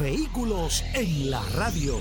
[0.00, 2.00] Vehículos en la radio.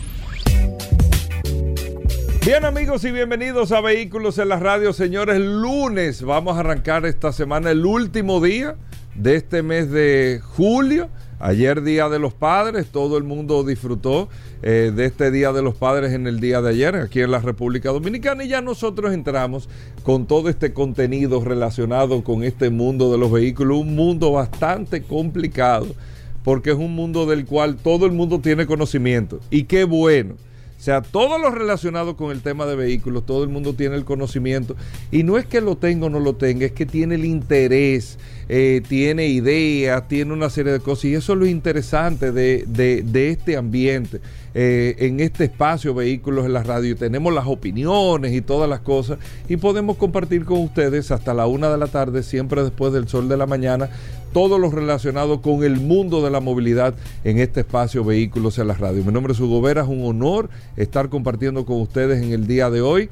[2.43, 4.93] Bien amigos y bienvenidos a Vehículos en la radio.
[4.93, 8.77] Señores, lunes vamos a arrancar esta semana el último día
[9.13, 11.09] de este mes de julio.
[11.39, 14.27] Ayer Día de los Padres, todo el mundo disfrutó
[14.63, 17.39] eh, de este Día de los Padres en el día de ayer aquí en la
[17.39, 19.69] República Dominicana y ya nosotros entramos
[20.03, 25.93] con todo este contenido relacionado con este mundo de los vehículos, un mundo bastante complicado
[26.43, 29.39] porque es un mundo del cual todo el mundo tiene conocimiento.
[29.49, 30.35] Y qué bueno.
[30.83, 34.03] O sea, todo lo relacionado con el tema de vehículos, todo el mundo tiene el
[34.03, 34.75] conocimiento.
[35.13, 38.19] Y no es que lo tenga o no lo tenga, es que tiene el interés,
[38.49, 41.05] eh, tiene ideas, tiene una serie de cosas.
[41.05, 44.19] Y eso es lo interesante de, de, este ambiente,
[44.53, 46.97] eh, en este espacio Vehículos en la Radio.
[46.97, 49.19] Tenemos las opiniones y todas las cosas.
[49.47, 53.29] Y podemos compartir con ustedes hasta la una de la tarde, siempre después del sol
[53.29, 53.89] de la mañana,
[54.33, 58.73] todo lo relacionado con el mundo de la movilidad en este espacio Vehículos en la
[58.73, 59.05] Radio.
[59.05, 62.71] Mi nombre es Hugo Vera, es un honor estar compartiendo con ustedes en el día
[62.71, 63.09] de hoy.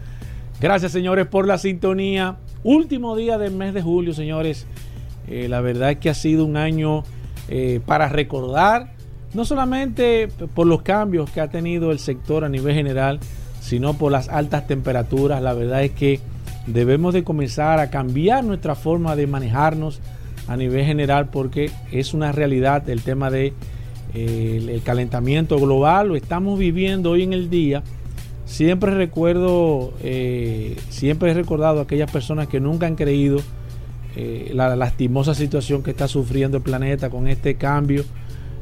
[0.60, 2.36] Gracias, señores, por la sintonía.
[2.62, 4.66] Último día del mes de julio, señores.
[5.26, 7.04] Eh, la verdad es que ha sido un año
[7.48, 8.92] eh, para recordar,
[9.34, 13.20] no solamente por los cambios que ha tenido el sector a nivel general,
[13.60, 15.42] sino por las altas temperaturas.
[15.42, 16.20] La verdad es que
[16.66, 20.00] debemos de comenzar a cambiar nuestra forma de manejarnos
[20.48, 23.52] a nivel general porque es una realidad el tema de
[24.14, 27.82] eh, el calentamiento global, lo estamos viviendo hoy en el día.
[28.44, 33.40] Siempre recuerdo, eh, siempre he recordado a aquellas personas que nunca han creído
[34.16, 38.04] eh, la lastimosa situación que está sufriendo el planeta con este cambio.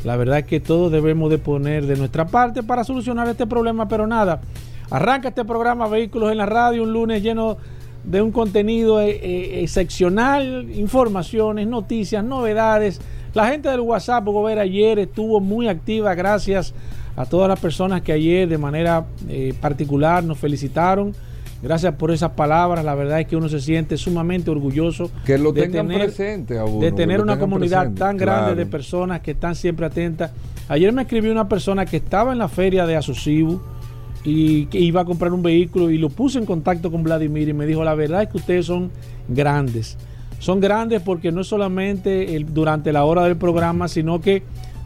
[0.02, 3.86] La verdad es que todos debemos de poner de nuestra parte para solucionar este problema,
[3.86, 4.40] pero nada.
[4.90, 7.58] Arranca este programa Vehículos en la Radio, un lunes lleno
[8.02, 13.00] de un contenido eh, eh, excepcional, informaciones, noticias, novedades.
[13.34, 16.74] La gente del WhatsApp, ver ayer estuvo muy activa, gracias
[17.14, 19.04] a todas las personas que ayer de manera
[19.60, 21.14] particular nos felicitaron
[21.62, 22.84] Gracias por esas palabras.
[22.84, 26.92] La verdad es que uno se siente sumamente orgulloso que lo de tener, presente de
[26.92, 30.32] tener una comunidad tan grande de personas que están siempre atentas.
[30.68, 33.60] Ayer me escribió una persona que estaba en la feria de Asocibu
[34.24, 37.52] y que iba a comprar un vehículo y lo puse en contacto con Vladimir y
[37.52, 38.90] me dijo, la verdad es que ustedes son
[39.28, 39.96] grandes.
[40.38, 44.42] Son grandes porque no es solamente durante la hora del programa, sino que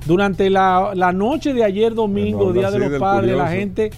[0.06, 3.91] durante la, noche de ayer domingo, Día de los Padres, la gente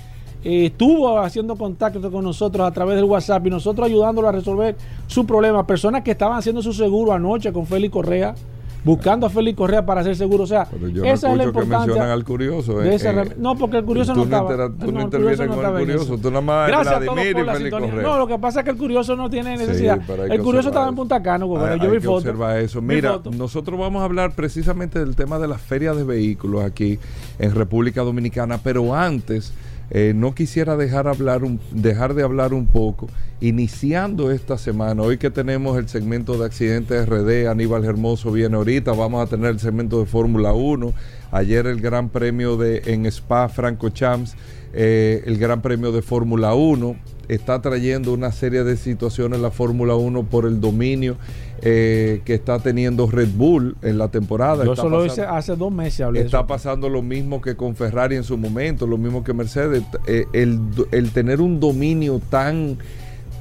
[0.49, 4.77] eh, estuvo haciendo contacto con nosotros a través del WhatsApp y nosotros ayudándolo a resolver
[5.07, 5.67] su problema.
[5.67, 8.35] Personas que estaban haciendo su seguro anoche con Félix Correa,
[8.83, 10.45] buscando a Félix Correa para hacer seguro.
[10.45, 10.67] O sea,
[11.05, 12.11] esa es la importancia.
[12.11, 12.83] al curioso.
[12.83, 14.71] Eh, eh, no, porque el curioso no estaba.
[14.71, 16.17] tú no, intervienes con el curioso.
[16.17, 17.93] Tú nada más Gracias a todos por la sintonía.
[17.97, 20.01] No, lo que pasa es que el curioso no tiene necesidad.
[20.31, 21.45] el curioso estaba en Punta Cana.
[21.77, 22.35] yo vi fotos.
[22.57, 22.81] eso.
[22.81, 26.99] Mira, nosotros vamos a hablar precisamente del tema de las ferias de vehículos aquí
[27.39, 29.53] en República Dominicana, pero antes
[29.91, 31.41] eh, no quisiera dejar, hablar
[31.71, 33.09] dejar de hablar un poco,
[33.41, 38.93] iniciando esta semana, hoy que tenemos el segmento de accidentes RD, Aníbal Hermoso viene ahorita,
[38.93, 40.93] vamos a tener el segmento de Fórmula 1,
[41.33, 44.37] ayer el Gran Premio de, en Spa Franco Champs,
[44.75, 46.97] eh, el Gran Premio de Fórmula 1,
[47.29, 51.17] está trayendo una serie de situaciones la Fórmula 1 por el dominio
[51.61, 54.65] eh, que está teniendo Red Bull en la temporada.
[54.65, 58.25] Yo solo hice hace dos meses hablé Está pasando lo mismo que con Ferrari en
[58.25, 59.83] su momento, lo mismo que Mercedes.
[60.07, 60.61] Eh, el,
[60.93, 62.79] el tener un dominio tan,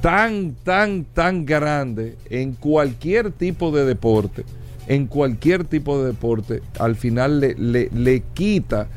[0.00, 4.44] tan, tan, tan grande en cualquier tipo de deporte,
[4.86, 8.88] en cualquier tipo de deporte, al final le, le, le quita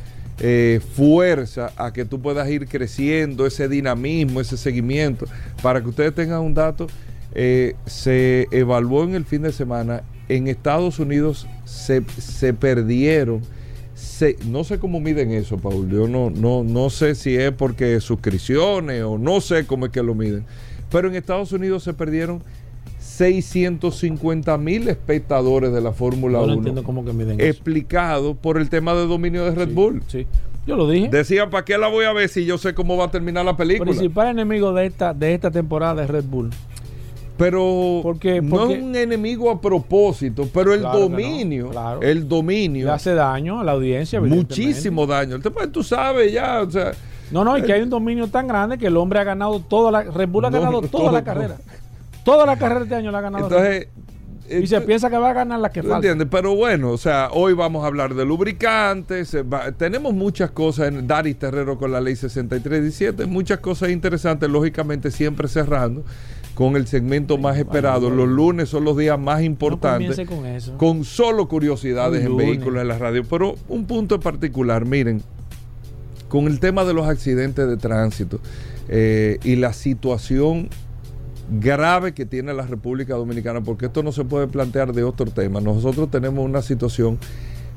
[0.44, 5.28] eh, fuerza a que tú puedas ir creciendo, ese dinamismo, ese seguimiento.
[5.62, 6.88] Para que ustedes tengan un dato,
[7.34, 13.42] eh, se evaluó en el fin de semana, en Estados Unidos se, se perdieron,
[13.94, 18.00] se, no sé cómo miden eso, Paul, yo no, no, no sé si es porque
[18.00, 20.46] suscripciones o no sé cómo es que lo miden,
[20.90, 22.42] pero en Estados Unidos se perdieron
[23.00, 27.50] 650 mil espectadores de la Fórmula No 1 entiendo cómo que miden eso.
[27.50, 30.04] explicado por el tema de dominio de Red Sí, Bull.
[30.08, 30.28] Sí,
[30.68, 31.10] yo lo dije.
[31.10, 33.56] Decían, ¿para qué la voy a ver si yo sé cómo va a terminar la
[33.58, 33.90] película?
[33.92, 36.50] principal enemigo de esta, de esta temporada es Red Bull.
[37.42, 42.02] Pero Porque- no es un enemigo a propósito, pero el Claro que no, dominio, claro.
[42.04, 44.22] el dominio, Le hace daño a la audiencia.
[44.22, 45.40] muchísimo daño.
[45.72, 46.92] Tú sabes ya, o sea,
[47.32, 49.90] No, no, y que hay un dominio tan grande que el hombre ha ganado toda
[49.90, 50.04] la.
[50.04, 51.58] Red Bull ha No, ganado toda todo, la carrera.
[52.24, 53.46] Toda la carrera de este año la ha ganado.
[53.48, 53.88] Entonces...
[54.50, 56.06] Y se piensa que va a ganar la que ¿Tú falta.
[56.10, 56.28] entiendes?
[56.30, 61.08] Pero bueno, o sea, hoy vamos a hablar de lubricantes, va- tenemos muchas cosas en
[61.08, 66.04] Daris Terrero con la ley 6317, muchas cosas interesantes, lógicamente siempre cerrando
[66.56, 68.10] con el segmento más esperado.
[68.10, 70.16] Los lunes son los días más No importantes.
[70.16, 70.78] comience con eso.
[70.78, 73.24] con solo curiosidades en vehículos en la radio.
[73.24, 75.22] Pero un punto en particular, miren,
[76.28, 78.40] con el tema de los accidentes de tránsito
[78.90, 80.70] eh, y la situación
[81.60, 85.60] grave que tiene la República Dominicana, porque esto no se puede plantear de otro tema.
[85.60, 87.18] Nosotros tenemos una situación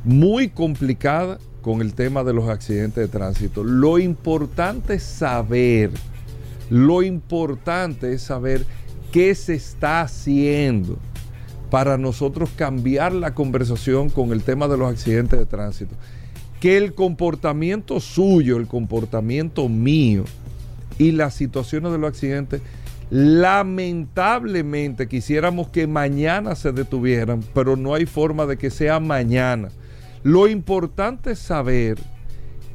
[0.04, 3.64] muy complicada con el tema de los accidentes de tránsito.
[3.64, 5.90] Lo importante es saber,
[6.70, 8.64] lo importante es saber
[9.12, 10.98] qué se está haciendo
[11.70, 15.94] para nosotros cambiar la conversación con el tema de los accidentes de tránsito.
[16.60, 20.24] Que el comportamiento suyo, el comportamiento mío
[20.98, 22.62] y las situaciones de los accidentes,
[23.10, 29.68] lamentablemente quisiéramos que mañana se detuvieran, pero no hay forma de que sea mañana.
[30.22, 31.98] Lo importante es saber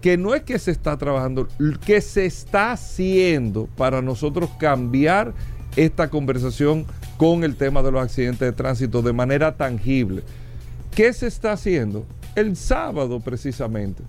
[0.02, 1.48] que no es que se está trabajando,
[1.86, 5.34] que se está haciendo para nosotros cambiar
[5.76, 6.86] esta conversación
[7.18, 10.24] con el tema de los accidentes de tránsito de manera tangible.
[10.96, 12.06] ¿Qué se está haciendo?
[12.36, 14.04] El sábado precisamente.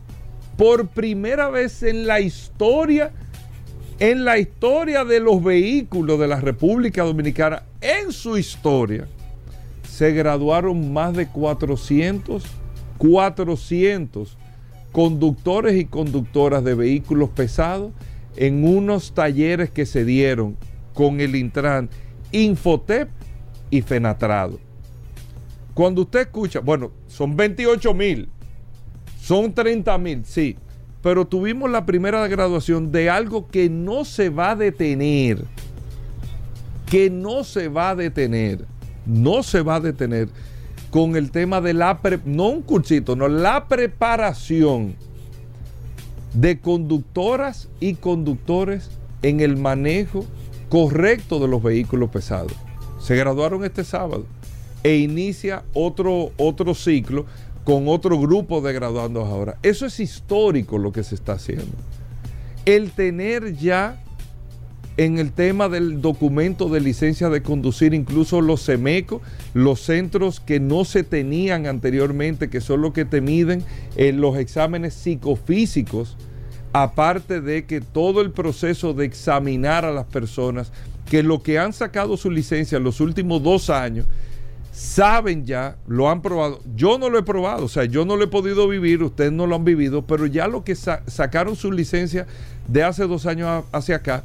[0.56, 3.12] Por primera vez en la historia,
[3.98, 9.08] en la historia de los vehículos de la República Dominicana, en su historia,
[9.88, 12.44] se graduaron más de 400,
[12.98, 14.36] 400
[14.92, 17.92] conductores y conductoras de vehículos pesados
[18.36, 20.56] en unos talleres que se dieron
[20.94, 21.88] con el Intran,
[22.32, 23.08] Infotep
[23.70, 24.58] y Fenatrado.
[25.74, 28.28] Cuando usted escucha, bueno, son 28 mil,
[29.20, 30.56] son 30 mil, sí,
[31.02, 35.44] pero tuvimos la primera graduación de algo que no se va a detener,
[36.86, 38.66] que no se va a detener,
[39.06, 40.28] no se va a detener
[40.90, 44.94] con el tema de la, no un cursito, no, la preparación
[46.34, 48.90] de conductoras y conductores
[49.22, 50.24] en el manejo
[50.68, 52.52] correcto de los vehículos pesados.
[53.00, 54.26] Se graduaron este sábado
[54.82, 57.26] e inicia otro, otro ciclo
[57.64, 59.58] con otro grupo de graduandos ahora.
[59.62, 61.76] Eso es histórico lo que se está haciendo.
[62.64, 64.02] El tener ya
[65.04, 69.22] en el tema del documento de licencia de conducir, incluso los SEMECO,
[69.54, 73.64] los centros que no se tenían anteriormente, que son los que te miden
[73.96, 76.18] en los exámenes psicofísicos,
[76.74, 80.70] aparte de que todo el proceso de examinar a las personas,
[81.08, 84.04] que lo que han sacado su licencia en los últimos dos años,
[84.70, 86.60] saben ya, lo han probado.
[86.76, 89.46] Yo no lo he probado, o sea, yo no lo he podido vivir, ustedes no
[89.46, 92.26] lo han vivido, pero ya lo que sa- sacaron su licencia
[92.68, 94.24] de hace dos años hacia acá,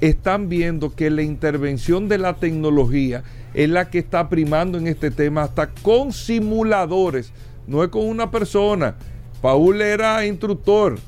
[0.00, 3.24] están viendo que la intervención de la tecnología
[3.54, 7.32] es la que está primando en este tema, hasta con simuladores,
[7.66, 8.96] no es con una persona.
[9.40, 10.98] Paul era instructor.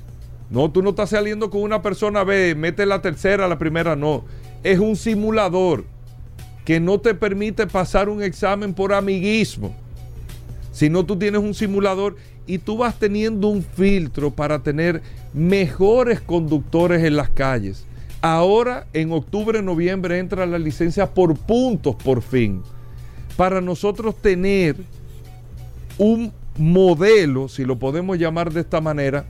[0.50, 4.24] No, tú no estás saliendo con una persona B, mete la tercera, la primera no.
[4.64, 5.84] Es un simulador
[6.64, 9.74] que no te permite pasar un examen por amiguismo.
[10.72, 12.16] Sino tú tienes un simulador
[12.46, 17.86] y tú vas teniendo un filtro para tener mejores conductores en las calles.
[18.22, 22.62] Ahora, en octubre, noviembre, entra la licencia por puntos por fin.
[23.36, 24.76] Para nosotros tener
[25.96, 29.24] un modelo, si lo podemos llamar de esta manera,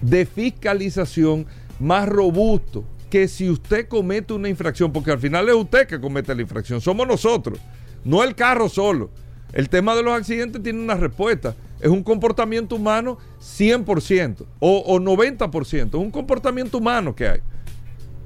[0.00, 1.46] de fiscalización
[1.80, 6.34] más robusto que si usted comete una infracción, porque al final es usted que comete
[6.34, 7.58] la infracción, somos nosotros,
[8.04, 9.10] no el carro solo.
[9.52, 14.98] El tema de los accidentes tiene una respuesta, es un comportamiento humano 100% o, o
[14.98, 17.40] 90%, es un comportamiento humano que hay,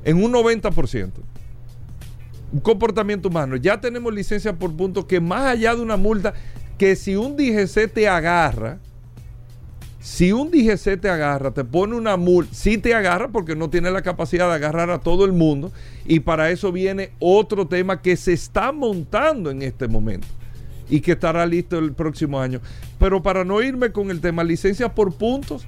[0.09, 1.11] en un 90%.
[2.51, 3.57] Un comportamiento humano.
[3.57, 6.33] Ya tenemos licencia por punto que más allá de una multa,
[6.79, 8.79] que si un DGC te agarra,
[10.01, 13.91] Si un DGC te agarra, te pone una multa, sí te agarra porque no tiene
[13.91, 15.73] la capacidad de agarrar a todo el mundo
[16.07, 20.29] y para eso viene otro tema que se está montando en este momento
[20.89, 22.61] y que estará listo el próximo año.
[22.99, 25.67] Pero para no irme con el tema licencias por puntos,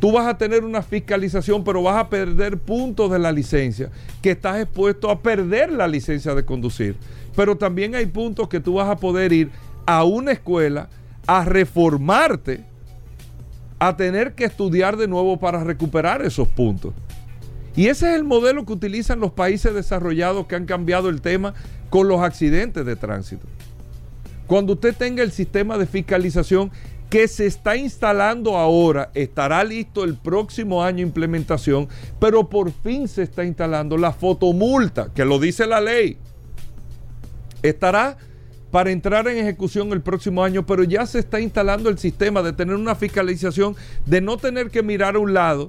[0.00, 3.90] tú vas a tener una fiscalización, pero vas a perder puntos de la licencia,
[4.22, 6.96] que estás expuesto a perder la licencia de conducir.
[7.34, 9.50] Pero también hay puntos que tú vas a poder ir
[9.86, 10.88] a una escuela
[11.26, 12.64] a reformarte,
[13.78, 16.94] a tener que estudiar de nuevo para recuperar esos puntos.
[17.76, 21.54] Y ese es el modelo que utilizan los países desarrollados que han cambiado el tema
[21.90, 23.46] con los accidentes de tránsito.
[24.46, 26.70] Cuando usted tenga el sistema de fiscalización
[27.14, 33.22] que se está instalando ahora, estará listo el próximo año implementación, pero por fin se
[33.22, 36.18] está instalando la fotomulta, que lo dice la ley.
[37.62, 38.18] Estará
[38.72, 42.52] para entrar en ejecución el próximo año, pero ya se está instalando el sistema de
[42.52, 45.68] tener una fiscalización, de no tener que mirar a un lado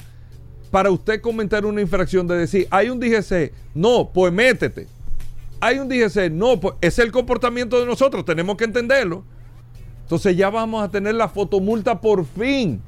[0.72, 4.88] para usted comentar una infracción, de decir, hay un DGC, no, pues métete.
[5.60, 9.24] Hay un DGC, no, pues es el comportamiento de nosotros, tenemos que entenderlo.
[10.06, 12.82] Entonces ya vamos a tener la fotomulta por fin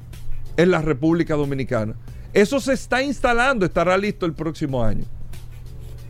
[0.56, 1.94] en la República Dominicana.
[2.32, 5.04] Eso se está instalando, estará listo el próximo año.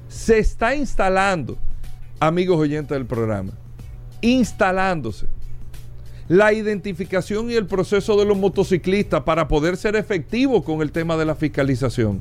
[0.08, 1.58] Se está instalando,
[2.20, 3.52] amigos oyentes del programa
[4.20, 5.26] instalándose.
[6.28, 11.16] La identificación y el proceso de los motociclistas para poder ser efectivo con el tema
[11.16, 12.20] de la fiscalización.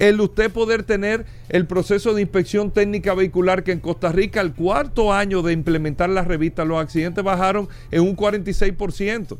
[0.00, 4.54] El usted poder tener el proceso de inspección técnica vehicular que en Costa Rica al
[4.54, 9.36] cuarto año de implementar la revista los accidentes bajaron en un 46%.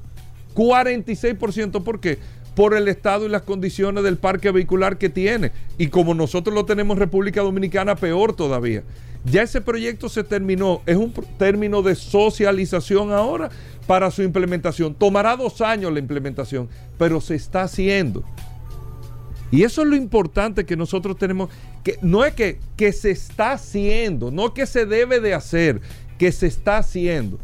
[0.55, 2.19] 46%, ¿por qué?
[2.55, 5.51] Por el estado y las condiciones del parque vehicular que tiene.
[5.79, 8.83] Y como nosotros lo tenemos en República Dominicana, peor todavía.
[9.25, 13.49] Ya ese proyecto se terminó, es un término de socialización ahora
[13.87, 14.95] para su implementación.
[14.95, 18.25] Tomará dos años la implementación, pero se está haciendo.
[19.51, 21.51] Y eso es lo importante que nosotros tenemos,
[21.83, 25.81] que no es que, que se está haciendo, no que se debe de hacer,
[26.19, 27.39] que se está haciendo.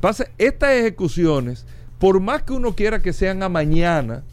[0.00, 1.64] Pasa, estas ejecuciones,
[1.98, 4.24] por más que uno quiera que sean a mañana,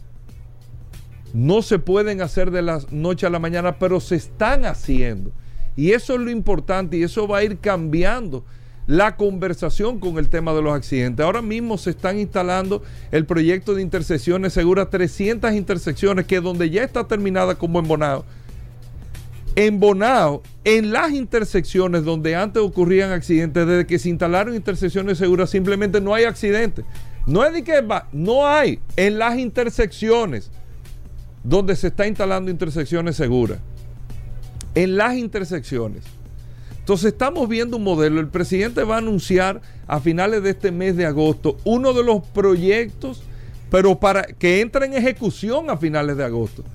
[1.34, 5.32] no se pueden hacer de la noche a la mañana, pero se están haciendo.
[5.76, 8.46] Y eso es lo importante y eso va a ir cambiando
[8.88, 11.26] la conversación con el tema de los accidentes.
[11.26, 16.84] Ahora mismo se están instalando el proyecto de intersecciones seguras, 300 intersecciones, que donde ya
[16.84, 18.26] está terminada como en Bonao.
[19.56, 25.50] En Bonao, en las intersecciones donde antes ocurrían accidentes, desde que se instalaron intersecciones seguras,
[25.50, 26.86] simplemente no hay accidentes.
[27.26, 28.80] No es de que va, no hay.
[28.96, 30.52] En las intersecciones
[31.44, 33.60] donde se está instalando intersecciones seguras
[34.76, 36.04] en las intersecciones.
[36.84, 38.20] Entonces estamos viendo un modelo.
[38.20, 42.28] El presidente va a anunciar a finales de este mes de agosto uno de los
[42.28, 43.24] proyectos,
[43.72, 46.66] pero para que entre en ejecución a finales de agosto.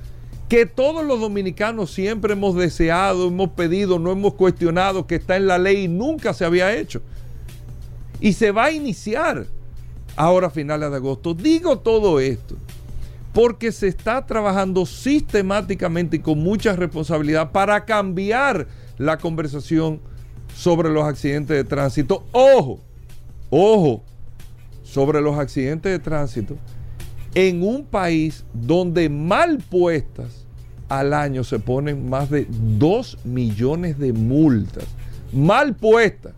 [0.49, 5.47] Que todos los dominicanos siempre hemos deseado, hemos pedido, no hemos cuestionado, que está en
[5.47, 7.03] la ley y nunca se había hecho.
[8.19, 9.45] Y se va a iniciar
[10.17, 11.35] ahora a finales de agosto.
[11.35, 12.57] Digo todo esto
[13.35, 18.67] porque se está trabajando sistemáticamente y con mucha responsabilidad para cambiar
[18.99, 20.01] la conversación
[20.55, 22.27] sobre los accidentes de tránsito.
[22.33, 22.81] Ojo,
[23.51, 24.03] ojo,
[24.83, 26.57] sobre los accidentes de tránsito
[27.35, 30.47] en un país donde mal puestas
[30.89, 34.87] al año se ponen más de 2 millones de multas.
[35.33, 36.33] Mal puestas.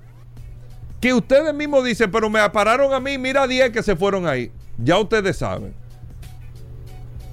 [1.00, 4.50] Que ustedes mismos dicen, pero me pararon a mí, mira 10 que se fueron ahí.
[4.76, 5.79] Ya ustedes saben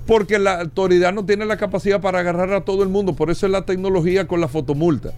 [0.08, 3.46] porque la autoridad no tiene la capacidad para agarrar a todo el mundo, por eso
[3.46, 5.14] es la tecnología con la fotomulta.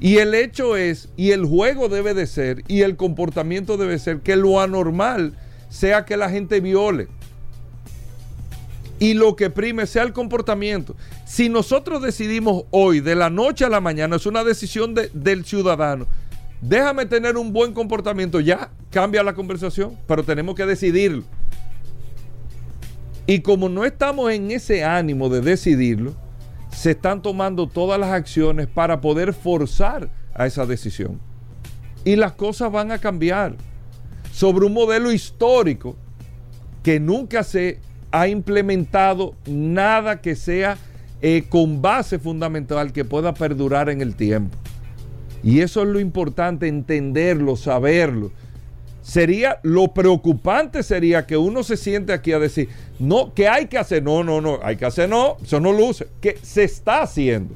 [0.00, 4.20] Y el hecho es, y el juego debe de ser, y el comportamiento debe ser,
[4.20, 5.34] que lo anormal
[5.68, 7.08] sea que la gente viole.
[9.00, 10.96] Y lo que prime sea el comportamiento.
[11.24, 16.06] Si nosotros decidimos hoy, de la noche a la mañana, es una decisión del ciudadano,
[16.62, 21.24] déjame tener un buen comportamiento, ya cambia la conversación, pero tenemos que decidirlo.
[23.30, 26.14] Y como no estamos en ese ánimo de decidirlo,
[26.70, 31.20] se están tomando todas las acciones para poder forzar a esa decisión.
[32.06, 33.54] Y las cosas van a cambiar
[34.32, 35.94] sobre un modelo histórico
[36.82, 37.80] que nunca se
[38.12, 40.78] ha implementado nada que sea
[41.20, 44.56] eh, con base fundamental que pueda perdurar en el tiempo.
[45.42, 48.32] Y eso es lo importante, entenderlo, saberlo
[49.08, 53.78] sería, lo preocupante sería que uno se siente aquí a decir, no, que hay que
[53.78, 57.54] hacer, no, no, no, hay que hacer, no, eso no luce, que se está haciendo.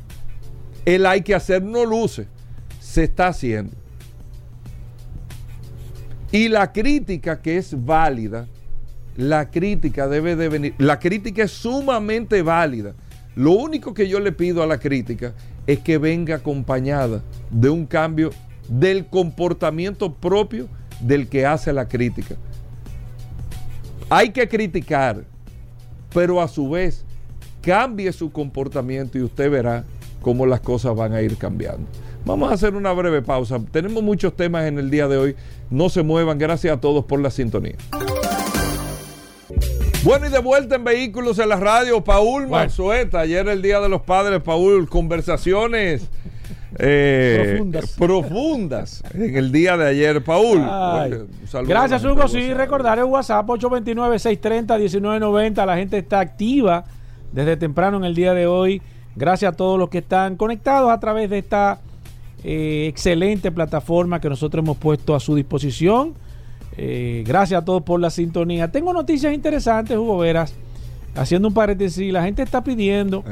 [0.86, 2.26] El hay que hacer no luce,
[2.80, 3.72] se está haciendo.
[6.30, 8.48] Y la crítica que es válida
[9.18, 10.74] la crítica debe de venir.
[10.78, 12.94] La crítica es sumamente válida.
[13.36, 15.34] Lo único que yo le pido a la crítica
[15.66, 18.30] es que venga acompañada de un cambio
[18.68, 20.66] del comportamiento propio
[21.02, 22.36] del que hace la crítica.
[24.08, 25.24] Hay que criticar,
[26.14, 27.04] pero a su vez
[27.60, 29.84] cambie su comportamiento y usted verá
[30.20, 31.86] cómo las cosas van a ir cambiando.
[32.24, 33.60] Vamos a hacer una breve pausa.
[33.72, 35.36] Tenemos muchos temas en el día de hoy.
[35.70, 36.38] No se muevan.
[36.38, 37.74] Gracias a todos por la sintonía.
[40.04, 43.20] Bueno, y de vuelta en Vehículos en la Radio, Paul Marzueta.
[43.20, 46.08] Ayer el Día de los Padres, Paul, conversaciones
[46.78, 47.62] eh,
[47.98, 49.04] profundas.
[49.14, 50.66] en el día de ayer, Paul.
[51.66, 52.26] Gracias, Hugo.
[52.28, 55.66] Sí, recordar el WhatsApp 829-630-1990.
[55.66, 56.84] La gente está activa
[57.32, 58.80] desde temprano en el día de hoy.
[59.14, 61.80] Gracias a todos los que están conectados a través de esta
[62.44, 66.14] eh, excelente plataforma que nosotros hemos puesto a su disposición.
[66.76, 68.72] Eh, gracias a todos por la sintonía.
[68.72, 70.54] Tengo noticias interesantes, Hugo Veras.
[71.14, 73.22] Haciendo un paréntesis, la gente está pidiendo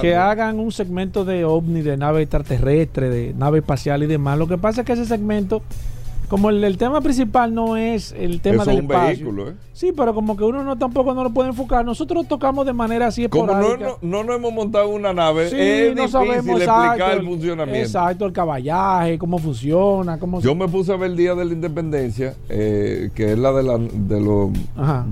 [0.00, 4.38] que hagan un segmento de ovni, de nave extraterrestre, de nave espacial y demás.
[4.38, 5.62] Lo que pasa es que ese segmento
[6.32, 9.06] como el, tema principal no es el tema del espacio.
[9.06, 9.54] Vehículo, ¿eh?
[9.74, 11.84] Sí, pero como que uno no tampoco no lo puede enfocar.
[11.84, 13.96] Nosotros tocamos de manera así esporádica.
[13.96, 17.84] Como no, no, hemos montado una nave, es no difícil explicar el, funcionamiento.
[17.84, 21.52] Exacto, el caballaje, cómo funciona, cómo Yo me puse a ver el Día de la
[21.52, 24.52] Independencia, eh, que es la de, la, de los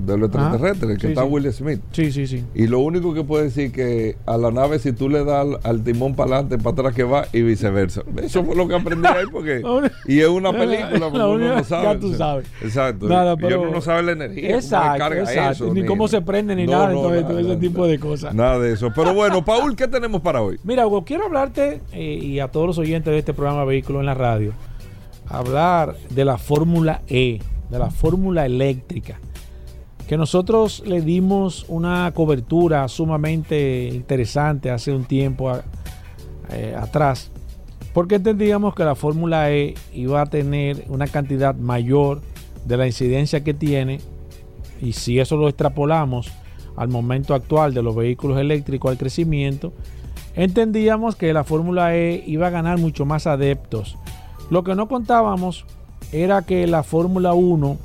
[0.03, 1.81] de lo extraterrestres, que está Will Smith.
[1.91, 2.43] Sí, sí, sí.
[2.55, 5.83] Y lo único que puede decir que a la nave si tú le das al,
[5.83, 8.01] timón para adelante, para atrás que va y viceversa.
[8.23, 9.61] Eso fue lo que aprendí ahí porque
[10.07, 12.47] y es una película ya tú sabes.
[12.61, 13.07] Exacto.
[13.07, 14.55] Nada, pero, y uno no sabe la energía.
[14.55, 15.73] Exacto, exacto.
[15.73, 16.91] ni, cómo se prende, ni nada.
[16.91, 18.33] entonces, todo ese tipo de cosas.
[18.33, 18.91] Nada de eso.
[18.95, 20.59] Pero bueno, Paul, ¿qué tenemos para hoy?
[20.63, 24.05] Mira, Hugo, quiero hablarte eh, y a todos los oyentes de este programa Vehículo en
[24.05, 24.53] la Radio,
[25.27, 27.39] hablar de la Fórmula E,
[27.69, 29.19] de la Fórmula Eléctrica
[30.11, 35.53] que nosotros le dimos una cobertura sumamente interesante hace un tiempo
[36.49, 37.30] eh, atrás
[37.93, 42.21] porque entendíamos que la Fórmula E iba a tener una cantidad mayor
[42.65, 43.99] de la incidencia que tiene
[44.81, 46.31] y si eso lo extrapolamos
[46.75, 49.73] al momento actual de los vehículos eléctricos al crecimiento,
[50.35, 53.97] entendíamos que la Fórmula E iba a ganar mucho más adeptos.
[54.49, 55.65] Lo que no contábamos
[56.11, 57.77] era que la Fórmula 1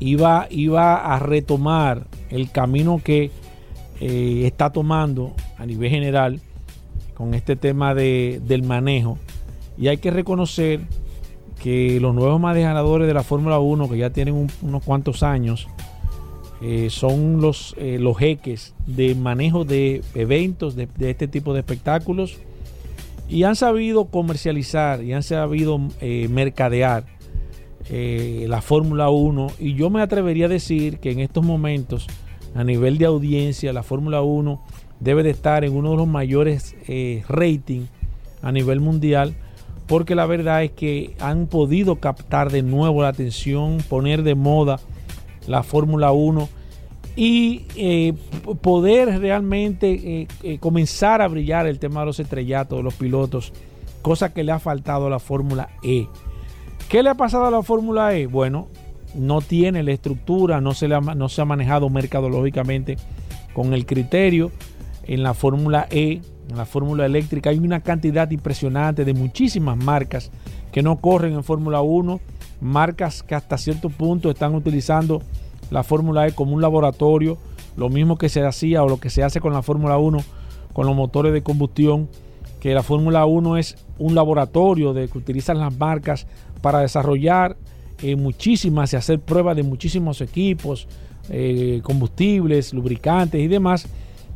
[0.00, 3.30] iba, iba a retomar el camino que
[4.00, 6.40] eh, está tomando a nivel general
[7.14, 9.18] con este tema de, del manejo.
[9.78, 10.80] Y hay que reconocer
[11.62, 15.68] que los nuevos manejadores de la Fórmula 1, que ya tienen unos cuantos años,
[16.60, 22.38] eh, son los, eh, los jeques de manejo de eventos, de, este tipo de espectáculos,
[23.28, 27.04] y han sabido comercializar y han sabido eh, mercadear
[27.90, 29.48] la Fórmula 1.
[29.58, 32.06] Y yo me atrevería a decir que en estos momentos,
[32.54, 34.62] a nivel de audiencia, la Fórmula 1
[35.02, 37.88] debe de estar en uno de los mayores eh, ratings
[38.40, 39.34] a nivel mundial,
[39.86, 44.80] porque la verdad es que han podido captar de nuevo la atención, poner de moda
[45.46, 46.48] la Fórmula 1
[47.16, 48.14] y eh,
[48.62, 53.52] poder realmente eh, comenzar a brillar el tema de los estrellatos, de los pilotos,
[54.02, 56.06] cosa que le ha faltado a la Fórmula E.
[56.88, 58.26] ¿Qué le ha pasado a la Fórmula E?
[58.26, 58.68] Bueno,
[59.14, 62.96] no tiene la estructura, no se, no se ha manejado mercadológicamente
[63.52, 64.50] con el criterio
[65.04, 70.30] en la Fórmula E, en la Fórmula eléctrica, hay una cantidad impresionante de muchísimas marcas
[70.70, 72.20] que no corren en Fórmula 1,
[72.60, 75.22] marcas que hasta cierto punto están utilizando
[75.70, 77.38] la Fórmula E como un laboratorio,
[77.76, 80.18] lo mismo que se hacía o lo que se hace con la Fórmula 1
[80.72, 82.08] con los motores de combustión,
[82.60, 86.26] que la Fórmula 1 es un laboratorio de que utilizan las marcas
[86.60, 87.56] para desarrollar
[88.02, 90.88] eh, muchísimas y hacer pruebas de muchísimos equipos,
[91.28, 93.86] eh, combustibles, lubricantes y demás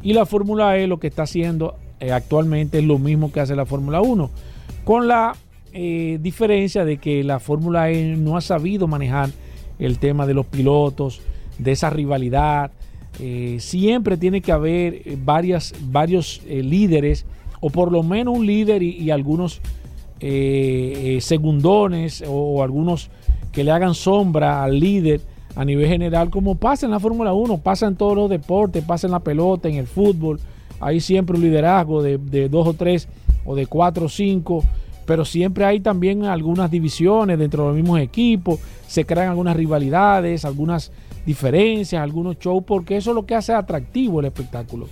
[0.02, 3.56] y la Fórmula E lo que está haciendo eh, actualmente es lo mismo que hace
[3.56, 4.30] la Fórmula 1,
[4.84, 5.34] con la
[5.72, 9.30] eh, diferencia de que la Fórmula E no ha sabido manejar
[9.78, 11.20] el tema de los pilotos,
[11.58, 12.70] de esa rivalidad.
[13.18, 17.24] Eh, siempre tiene que haber varias, varios líderes,
[17.60, 19.60] o por lo menos un líder y, algunos
[20.18, 23.10] segundones o algunos
[23.52, 25.20] que le hagan sombra al líder
[25.56, 29.06] a nivel general, como pasa en la Fórmula 1, pasa en todos los deportes, pasa
[29.06, 30.38] en la pelota, en el fútbol.
[30.80, 33.08] Hay siempre un liderazgo de, dos o tres
[33.46, 34.62] o de cuatro o cinco,
[35.06, 40.44] pero siempre hay también algunas divisiones dentro de los mismos equipos, se crean algunas rivalidades,
[40.44, 40.92] algunas
[41.24, 44.88] diferencias, algunos shows, porque eso es lo que hace atractivo el espectáculo.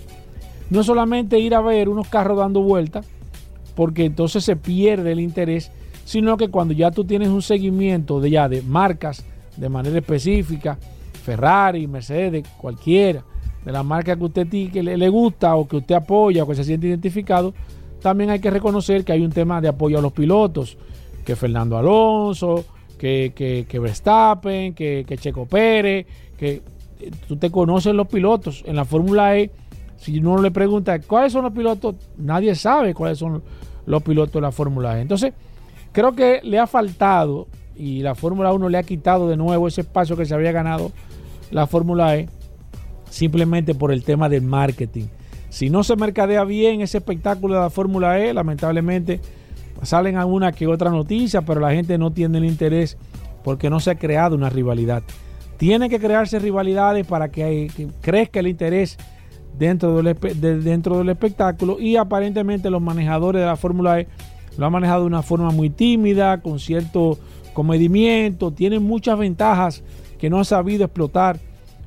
[0.70, 3.04] No solamente ir a ver unos carros dando vueltas,
[3.76, 5.70] porque entonces se pierde el interés,
[6.06, 10.78] sino que cuando ya tú tienes un seguimiento de ya de marcas, de manera específica,
[11.24, 13.24] Ferrari, Mercedes, cualquiera
[13.64, 16.64] de la marca que usted que le, gusta o que usted apoya o que se
[16.64, 17.54] siente identificado,
[18.02, 20.76] también hay que reconocer que hay un tema de apoyo a los pilotos,
[21.24, 22.64] que Fernando Alonso,
[22.98, 23.32] que,
[23.68, 26.06] que, Verstappen, que, que, Checo Pérez,
[26.38, 26.62] que
[27.00, 29.50] eh, tú te conoces los pilotos en la Fórmula E.
[29.96, 33.42] Si uno le pregunta cuáles son los pilotos, nadie sabe cuáles son
[33.86, 35.02] los pilotos de la Fórmula E.
[35.02, 35.32] Entonces,
[35.92, 39.82] creo que le ha faltado y la Fórmula 1 le ha quitado de nuevo ese
[39.82, 40.92] espacio que se había ganado
[41.50, 42.28] la Fórmula E
[43.10, 45.06] simplemente por el tema del marketing.
[45.48, 49.20] Si no se mercadea bien ese espectáculo de la Fórmula E, lamentablemente
[49.82, 52.96] salen alguna que otra noticia, pero la gente no tiene el interés
[53.44, 55.02] porque no se ha creado una rivalidad.
[55.56, 58.96] Tiene que crearse rivalidades para que, crezca el interés
[59.56, 60.16] dentro del,
[60.64, 64.08] dentro del espectáculo y aparentemente los manejadores de la Fórmula E
[64.58, 67.18] lo han manejado de una forma muy tímida, con cierto
[67.54, 69.82] comedimiento, tienen muchas ventajas
[70.18, 71.38] que no han sabido explotar.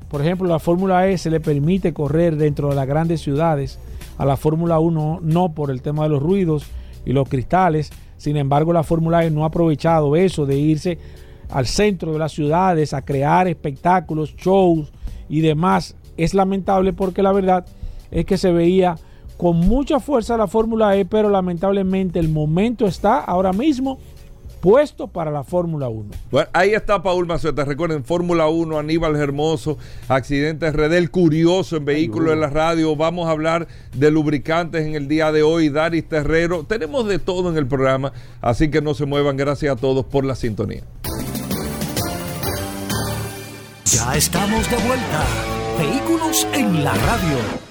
[0.08, 3.78] Por ejemplo, la Fórmula E se le permite correr dentro de las grandes ciudades,
[4.16, 6.66] a la Fórmula 1 no por el tema de los ruidos
[7.04, 7.92] y los cristales.
[8.16, 10.98] Sin embargo, la Fórmula E no ha aprovechado eso de irse
[11.50, 14.92] al centro de las ciudades a crear espectáculos, shows
[15.28, 15.94] y demás.
[16.16, 17.64] Es lamentable porque la verdad
[18.10, 18.96] es que se veía
[19.36, 23.98] con mucha fuerza la Fórmula E, pero lamentablemente el momento está ahora mismo
[24.60, 26.10] puesto para la Fórmula 1.
[26.30, 27.64] Bueno, ahí está Paul Mazueta.
[27.64, 32.96] Recuerden, Fórmula 1, Aníbal Hermoso, Accidentes Redel, Curioso en Vehículos en la Radio.
[32.96, 36.64] Vamos a hablar de lubricantes en el día de hoy, Daris Terrero.
[36.64, 39.36] Tenemos de todo en el programa, así que no se muevan.
[39.36, 40.82] Gracias a todos por la sintonía.
[43.84, 45.24] Ya estamos de vuelta.
[45.78, 47.67] Vehículos en la Radio.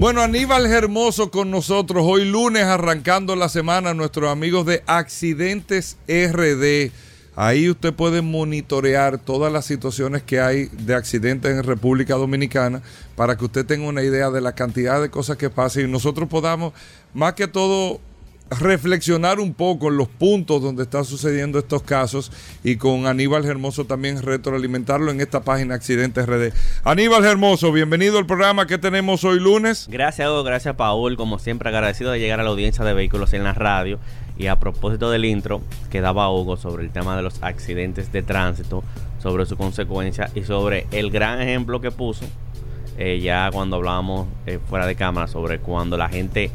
[0.00, 6.90] Bueno, Aníbal Hermoso con nosotros hoy lunes arrancando la semana, nuestros amigos de Accidentes RD.
[7.36, 12.80] Ahí usted puede monitorear todas las situaciones que hay de accidentes en República Dominicana
[13.14, 16.30] para que usted tenga una idea de la cantidad de cosas que pasan y nosotros
[16.30, 16.72] podamos,
[17.12, 18.00] más que todo,
[18.50, 22.32] reflexionar un poco en los puntos donde están sucediendo estos casos
[22.64, 26.52] y con Aníbal Hermoso también retroalimentarlo en esta página Accidentes RD.
[26.84, 29.86] Aníbal Hermoso, bienvenido al programa que tenemos hoy lunes.
[29.90, 31.16] Gracias, Hugo, gracias, Paul.
[31.16, 33.98] Como siempre, agradecido de llegar a la audiencia de vehículos en la radio.
[34.36, 35.60] Y a propósito del intro
[35.90, 38.82] que daba Hugo sobre el tema de los accidentes de tránsito,
[39.22, 42.24] sobre su consecuencia y sobre el gran ejemplo que puso
[42.98, 46.50] eh, ya cuando hablábamos eh, fuera de cámara sobre cuando la gente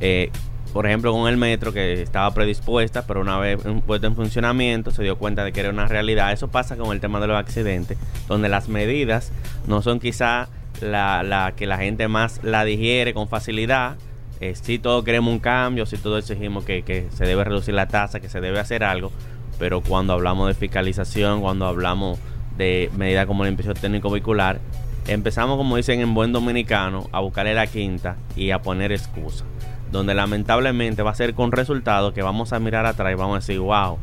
[0.00, 0.30] eh,
[0.72, 5.02] por ejemplo, con el metro que estaba predispuesta, pero una vez puesto en funcionamiento se
[5.02, 6.32] dio cuenta de que era una realidad.
[6.32, 9.32] Eso pasa con el tema de los accidentes, donde las medidas
[9.66, 10.48] no son quizá
[10.80, 13.96] la, que la gente más la digiere con facilidad.
[14.40, 18.18] Eh, si todos queremos un cambio, si todos exigimos que, se debe reducir la tasa,
[18.18, 19.12] que se debe hacer algo,
[19.58, 22.18] pero cuando hablamos de fiscalización, cuando hablamos
[22.56, 24.58] de medidas como el impresión técnico vehicular,
[25.06, 29.44] empezamos, como dicen en buen dominicano, a buscarle la quinta y a poner excusas
[29.92, 33.38] donde lamentablemente va a ser con resultados que vamos a mirar atrás y vamos a
[33.40, 33.98] decir, wow,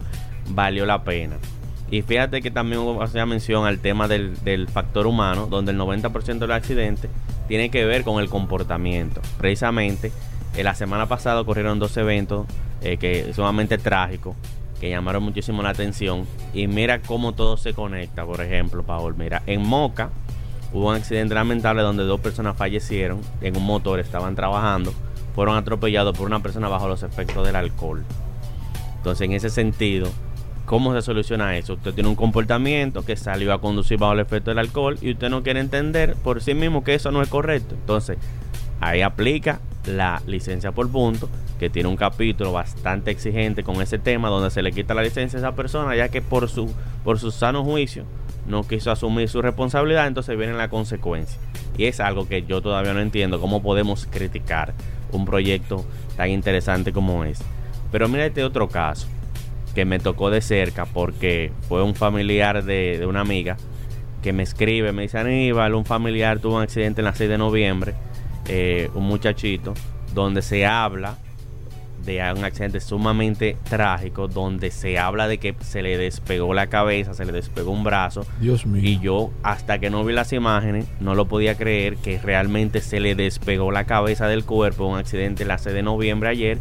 [0.50, 1.36] valió la pena.
[1.92, 6.48] Y fíjate que también hacía mención al tema del, factor humano, donde el 90% de
[6.48, 7.10] los accidentes
[7.48, 9.22] tiene que ver con el comportamiento.
[9.40, 10.12] Precisamente,
[10.56, 12.46] en la semana pasada ocurrieron dos eventos
[12.82, 14.36] eh, que sumamente trágicos,
[14.80, 16.28] que llamaron muchísimo la atención.
[16.54, 19.16] Y mira cómo todo se conecta, por ejemplo, Paul.
[19.18, 20.12] Mira, en Moca
[20.72, 24.94] hubo un accidente lamentable donde dos personas fallecieron en un motor, estaban trabajando
[25.40, 28.04] fueron atropellados por una persona bajo los efectos del alcohol.
[28.98, 30.10] Entonces, en ese sentido,
[30.66, 31.76] ¿cómo se soluciona eso?
[31.76, 35.30] Usted tiene un comportamiento que salió a conducir bajo el efecto del alcohol y usted
[35.30, 37.74] no quiere entender por sí mismo que eso no es correcto.
[37.76, 38.18] Entonces,
[38.82, 44.28] ahí aplica la licencia por punto, que tiene un capítulo bastante exigente con ese tema,
[44.28, 46.70] donde se le quita la licencia a esa persona, ya que por su,
[47.06, 48.04] por su sano juicio
[48.46, 51.40] no quiso asumir su responsabilidad, entonces viene la consecuencia.
[51.78, 54.74] Y es algo que yo todavía no entiendo, cómo podemos criticar
[55.12, 57.40] un proyecto tan interesante como es.
[57.92, 59.08] Pero mira este otro caso
[59.74, 63.58] que me tocó de cerca porque fue un familiar de, una amiga
[64.22, 67.38] que me escribe, me dice Aníbal, un familiar tuvo un accidente en la 6 de
[67.38, 67.94] noviembre,
[68.48, 69.74] eh, un muchachito,
[70.14, 71.18] donde se habla
[72.06, 77.14] de un accidente sumamente trágico donde se habla de que se le despegó la cabeza,
[77.14, 78.26] se le despegó un brazo.
[78.40, 78.82] Dios mío.
[78.84, 83.00] Y yo hasta que no vi las imágenes no lo podía creer que realmente se
[83.00, 86.58] le despegó la cabeza del cuerpo, un accidente el 6 de noviembre ayer,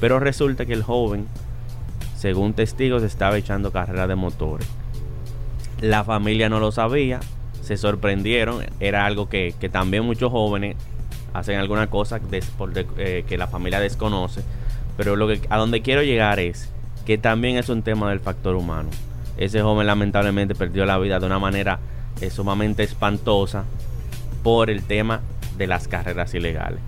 [0.00, 1.26] pero resulta que el joven,
[2.16, 4.68] según testigos, estaba echando carrera de motores.
[5.80, 7.20] La familia no lo sabía,
[7.62, 10.76] se sorprendieron, era algo que, también muchos jóvenes
[11.34, 12.20] hacen alguna cosa
[12.98, 14.42] eh, que la familia desconoce
[14.96, 16.70] pero lo que, a donde quiero llegar es
[17.04, 18.88] que también es un tema del factor humano.
[19.36, 21.78] Ese joven lamentablemente perdió la vida de una manera
[22.20, 23.64] eh, sumamente espantosa
[24.42, 25.20] por el tema
[25.56, 26.80] de las carreras ilegales.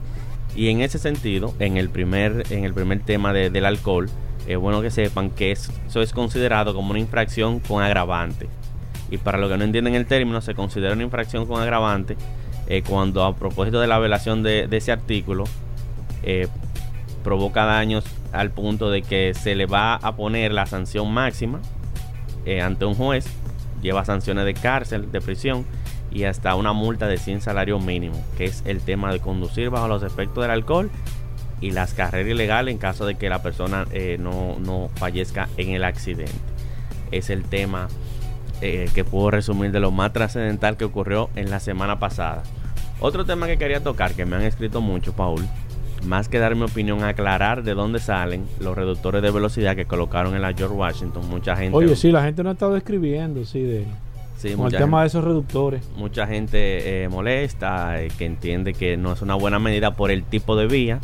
[0.57, 4.09] Y en ese sentido, en el primer, en el primer tema del alcohol,
[4.47, 8.49] es bueno que sepan que eso es considerado como una infracción con agravante.
[9.11, 12.16] Y para los que no entienden el término, se considera una infracción con agravante
[12.66, 15.44] eh, cuando a propósito de la violación de, ese artículo
[16.23, 16.49] eh,
[17.29, 21.61] provoca daños al punto de que se le va a poner la sanción máxima
[22.47, 23.27] eh, ante un juez,
[23.83, 25.67] lleva sanciones de cárcel, de prisión
[26.11, 29.88] y hasta una multa de 100 salarios mínimos, que es el tema de conducir bajo
[29.88, 30.91] los efectos del alcohol
[31.61, 35.85] y las carreras ilegales en caso de que la persona eh, no, fallezca en el
[35.85, 36.33] accidente.
[37.11, 37.88] Es el tema
[38.62, 42.43] eh, que puedo resumir de lo más trascendental que ocurrió en la semana pasada.
[43.01, 45.47] Otro tema que quería tocar, que me han escrito mucho, Paul,
[46.05, 50.35] más que dar mi opinión, aclarar de dónde salen los reductores de velocidad que colocaron
[50.35, 51.29] en la George Washington.
[51.29, 51.77] Mucha gente.
[51.77, 53.87] Oye, sí, la gente no ha estado escribiendo, sí, de
[54.57, 55.83] con el tema de esos reductores.
[55.97, 60.23] Mucha gente eh, molesta, eh, que entiende que no es una buena medida por el
[60.23, 61.01] tipo de vía.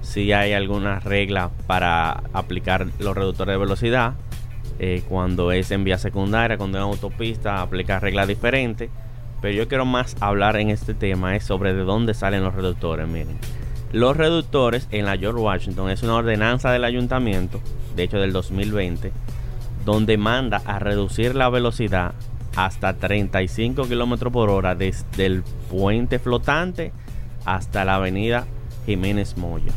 [0.00, 4.14] Si hay alguna regla para aplicar los reductores de velocidad.
[4.78, 8.88] Eh, cuando es en vía secundaria, cuando es en autopista, aplicar reglas diferentes.
[9.42, 13.06] Pero yo quiero más hablar en este tema es sobre de dónde salen los reductores.
[13.06, 13.38] Miren,
[13.92, 17.60] los reductores en la George Washington es una ordenanza del ayuntamiento,
[17.96, 19.12] de hecho del 2020,
[19.84, 22.14] donde manda a reducir la velocidad
[22.56, 26.92] hasta 35 kilómetros por hora desde el puente flotante
[27.44, 28.46] hasta la avenida
[28.86, 29.72] Jiménez Moya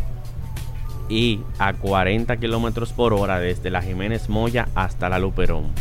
[1.10, 5.72] y a 40 kilómetros por hora desde la Jiménez Moya hasta la Luperón.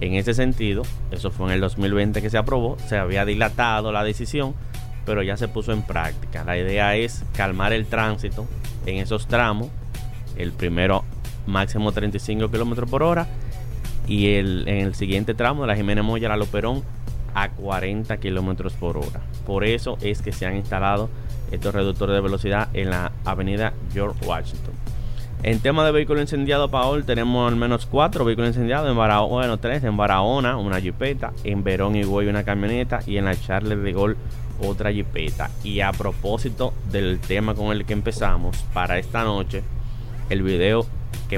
[0.00, 4.02] En ese sentido, eso fue en el 2020 que se aprobó, se había dilatado la
[4.02, 4.54] decisión,
[5.04, 6.44] pero ya se puso en práctica.
[6.44, 8.46] La idea es calmar el tránsito
[8.86, 9.68] en esos tramos,
[10.36, 11.04] el primero
[11.46, 13.26] máximo 35 kilómetros por hora
[14.06, 16.82] y el, en el siguiente tramo de la Jiménez Moya la Loperón
[17.34, 19.20] a 40 kilómetros por hora.
[19.46, 21.08] Por eso es que se han instalado
[21.50, 24.74] estos reductores de velocidad en la avenida George Washington.
[25.42, 28.90] En tema de vehículos incendiados, Paul, tenemos al menos cuatro vehículos incendiados.
[28.90, 29.82] En Barahona, bueno, tres.
[29.84, 31.32] En Barahona, una jipeta.
[31.44, 33.00] En Verón y Güey, una camioneta.
[33.06, 34.18] Y en la Charles de Gol,
[34.60, 35.50] otra jipeta.
[35.64, 39.62] Y a propósito del tema con el que empezamos, para esta noche,
[40.28, 40.86] el video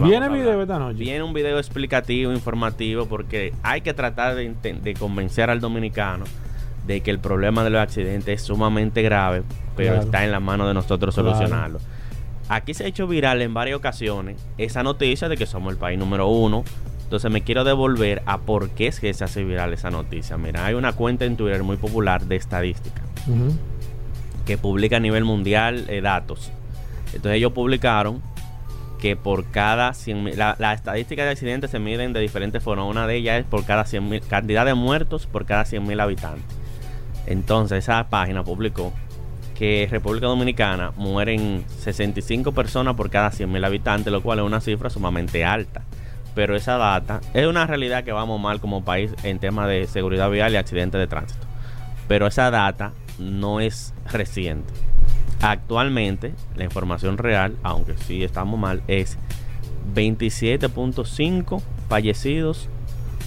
[0.00, 0.98] ¿Viene video esta noche?
[0.98, 6.24] Viene un video explicativo, informativo, porque hay que tratar de, convencer al dominicano
[6.86, 9.42] de que el problema de los accidentes es sumamente grave,
[9.76, 11.78] pero está en la mano de nosotros solucionarlo.
[12.48, 15.98] Aquí se ha hecho viral en varias ocasiones esa noticia de que somos el país
[15.98, 16.64] número uno.
[17.04, 20.38] Entonces me quiero devolver a por qué es que se hace viral esa noticia.
[20.38, 23.02] Mira, hay una cuenta en Twitter muy popular de estadística
[24.46, 26.50] que publica a nivel mundial eh, datos.
[27.06, 28.22] Entonces ellos publicaron
[28.98, 32.86] que por cada 100 la, la, estadística de accidentes se miden de diferentes formas.
[32.86, 36.00] Una de ellas es por cada 100 mil, cantidad de muertos por cada 100 mil
[36.00, 36.44] habitantes.
[37.26, 38.92] Entonces esa página publicó
[39.54, 44.44] que en República Dominicana mueren 65 personas por cada 100 mil habitantes, lo cual es
[44.44, 45.82] una cifra sumamente alta.
[46.34, 50.30] Pero esa data es una realidad que vamos mal como país en temas de seguridad
[50.30, 51.46] vial y accidentes de tránsito.
[52.08, 54.72] Pero esa data no es reciente.
[55.40, 59.18] Actualmente, la información real, aunque sí estamos mal, es
[59.94, 62.68] 27.5 fallecidos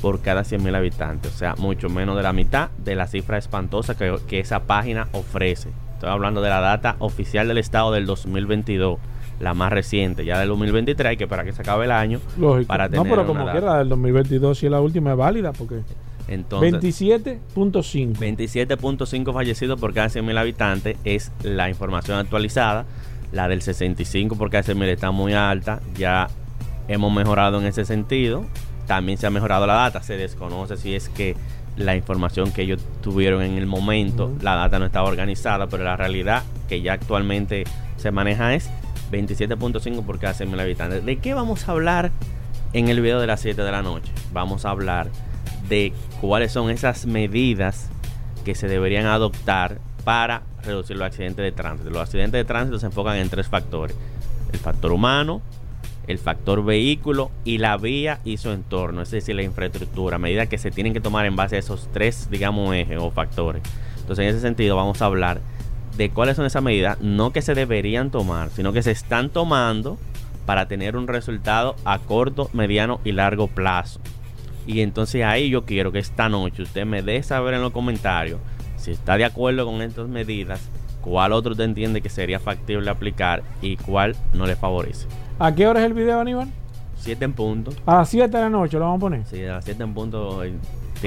[0.02, 1.34] por cada 100.000 habitantes.
[1.34, 5.70] O sea, mucho menos de la mitad de la cifra espantosa que, esa página ofrece.
[5.94, 9.00] Estoy hablando de la data oficial del Estado del 2022
[9.40, 12.22] la más reciente, ya del 2023, hay que para que se acabe el año.
[12.40, 12.68] Lógico.
[12.68, 15.82] Para tener no, pero como quiera, del 2022 si es la última es válida, porque
[16.28, 18.16] 27.5.
[18.16, 22.86] 27.5 fallecidos por cada 100.000 habitantes es la información actualizada.
[23.32, 25.82] La del 65 por cada 100.000 está muy alta.
[25.96, 26.30] Ya
[26.88, 28.46] hemos mejorado en ese sentido.
[28.88, 30.02] También se ha mejorado la data.
[30.04, 31.36] Se desconoce si es que
[31.78, 35.98] la información que ellos tuvieron en el momento, la data no estaba organizada, pero la
[35.98, 37.66] realidad que ya actualmente
[37.98, 38.70] se maneja es
[39.12, 41.06] 27.5 por cada 100.000 habitantes.
[41.06, 42.12] ¿De qué vamos a hablar
[42.74, 44.12] en el video de las 7 de la noche?
[44.32, 45.10] Vamos a hablar
[45.68, 47.90] de cuáles son esas medidas
[48.44, 51.90] que se deberían adoptar para reducir los accidentes de tránsito.
[51.90, 53.96] Los accidentes de tránsito se enfocan en tres factores.
[54.54, 55.42] El factor humano,
[56.08, 60.58] el factor vehículo y la vía y su entorno, es decir, la infraestructura, medidas que
[60.58, 63.64] se tienen que tomar en base a esos tres, digamos, ejes o factores.
[64.00, 65.42] Entonces, en ese sentido, vamos a hablar
[65.98, 69.98] de cuáles son esas medidas, no que se deberían tomar, sino que se están tomando
[70.46, 74.00] para tener un resultado a corto, mediano y largo plazo.
[74.68, 78.40] Y entonces ahí yo quiero que esta noche usted me dé saber en los comentarios
[78.78, 80.62] si está de acuerdo con estas medidas,
[81.02, 85.08] cuál otro usted entiende que sería factible aplicar y cuál no le favorece.
[85.40, 86.50] ¿A qué hora es el video, Aníbal?
[86.98, 87.72] 7 en punto.
[87.86, 89.26] A las 7 de la noche lo vamos a poner.
[89.26, 90.44] Sí, a las 7 en punto.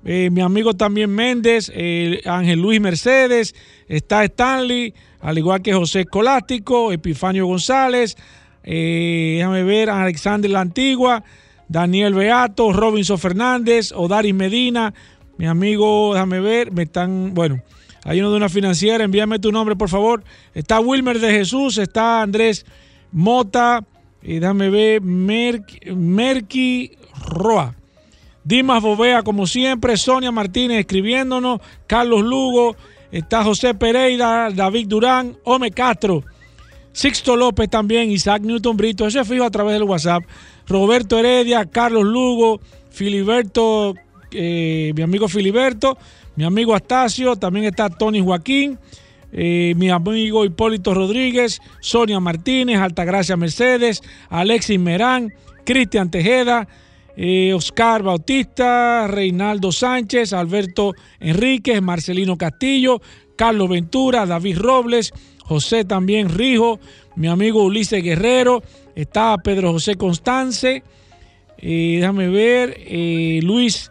[0.04, 3.54] Eh, mi amigo también Méndez, eh, Ángel Luis Mercedes,
[3.88, 8.16] está Stanley, al igual que José Escolástico, Epifanio González,
[8.62, 11.22] eh, déjame ver, Alexander La Antigua,
[11.68, 14.94] Daniel Beato, Robinson Fernández, Odaris Medina,
[15.38, 17.62] mi amigo, déjame ver, me están, bueno,
[18.04, 20.22] hay uno de una financiera, envíame tu nombre por favor.
[20.54, 22.64] Está Wilmer de Jesús, está Andrés
[23.10, 23.84] Mota,
[24.22, 26.92] y déjame ver, Merki, Merki
[27.28, 27.74] Roa.
[28.44, 32.76] Dimas Bovea, como siempre, Sonia Martínez escribiéndonos, Carlos Lugo,
[33.10, 36.24] está José Pereira, David Durán, Ome Castro,
[36.92, 40.24] Sixto López también, Isaac Newton Brito, eso es fijo a través del WhatsApp,
[40.66, 43.94] Roberto Heredia, Carlos Lugo, Filiberto,
[44.30, 45.98] eh, mi amigo Filiberto,
[46.36, 48.78] mi amigo Astacio, también está Tony Joaquín,
[49.32, 56.68] eh, mi amigo Hipólito Rodríguez, Sonia Martínez, Altagracia Mercedes, Alexis Merán, Cristian Tejeda,
[57.16, 63.00] eh, Oscar Bautista, Reinaldo Sánchez, Alberto Enríquez, Marcelino Castillo,
[63.36, 66.78] Carlos Ventura, David Robles, José también Rijo,
[67.14, 68.62] mi amigo Ulises Guerrero,
[68.94, 70.82] está Pedro José Constance,
[71.58, 73.90] eh, déjame ver, eh, Luis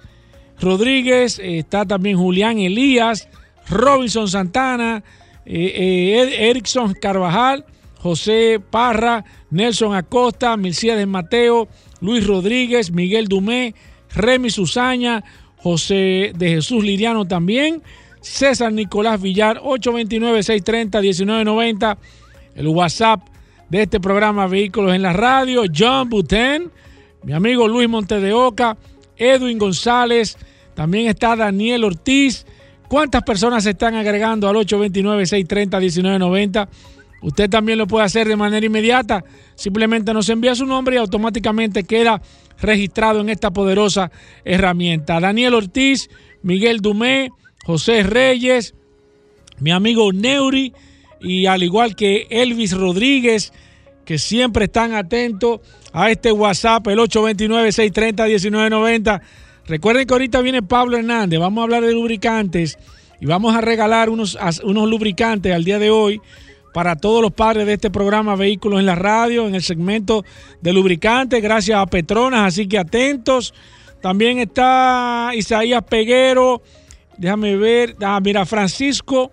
[0.60, 3.28] Rodríguez, está también Julián Elías,
[3.68, 5.04] Robinson Santana,
[5.46, 7.66] Erickson Carvajal,
[8.06, 11.68] José Parra, Nelson Acosta, Milciades Mateo,
[12.02, 13.76] Luis Rodríguez, Miguel Dumé,
[14.14, 15.24] Remy Susaña,
[15.58, 17.82] José de Jesús Liriano también,
[18.22, 21.98] César Nicolás Villar, 829-630-1990,
[22.56, 23.22] el WhatsApp
[23.70, 26.72] de este programa Vehículos en la Radio, John Buten,
[27.24, 28.78] mi amigo Luis Monte de Oca,
[29.18, 30.38] Edwin González,
[30.76, 32.46] también está Daniel Ortiz.
[32.88, 36.68] ¿Cuántas personas se están agregando al 829-630-1990?
[37.26, 39.26] Usted también lo puede hacer de manera inmediata.
[39.56, 42.22] Simplemente nos envía su nombre y automáticamente queda
[42.62, 44.12] registrado en esta poderosa
[44.44, 45.20] herramienta.
[45.20, 46.08] Daniel Ortiz,
[46.44, 47.32] Miguel Dumé,
[47.66, 48.76] José Reyes,
[49.58, 50.72] mi amigo Neuri
[51.20, 53.54] y al igual que Elvis Rodríguez,
[54.06, 55.62] que siempre están atentos
[55.94, 59.22] a este WhatsApp, el 829-630-1990.
[59.66, 62.78] Recuerden que ahorita viene Pablo Hernández, vamos a hablar de lubricantes
[63.20, 66.22] y vamos a regalar unos, unos lubricantes al día de hoy
[66.76, 70.26] para todos los padres de este programa Vehículos en la Radio, en el segmento
[70.60, 73.54] de lubricantes, gracias a Petronas, así que atentos.
[74.02, 76.62] También está Isaías Peguero,
[77.18, 79.32] déjame ver, ah, mira, Francisco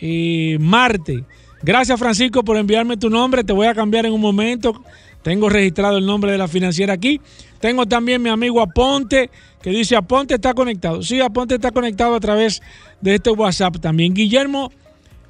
[0.00, 1.22] eh, Marte.
[1.60, 4.82] Gracias Francisco por enviarme tu nombre, te voy a cambiar en un momento.
[5.20, 7.20] Tengo registrado el nombre de la financiera aquí.
[7.60, 9.28] Tengo también mi amigo Aponte,
[9.60, 11.02] que dice Aponte está conectado.
[11.02, 12.62] Sí, Aponte está conectado a través
[13.02, 14.14] de este WhatsApp también.
[14.14, 14.72] Guillermo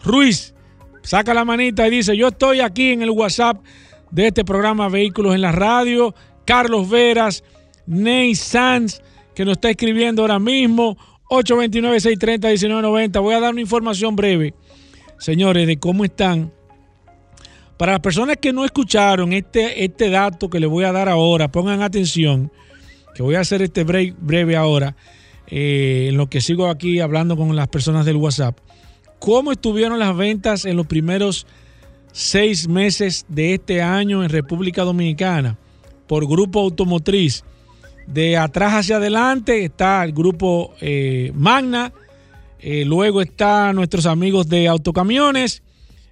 [0.04, 0.54] Ruiz,
[1.08, 3.64] saca la manita y dice, yo estoy aquí en el WhatsApp
[4.10, 6.14] de este programa Vehículos en la Radio.
[6.44, 7.42] Carlos Veras,
[7.86, 9.00] Ney Sanz,
[9.34, 10.98] que nos está escribiendo ahora mismo.
[11.30, 13.22] 829-630-1990.
[13.22, 14.52] Voy a dar una información breve,
[15.18, 16.52] señores, de cómo están.
[17.78, 21.50] Para las personas que no escucharon este, este dato que les voy a dar ahora,
[21.50, 22.52] pongan atención,
[23.14, 24.94] que voy a hacer este break breve ahora,
[25.46, 28.58] eh, en lo que sigo aquí hablando con las personas del WhatsApp.
[29.18, 31.46] ¿Cómo estuvieron las ventas en los primeros
[32.12, 35.58] seis meses de este año en República Dominicana
[36.06, 37.44] por grupo automotriz?
[38.06, 41.92] De atrás hacia adelante está el grupo eh, Magna,
[42.60, 45.62] eh, luego están nuestros amigos de autocamiones,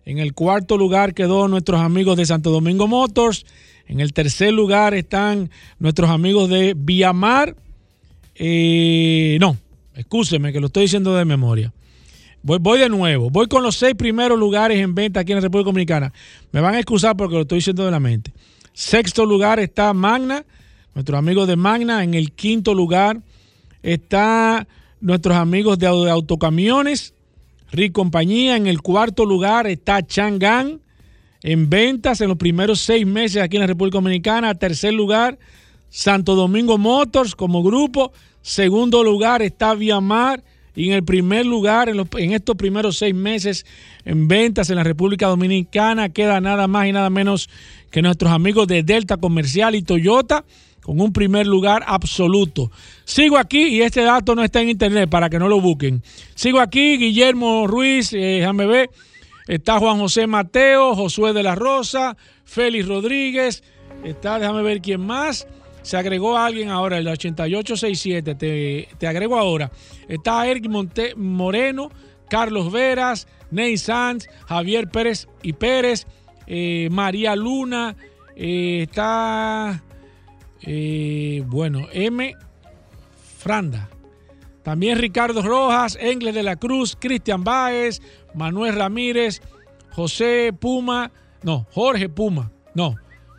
[0.05, 3.45] En el cuarto lugar quedó nuestros amigos de Santo Domingo Motors.
[3.89, 5.51] En el tercer lugar están
[5.81, 7.57] nuestros amigos de Viamar.
[8.37, 9.57] Eh, no,
[9.95, 11.73] escúcheme que lo estoy diciendo de memoria.
[12.47, 13.29] Voy, de nuevo.
[13.29, 16.13] Voy con los seis primeros lugares en venta aquí en la República Dominicana.
[16.53, 18.33] Me van a excusar porque lo estoy diciendo de la mente.
[18.73, 20.45] Sexto lugar está Magna,
[20.95, 22.05] nuestros amigos de Magna.
[22.05, 23.21] En el quinto lugar
[23.83, 24.65] está
[25.01, 27.15] nuestros amigos de autocamiones.
[27.73, 28.57] Rick Compañía.
[28.57, 30.81] En el cuarto lugar está Chang'an
[31.43, 34.55] en ventas en los primeros seis meses aquí en la República Dominicana.
[34.55, 35.37] Tercer lugar,
[35.91, 38.13] Santo Domingo Motors como grupo.
[38.41, 40.45] Segundo lugar está Viamar.
[40.77, 43.65] Y en el primer lugar, en, estos primeros seis meses
[44.05, 47.49] en ventas en la República Dominicana, queda nada más y nada menos
[47.91, 50.45] que nuestros amigos de Delta Comercial y Toyota
[50.83, 52.71] con un primer lugar absoluto.
[53.05, 56.03] Sigo aquí y este dato no está en internet para que no lo busquen.
[56.35, 58.91] Sigo aquí, Guillermo Ruiz, eh, ver,
[59.49, 63.65] está Juan José Mateo, Josué de la Rosa, Félix Rodríguez,
[64.05, 65.49] está, déjame ver quién más.
[65.87, 69.71] Se agregó alguien ahora, el 8867, te, te agrego ahora.
[70.09, 71.93] Está Eric Monte, Moreno,
[72.29, 76.09] Carlos Veras, Ney Sanz, Javier Pérez y Pérez,
[76.49, 77.95] eh, María Luna,
[78.35, 79.85] eh, está
[80.63, 82.35] eh, bueno, M.
[83.39, 83.89] Franda.
[84.65, 88.03] También Ricardo Rojas, Engles de la Cruz, Cristian Báez,
[88.35, 89.41] Manuel Ramírez,
[89.93, 91.13] José Puma,
[91.45, 92.97] no, Jorge Puma, no,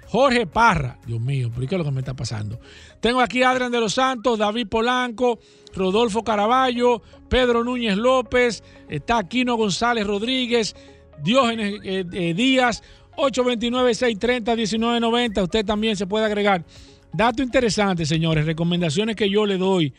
[0.08, 0.98] Jorge Parra.
[1.06, 2.60] Dios mío, ¿por qué es lo que me está pasando?
[3.00, 5.38] Tengo aquí Adrián de los Santos, David Polanco,
[5.76, 10.76] Rodolfo Caraballo, Pedro Núñez López, está Aquino González Rodríguez,
[11.22, 12.82] Diógenes eh, eh, Díaz,
[13.18, 15.44] 829-630-1990.
[15.44, 16.66] Usted también se puede agregar
[17.14, 19.94] Dato interesante, señores, recomendaciones que yo le doy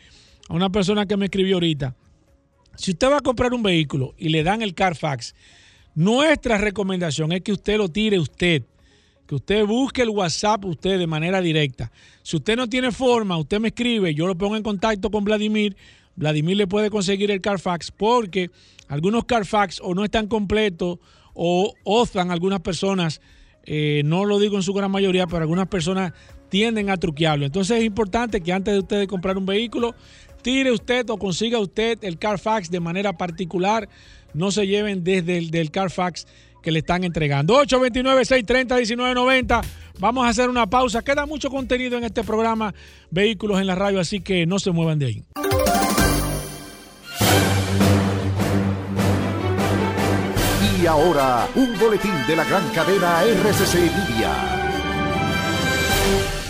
[0.47, 1.95] a una persona que me escribió ahorita.
[2.75, 5.35] Si usted va a comprar un vehículo y le dan el Carfax,
[5.95, 8.63] nuestra recomendación es que usted lo tire usted,
[9.29, 11.91] que usted busque el WhatsApp usted de manera directa.
[12.23, 15.77] Si usted no tiene forma, usted me escribe, yo lo pongo en contacto con Vladimir.
[16.15, 18.49] Vladimir le puede conseguir el Carfax porque
[18.87, 20.97] algunos Carfax o no están completos
[21.35, 23.21] o ozan algunas personas,
[23.65, 26.11] eh, no lo digo en su gran mayoría, pero algunas personas
[26.49, 27.45] tienden a truquearlo.
[27.45, 29.93] Entonces es importante que antes de usted comprar un vehículo,
[30.41, 33.89] tire usted o consiga usted el Carfax de manera particular.
[34.33, 36.25] No se lleven desde el Carfax
[36.61, 37.61] que le están entregando.
[37.63, 39.61] 829-630-1990.
[39.99, 41.01] Vamos a hacer una pausa.
[41.01, 42.73] Queda mucho contenido en este programa
[43.11, 45.23] Vehículos en la Radio, así que no se muevan de ahí.
[50.81, 54.68] Y ahora, un boletín de la gran cadena RCC Libia.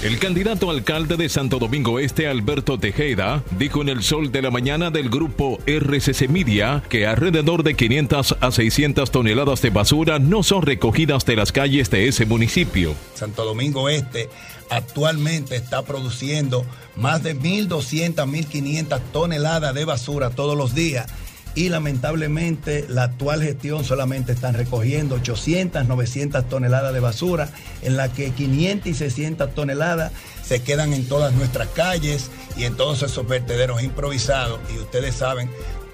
[0.02, 4.50] El candidato alcalde de Santo Domingo Este, Alberto Tejeda, dijo en el sol de la
[4.50, 10.42] mañana del grupo RCC Media que alrededor de 500 a 600 toneladas de basura no
[10.42, 12.96] son recogidas de las calles de ese municipio.
[13.14, 14.30] Santo Domingo Este
[14.70, 21.08] actualmente está produciendo más de 1.200, 1.500 toneladas de basura todos los días
[21.56, 27.50] y lamentablemente la actual gestión solamente están recogiendo 800, 900 toneladas de basura,
[27.82, 30.12] en la que 500 y 600 toneladas
[30.44, 34.60] se quedan en todas nuestras calles y en todos esos vertederos improvisados.
[34.74, 35.50] Y ustedes saben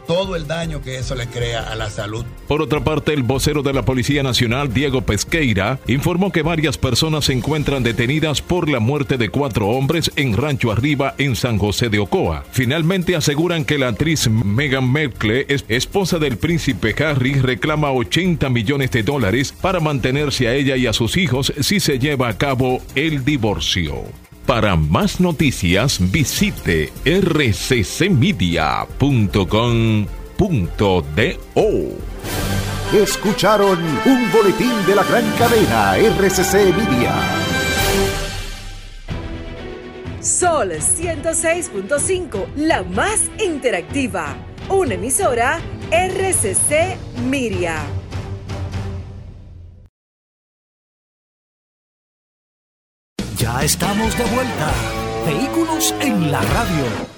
[0.07, 2.25] todo el daño que eso le crea a la salud.
[2.47, 7.25] Por otra parte, el vocero de la Policía Nacional, Diego Pesqueira, informó que varias personas
[7.25, 11.89] se encuentran detenidas por la muerte de cuatro hombres en Rancho Arriba, en San José
[11.89, 12.43] de Ocoa.
[12.51, 19.03] Finalmente aseguran que la actriz Meghan Merkle, esposa del príncipe Harry, reclama 80 millones de
[19.03, 23.25] dólares para mantenerse a ella y a sus hijos si se lleva a cabo el
[23.25, 24.24] divorcio.
[24.45, 28.05] Para más noticias visite rccmedia.com.do.
[32.93, 37.15] Escucharon un boletín de la gran cadena RCC Media.
[40.21, 44.35] Sol 106.5, la más interactiva.
[44.69, 45.59] Una emisora
[45.91, 48.04] RCC Miria.
[53.37, 54.71] Ya estamos de vuelta.
[55.25, 57.14] Vehículos en la radio.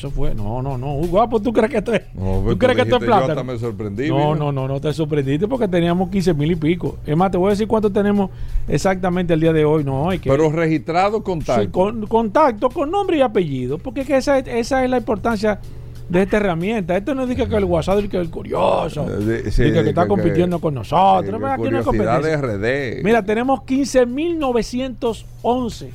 [0.00, 0.34] Eso fue.
[0.34, 0.94] No, no, no.
[0.94, 3.26] Guapo, ¿tú crees que esto es, No, ¿tú crees que esto es plata?
[3.26, 4.08] Yo hasta me sorprendí.
[4.08, 6.96] No, no, no, no te sorprendiste porque teníamos 15 mil y pico.
[7.04, 8.30] Es más, te voy a decir cuánto tenemos
[8.66, 9.84] exactamente el día de hoy.
[9.84, 10.30] No, hay que.
[10.30, 11.70] Pero registrado Sí, contacto.
[11.70, 13.76] con, contacto con nombre y apellido.
[13.76, 15.60] Porque es que esa, es- esa es la importancia
[16.08, 16.96] de esta herramienta.
[16.96, 19.04] Esto no dice que el WhatsApp es que el curioso.
[19.20, 21.38] Sí, dice que está que- compitiendo que- con nosotros.
[21.38, 22.40] Sí, Aquí no hay competencia.
[22.40, 23.02] RD.
[23.04, 25.90] Mira, tenemos 15.911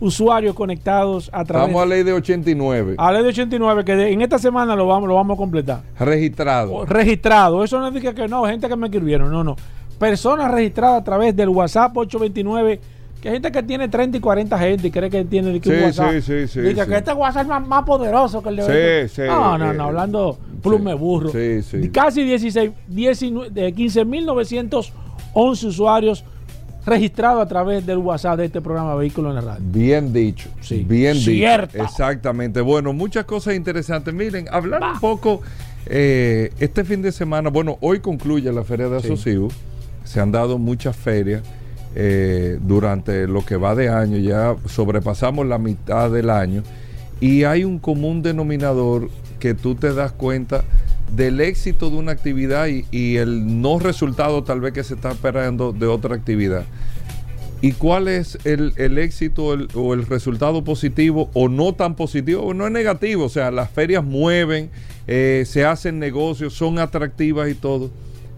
[0.00, 2.94] usuarios conectados a través Estamos a ley de 89.
[2.98, 5.80] a ley de 89 que de- en esta semana lo vamos, lo vamos a completar.
[5.98, 6.84] Registrado.
[6.84, 7.64] Registrado.
[7.64, 9.30] Eso no dice que no, gente que me escribieron.
[9.30, 9.56] No, no.
[9.98, 12.80] Personas registradas a través del WhatsApp 829.
[13.22, 15.82] Que hay gente que tiene 30 y 40 gente y cree que tiene que Sí,
[15.82, 16.10] WhatsApp.
[16.12, 16.90] sí, sí, sí, Dice sí.
[16.90, 19.84] que este WhatsApp es más, más poderoso que el de Sí, sí, No, no, no.
[19.84, 21.30] Hablando plume sí, burro.
[21.30, 21.88] sí, sí.
[21.88, 26.24] Casi 16, 19, de 15.911 usuarios
[26.86, 29.64] registrados a través del WhatsApp de este programa Vehículo en la Radio.
[29.68, 30.48] Bien dicho.
[30.60, 30.84] Sí.
[30.88, 31.72] Bien Cierto.
[31.74, 31.84] dicho.
[31.84, 32.60] Exactamente.
[32.60, 34.14] Bueno, muchas cosas interesantes.
[34.14, 35.42] Miren, hablar un poco
[35.86, 37.50] eh, este fin de semana.
[37.50, 39.06] Bueno, hoy concluye la Feria de Sí.
[39.08, 39.52] Asociados.
[40.04, 41.42] Se han dado muchas ferias
[41.96, 44.18] eh, durante lo que va de año.
[44.18, 46.62] Ya sobrepasamos la mitad del año.
[47.20, 49.10] Y hay un común denominador
[49.40, 50.62] que tú te das cuenta
[51.12, 55.72] del éxito de una actividad y, el no resultado tal vez que se está esperando
[55.72, 56.64] de otra actividad.
[57.62, 62.54] ¿Y cuál es el, el éxito o el resultado positivo o no tan positivo o
[62.54, 63.24] no es negativo?
[63.24, 64.70] O sea, las ferias mueven,
[65.06, 67.90] eh, se hacen negocios, son atractivas y todo.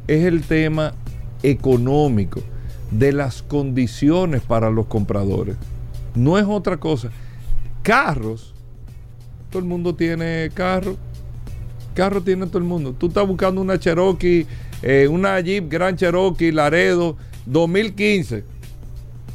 [0.07, 0.95] Es el tema
[1.43, 2.43] económico,
[2.91, 5.57] de las condiciones para los compradores.
[6.15, 7.11] No es otra cosa.
[7.83, 8.55] Carros,
[9.51, 10.97] todo el mundo tiene carro.
[11.99, 12.95] Carro tiene todo el mundo.
[12.97, 14.47] Tú estás buscando una Cherokee,
[14.83, 18.45] eh, una Jeep Grand Cherokee Laredo 2015.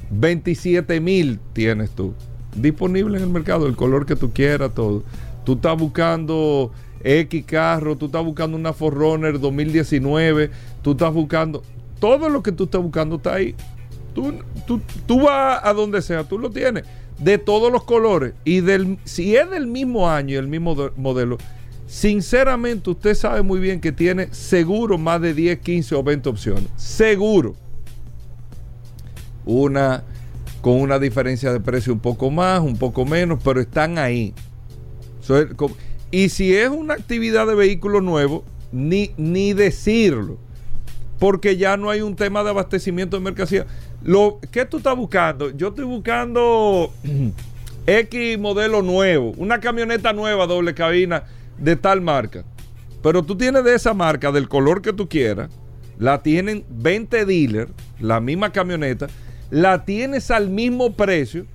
[0.09, 2.13] 27 mil tienes tú.
[2.55, 5.03] Disponible en el mercado, el color que tú quieras, todo.
[5.43, 6.71] Tú estás buscando
[7.03, 10.49] X carro, tú estás buscando una Forerunner 2019,
[10.81, 11.63] tú estás buscando.
[11.99, 13.55] Todo lo que tú estás buscando está ahí.
[14.15, 14.35] Tú,
[14.65, 16.85] tú, tú vas a donde sea, tú lo tienes.
[17.19, 18.35] De todos los colores.
[18.45, 21.37] Y del, si es del mismo año y el mismo modelo,
[21.93, 26.65] sinceramente usted sabe muy bien que tiene seguro más de 10, 15 o 20 opciones.
[26.75, 27.55] Seguro
[29.45, 30.03] una
[30.61, 34.33] con una diferencia de precio un poco más, un poco menos, pero están ahí.
[36.09, 40.39] Y si es una actividad de vehículo nuevo, ni, ni decirlo,
[41.19, 43.67] porque ya no hay un tema de abastecimiento de mercancía.
[44.03, 45.51] Lo, ¿Qué tú estás buscando?
[45.51, 46.91] Yo estoy buscando
[47.85, 51.25] X modelo nuevo, una camioneta nueva doble cabina
[51.63, 52.43] de tal marca.
[53.01, 55.49] Pero tú tienes de esa marca, del color que tú quieras,
[55.97, 59.07] la tienen 20 dealers, la misma camioneta,
[59.49, 61.45] la tienes al mismo precio.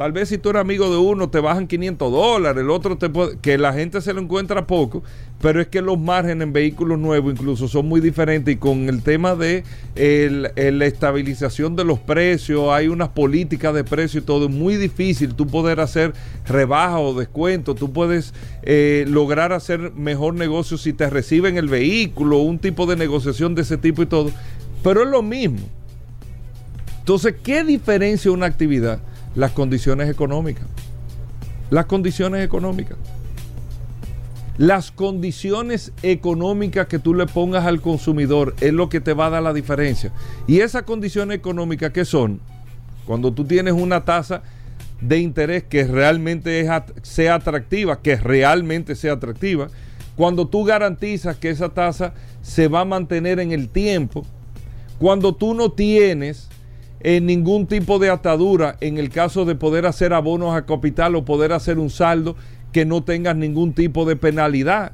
[0.00, 3.10] Tal vez si tú eres amigo de uno te bajan 500 dólares, el otro te
[3.10, 5.02] puede, que la gente se lo encuentra poco,
[5.42, 9.02] pero es que los márgenes en vehículos nuevos incluso son muy diferentes y con el
[9.02, 9.62] tema de
[9.96, 14.76] el- la estabilización de los precios, hay unas políticas de precio y todo, es muy
[14.76, 16.14] difícil tú poder hacer
[16.46, 18.32] rebaja o descuento, tú puedes
[18.62, 23.60] eh, lograr hacer mejor negocio si te reciben el vehículo, un tipo de negociación de
[23.60, 24.30] ese tipo y todo,
[24.82, 25.58] pero es lo mismo.
[27.00, 29.02] Entonces, ¿qué diferencia una actividad?
[29.34, 30.66] Las condiciones económicas.
[31.70, 32.96] Las condiciones económicas.
[34.58, 39.30] Las condiciones económicas que tú le pongas al consumidor es lo que te va a
[39.30, 40.12] dar la diferencia.
[40.46, 42.40] Y esas condiciones económicas, ¿qué son?
[43.06, 44.42] Cuando tú tienes una tasa
[45.00, 46.68] de interés que realmente es
[47.02, 49.68] sea atractiva, que realmente sea atractiva,
[50.14, 52.12] cuando tú garantizas que esa tasa
[52.42, 54.26] se va a mantener en el tiempo,
[54.98, 56.48] cuando tú no tienes
[57.00, 61.24] eh, ningún tipo de atadura en el caso de poder hacer abonos a capital o
[61.24, 62.36] poder hacer un saldo
[62.72, 64.92] que no tengas ningún tipo de penalidad.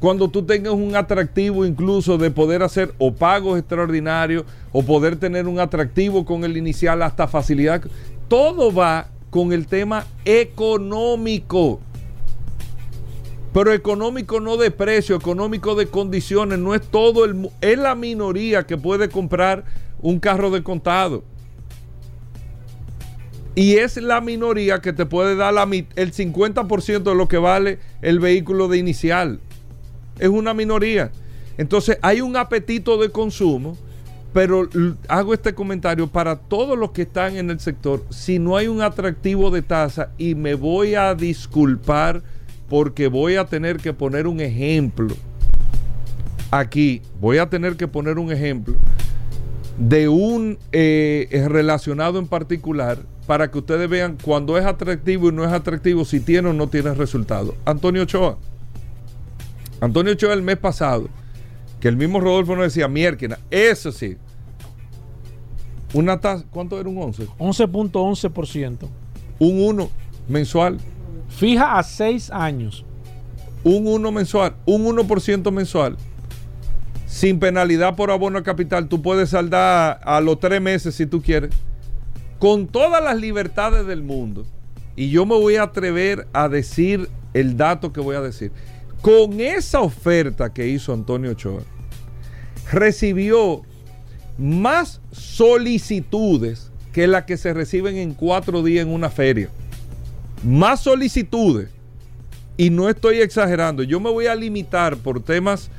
[0.00, 5.48] Cuando tú tengas un atractivo incluso de poder hacer o pagos extraordinarios o poder tener
[5.48, 7.82] un atractivo con el inicial hasta facilidad.
[8.28, 11.80] Todo va con el tema económico.
[13.52, 16.58] Pero económico no de precio, económico de condiciones.
[16.58, 17.50] No es todo el...
[17.60, 19.64] Es la minoría que puede comprar
[20.00, 21.24] un carro de contado.
[23.54, 27.80] Y es la minoría que te puede dar la el 50% de lo que vale
[28.02, 29.40] el vehículo de inicial.
[30.20, 31.10] Es una minoría.
[31.56, 33.76] Entonces hay un apetito de consumo
[34.32, 34.68] Pero
[35.08, 38.04] hago este comentario para todos los que están en el sector.
[38.10, 42.22] Si no hay un atractivo de tasa y me voy a disculpar
[42.68, 45.16] porque voy a tener que poner un ejemplo.
[46.52, 48.76] Aquí voy a tener que poner un ejemplo
[49.78, 55.32] de un eh, eh, relacionado en particular para que ustedes vean cuando es atractivo y
[55.32, 57.54] no es atractivo, si tiene o no tiene resultado.
[57.64, 58.38] Antonio Ochoa.
[59.80, 61.08] Antonio Ochoa el mes pasado,
[61.80, 64.16] que el mismo Rodolfo nos decía, miérquina, eso sí.
[65.94, 67.26] Una tasa, ¿cuánto era un 11?
[67.38, 68.88] 11.11%.
[69.38, 69.90] Un 1
[70.28, 70.78] mensual.
[71.28, 72.84] Fija a 6 años.
[73.62, 75.96] Un 1 mensual, un 1% mensual.
[77.08, 81.22] Sin penalidad por abono a capital, tú puedes saldar a los tres meses si tú
[81.22, 81.50] quieres.
[82.38, 84.46] Con todas las libertades del mundo.
[84.94, 88.52] Y yo me voy a atrever a decir el dato que voy a decir.
[89.00, 91.62] Con esa oferta que hizo Antonio Ochoa,
[92.70, 93.62] recibió
[94.36, 99.48] más solicitudes que las que se reciben en cuatro días en una feria.
[100.44, 101.70] Más solicitudes
[102.56, 105.70] y no estoy exagerando, yo me voy a limitar por temas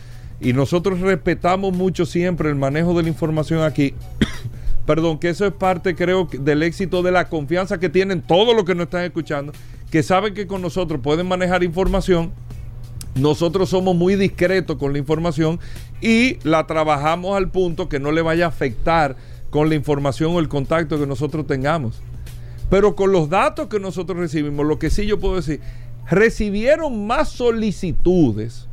[0.42, 3.94] y nosotros respetamos mucho siempre el manejo de la información aquí.
[4.86, 8.64] Perdón, que eso es parte creo del éxito de la confianza que tienen todos los
[8.64, 9.52] que nos están escuchando,
[9.92, 12.32] que saben que con nosotros pueden manejar información.
[13.16, 15.60] Nosotros somos muy discretos con la información
[16.02, 19.18] y la trabajamos al punto que no le vaya a afectar
[19.50, 22.02] con la información o el contacto que nosotros tengamos.
[22.70, 25.60] Pero con los datos que nosotros recibimos, lo que sí yo puedo decir,
[26.10, 28.68] recibieron más solicitudes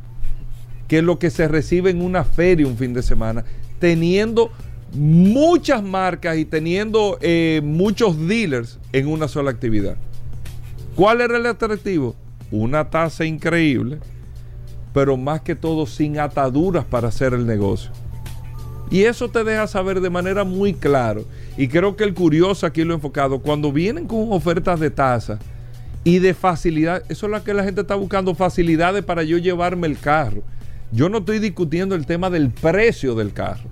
[0.87, 3.43] que lo que se recibe en una feria un fin de semana,
[3.79, 4.51] teniendo
[4.93, 9.97] muchas marcas y teniendo eh, muchos dealers en una sola actividad.
[10.95, 12.15] ¿Cuál era el atractivo?
[12.51, 13.99] Una tasa increíble,
[14.93, 17.91] pero más que todo sin ataduras para hacer el negocio.
[18.89, 21.25] Y eso te deja saber de manera muy claro.
[21.57, 23.39] Y creo que el curioso aquí lo he enfocado.
[23.39, 25.39] Cuando vienen con ofertas de tasa
[26.03, 29.87] y de facilidad, eso es lo que la gente está buscando, facilidades para yo llevarme
[29.87, 30.41] el carro.
[30.91, 33.69] Yo no estoy discutiendo el tema del precio del carro.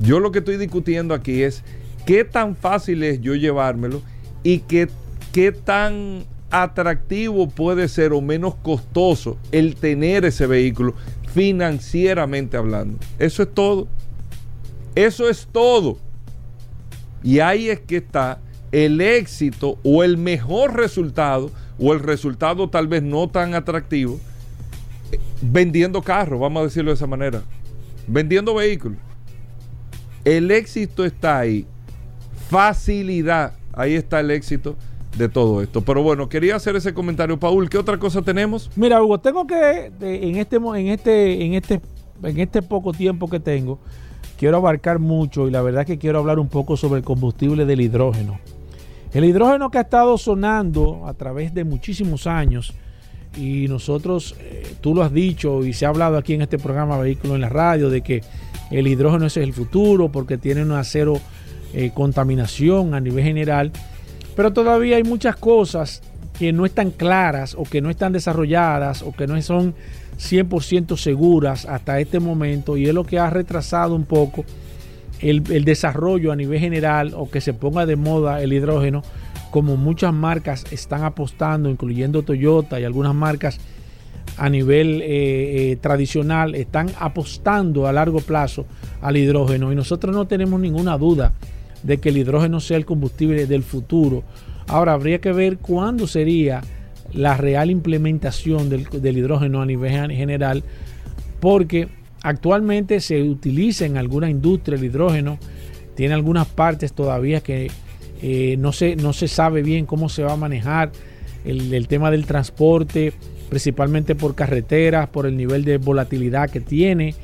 [0.00, 1.62] Yo lo que estoy discutiendo aquí es
[2.06, 4.02] qué tan fácil es yo llevármelo
[4.42, 4.88] y qué,
[5.32, 10.94] qué tan atractivo puede ser o menos costoso el tener ese vehículo
[11.32, 12.98] financieramente hablando.
[13.18, 13.88] Eso es todo.
[14.94, 15.98] Eso es todo.
[17.24, 18.38] Y ahí es que está
[18.70, 24.20] el éxito o el mejor resultado o el resultado tal vez no tan atractivo
[25.50, 27.42] vendiendo carros, vamos a decirlo de esa manera.
[28.06, 28.98] Vendiendo vehículos.
[30.24, 31.66] El éxito está ahí.
[32.48, 33.54] Facilidad.
[33.72, 34.76] Ahí está el éxito
[35.16, 35.82] de todo esto.
[35.82, 37.68] Pero bueno, quería hacer ese comentario, Paul.
[37.68, 38.70] ¿Qué otra cosa tenemos?
[38.76, 41.80] Mira, Hugo, tengo que en este en este en este
[42.22, 43.80] en este poco tiempo que tengo
[44.38, 47.80] quiero abarcar mucho y la verdad que quiero hablar un poco sobre el combustible del
[47.80, 48.38] hidrógeno.
[49.12, 52.74] El hidrógeno que ha estado sonando a través de muchísimos años
[53.36, 56.98] y nosotros, eh, tú lo has dicho y se ha hablado aquí en este programa
[56.98, 58.22] Vehículo en la Radio de que
[58.70, 61.20] el hidrógeno ese es el futuro porque tiene una cero
[61.72, 63.72] eh, contaminación a nivel general,
[64.36, 66.02] pero todavía hay muchas cosas
[66.38, 69.74] que no están claras o que no están desarrolladas o que no son
[70.18, 74.44] 100% seguras hasta este momento y es lo que ha retrasado un poco
[75.20, 79.02] el, el desarrollo a nivel general o que se ponga de moda el hidrógeno
[79.54, 83.60] como muchas marcas están apostando, incluyendo Toyota y algunas marcas
[84.36, 85.06] a nivel eh,
[85.70, 88.66] eh, tradicional, están apostando a largo plazo
[89.00, 91.34] al hidrógeno y nosotros no tenemos ninguna duda
[91.84, 94.24] de que el hidrógeno sea el combustible del futuro.
[94.66, 96.60] Ahora habría que ver cuándo sería
[97.12, 100.64] la real implementación del, hidrógeno a nivel gen- general,
[101.38, 101.86] porque
[102.22, 105.38] actualmente se utiliza en alguna industria el hidrógeno,
[105.94, 107.70] tiene algunas partes todavía que
[108.22, 110.92] eh, no, se, no se sabe bien cómo se va a manejar
[111.44, 113.12] el, tema del transporte,
[113.50, 117.14] principalmente por carreteras, por el nivel de volatilidad que tiene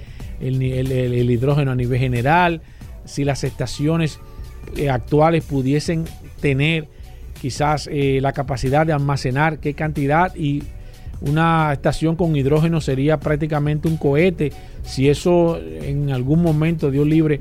[0.41, 2.63] el hidrógeno a nivel general,
[3.05, 4.21] si las estaciones
[4.77, 6.05] eh, actuales pudiesen
[6.41, 6.87] tener
[7.41, 10.63] quizás eh, la capacidad de almacenar qué cantidad y
[11.21, 14.53] una estación con hidrógeno sería prácticamente un cohete.
[14.85, 17.41] Si eso en algún momento, Dios libre,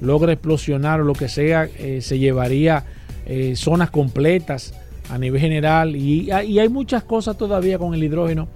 [0.00, 2.84] logra explosionar o lo que sea, eh, se llevaría
[3.26, 4.74] eh, zonas completas
[5.10, 5.96] a nivel general.
[5.96, 8.48] Y, y hay muchas cosas todavía con el hidrógeno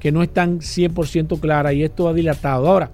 [0.00, 2.68] que no están 100% claras y esto ha dilatado.
[2.68, 2.90] Ahora,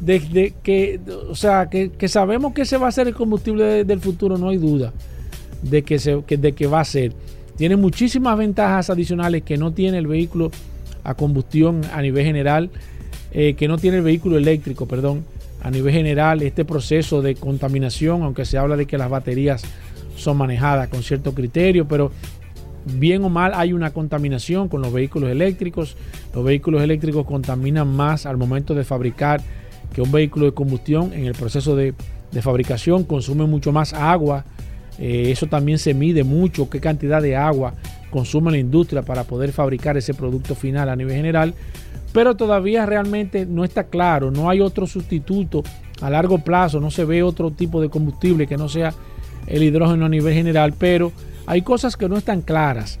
[0.00, 3.84] desde que, o sea, que, que sabemos que ese va a ser el combustible de-
[3.84, 4.92] del futuro, no hay duda
[5.62, 7.12] de que, se, de que va a ser.
[7.56, 10.50] Tiene muchísimas ventajas adicionales que no tiene el vehículo
[11.02, 12.70] a combustión a nivel general,
[13.32, 15.24] eh, que no tiene el vehículo eléctrico, perdón.
[15.62, 19.62] A nivel general este proceso de contaminación, aunque se habla de que las baterías
[20.16, 22.10] son manejadas con cierto criterio, pero
[22.84, 25.96] bien o mal hay una contaminación con los vehículos eléctricos.
[26.34, 29.40] Los vehículos eléctricos contaminan más al momento de fabricar
[29.92, 31.94] que un vehículo de combustión en el proceso de,
[32.30, 34.44] de fabricación consume mucho más agua.
[34.98, 37.74] Eh, eso también se mide mucho, qué cantidad de agua
[38.10, 41.54] consume la industria para poder fabricar ese producto final a nivel general.
[42.12, 45.62] Pero todavía realmente no está claro, no hay otro sustituto
[46.00, 48.94] a largo plazo, no se ve otro tipo de combustible que no sea
[49.46, 51.12] el hidrógeno a nivel general, pero
[51.46, 52.98] hay cosas que no están claras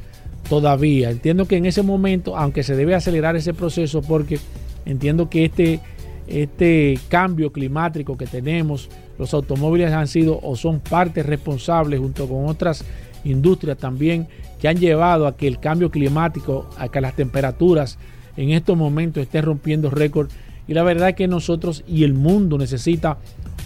[0.48, 1.10] todavía.
[1.10, 4.38] Entiendo que en ese momento, aunque se debe acelerar ese proceso, porque
[4.84, 5.80] entiendo que este,
[6.26, 8.88] este cambio climático que tenemos,
[9.18, 12.84] los automóviles han sido o son parte responsable junto con otras
[13.24, 14.28] industrias también
[14.58, 17.98] que han llevado a que el cambio climático, a que las temperaturas
[18.36, 20.30] en estos momentos estén rompiendo récord.
[20.66, 23.18] Y la verdad es que nosotros y el mundo necesita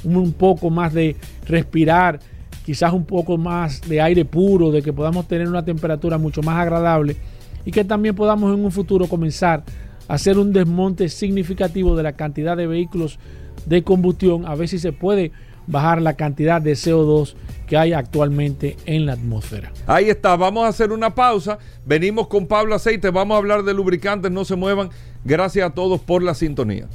[0.05, 1.17] un poco más de
[1.47, 2.21] respirar,
[2.65, 6.59] quizás un poco más de aire puro, de que podamos tener una temperatura mucho más
[6.59, 7.17] agradable
[7.65, 9.65] y que también podamos en un futuro comenzar
[10.09, 13.19] a hacer un desmonte significativo de la cantidad de vehículos
[13.67, 15.33] de combustión, a ver si se puede
[15.67, 17.35] bajar la cantidad de CO2
[17.73, 19.73] que hay actualmente en la atmósfera.
[19.87, 21.59] Ahí está, vamos a hacer una pausa.
[21.87, 24.91] Venimos con Pablo Aceite, vamos a hablar de lubricantes, no se muevan.
[25.25, 26.87] Gracias a todos por la sintonía.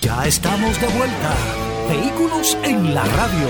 [0.00, 1.34] Ya estamos de vuelta.
[1.90, 3.48] Vehículos en la radio.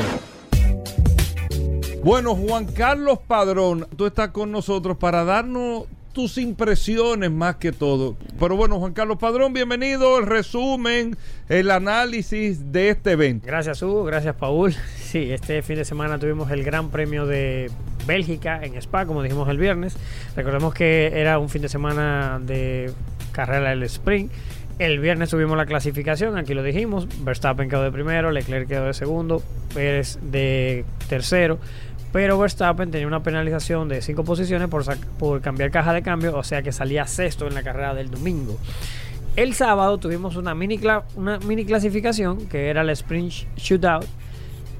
[2.02, 5.84] Bueno, Juan Carlos Padrón, tú estás con nosotros para darnos
[6.14, 8.16] tus impresiones más que todo.
[8.38, 10.18] Pero bueno, Juan Carlos Padrón, bienvenido.
[10.18, 11.16] El resumen,
[11.48, 13.46] el análisis de este evento.
[13.46, 14.04] Gracias, Hugo.
[14.04, 14.74] Gracias, Paul.
[15.14, 17.70] Sí, este fin de semana tuvimos el Gran Premio de
[18.04, 19.96] Bélgica en Spa, como dijimos el viernes.
[20.34, 22.90] Recordemos que era un fin de semana de
[23.30, 24.32] carrera del sprint.
[24.80, 27.06] El viernes tuvimos la clasificación, aquí lo dijimos.
[27.24, 29.40] Verstappen quedó de primero, Leclerc quedó de segundo,
[29.72, 31.60] Pérez de tercero.
[32.14, 36.62] Pero Verstappen tenía una penalización de cinco posiciones por, cambiar caja de cambio, o sea
[36.62, 38.56] que salía sexto en la carrera del domingo.
[39.34, 40.80] El sábado tuvimos una mini,
[41.16, 44.06] una mini clasificación que era el Sprint Shootout.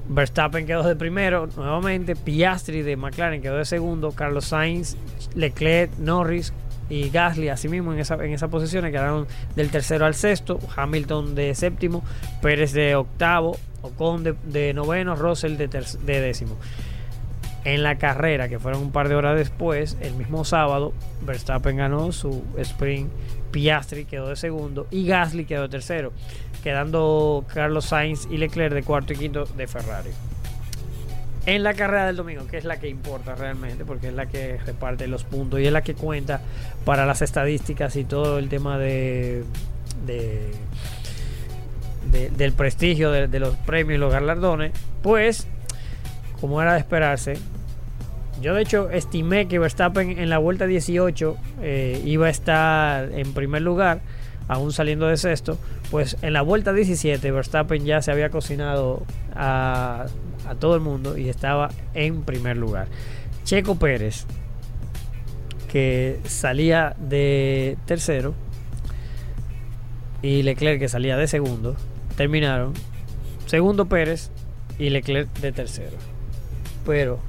[0.07, 4.95] Verstappen quedó de primero nuevamente, Piastri de McLaren quedó de segundo, Carlos Sainz,
[5.35, 6.53] Leclerc, Norris
[6.89, 9.27] y Gasly asimismo en esa, en esa posición quedaron
[9.57, 12.01] del tercero al sexto, Hamilton de séptimo,
[12.41, 16.55] Pérez de octavo, Ocon de, noveno, Russell de décimo.
[17.65, 20.93] En la carrera, que fueron un par de horas después, el mismo sábado,
[21.23, 23.11] Verstappen ganó su sprint,
[23.49, 26.13] Piastri quedó de segundo y Gasly quedó de tercero,
[26.63, 30.11] quedando Carlos Sainz y Leclerc de cuarto y quinto de Ferrari.
[31.47, 34.57] En la carrera del domingo, que es la que importa realmente, porque es la que
[34.57, 36.41] reparte los puntos y es la que cuenta
[36.85, 39.43] para las estadísticas y todo el tema de,
[40.05, 40.51] de,
[42.11, 45.47] de del prestigio de, de los premios y los galardones, pues
[46.39, 47.37] como era de esperarse,
[48.41, 53.33] yo de hecho estimé que Verstappen en la vuelta 18 eh, iba a estar en
[53.33, 54.01] primer lugar,
[54.47, 55.57] aún saliendo de sexto.
[55.91, 59.03] Pues en la vuelta 17 Verstappen ya se había cocinado
[59.35, 60.05] a,
[60.47, 62.87] a todo el mundo y estaba en primer lugar.
[63.43, 64.25] Checo Pérez,
[65.71, 68.33] que salía de tercero,
[70.25, 71.75] y Leclerc, que salía de segundo,
[72.17, 72.73] terminaron
[73.45, 74.31] segundo Pérez
[74.79, 75.97] y Leclerc de tercero.
[76.83, 77.19] Pero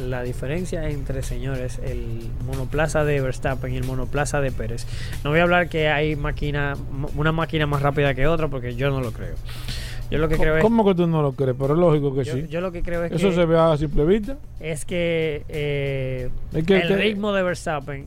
[0.00, 4.86] la diferencia entre, señores, el monoplaza de Verstappen y el monoplaza de Pérez.
[5.24, 6.74] No voy a hablar que hay máquina,
[7.16, 9.34] una máquina más rápida que otra, porque yo no lo creo.
[10.10, 11.56] Yo lo que creo es, ¿Cómo que tú no lo crees?
[11.58, 12.46] Pero es lógico que yo, sí.
[12.48, 14.36] yo lo que creo es Eso que, se ve a simple vista.
[14.60, 18.06] es que, eh, Es que- el que- ritmo de Verstappen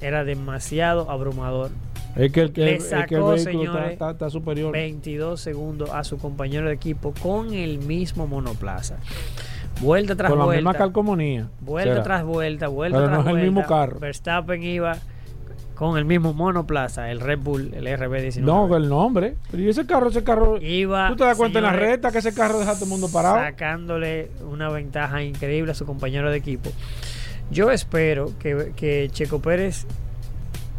[0.00, 1.70] era demasiado abrumador.
[2.14, 4.72] Es que el, que, Le el sacó, vehículo señores, está, está- está superior.
[4.72, 8.98] 22 segundos a su compañero de equipo con el mismo monoplaza.
[9.80, 10.60] Vuelta tras Con la vuelta.
[10.60, 11.48] misma calcomanía.
[11.60, 12.02] Vuelta será.
[12.02, 13.50] tras vuelta, vuelta Pero tras no es el vuelta.
[13.50, 13.98] mismo carro.
[13.98, 14.96] Verstappen iba
[15.74, 18.40] con el mismo monoplaza, el Red Bull, el RB19.
[18.40, 19.34] No, el nombre.
[19.50, 20.58] Pero y ese carro, ese carro.
[20.62, 22.90] Iba, ¿Tú te das cuenta en la recta que ese carro deja a todo el
[22.90, 23.36] mundo parado?
[23.36, 26.70] Sacándole una ventaja increíble a su compañero de equipo.
[27.50, 29.86] Yo espero que, que Checo Pérez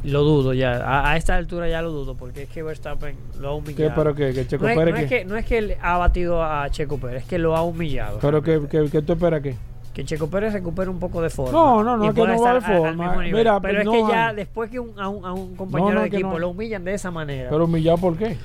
[0.05, 0.77] lo dudo ya.
[0.77, 3.89] A, a esta altura ya lo dudo, porque es que Verstappen lo ha humillado.
[3.89, 5.75] ¿Qué, pero que, que Checo no, es, Pérez no es que, no es que él
[5.81, 8.19] ha batido a Checo Pérez, es que lo ha humillado.
[8.21, 8.77] Pero realmente.
[8.85, 9.55] que, que tú esperas que.
[9.93, 11.51] que Checo Pérez recupere un poco de forma.
[11.51, 13.15] No, no, no, que no va de forma.
[13.17, 16.07] Mira, pero es que ya después que un- a, un, a un compañero no, de
[16.07, 17.49] equipo lo humillan de esa manera.
[17.49, 18.37] Pero humillado por qué?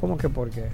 [0.00, 0.64] ¿Cómo que por qué?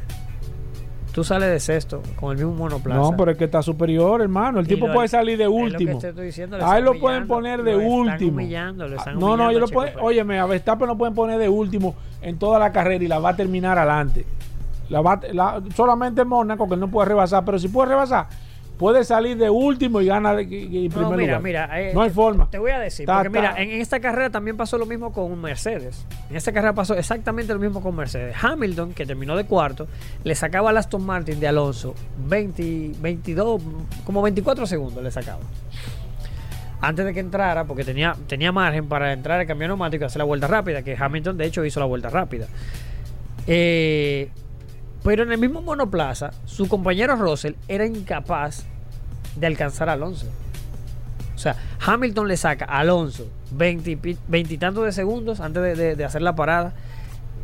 [1.18, 3.00] ¿Tú sales de sexto con el mismo monoplaza.
[3.00, 4.60] No, pero es que está superior, hermano.
[4.60, 5.98] El Y tipo lo- puede salir de es lo que último.
[5.98, 8.40] te estoy diciendo, le A él están lo pueden poner de último.
[8.40, 9.88] están no, no, yo lo puedo.
[9.88, 10.00] Pérez.
[10.02, 13.30] Óyeme, a Verstappen lo pueden poner de último en toda la carrera y la va
[13.30, 14.24] a terminar adelante.
[14.90, 18.26] La va, la- solamente en Mónaco, que no puede rebasar, pero si puede rebasar,
[18.78, 21.42] puede salir de último y gana de- y- y No, primer mira, lugar.
[21.42, 22.48] mira, eh, no hay forma.
[22.50, 23.60] Te voy a decir, Ta, porque mira, ta.
[23.62, 26.06] en, en esta carrera también pasó lo mismo con Mercedes.
[26.30, 28.36] En esta carrera pasó exactamente lo mismo con Mercedes.
[28.40, 29.86] Hamilton, que terminó de cuarto,
[30.24, 31.94] le sacaba al Aston Martin de Alonso
[32.28, 33.60] 20, 22,
[34.04, 35.40] como 24 segundos le sacaba.
[36.80, 40.18] Antes de que entrara, porque tenía, tenía margen para entrar al cambio neumático y hacer
[40.20, 42.46] la vuelta rápida, que Hamilton de hecho hizo la vuelta rápida.
[43.48, 44.30] Eh,
[45.08, 48.66] pero en el mismo monoplaza, su compañero Russell era incapaz
[49.36, 50.26] de alcanzar a Alonso.
[51.34, 56.74] O sea, Hamilton le saca a Alonso veintitantos de segundos antes de hacer la parada.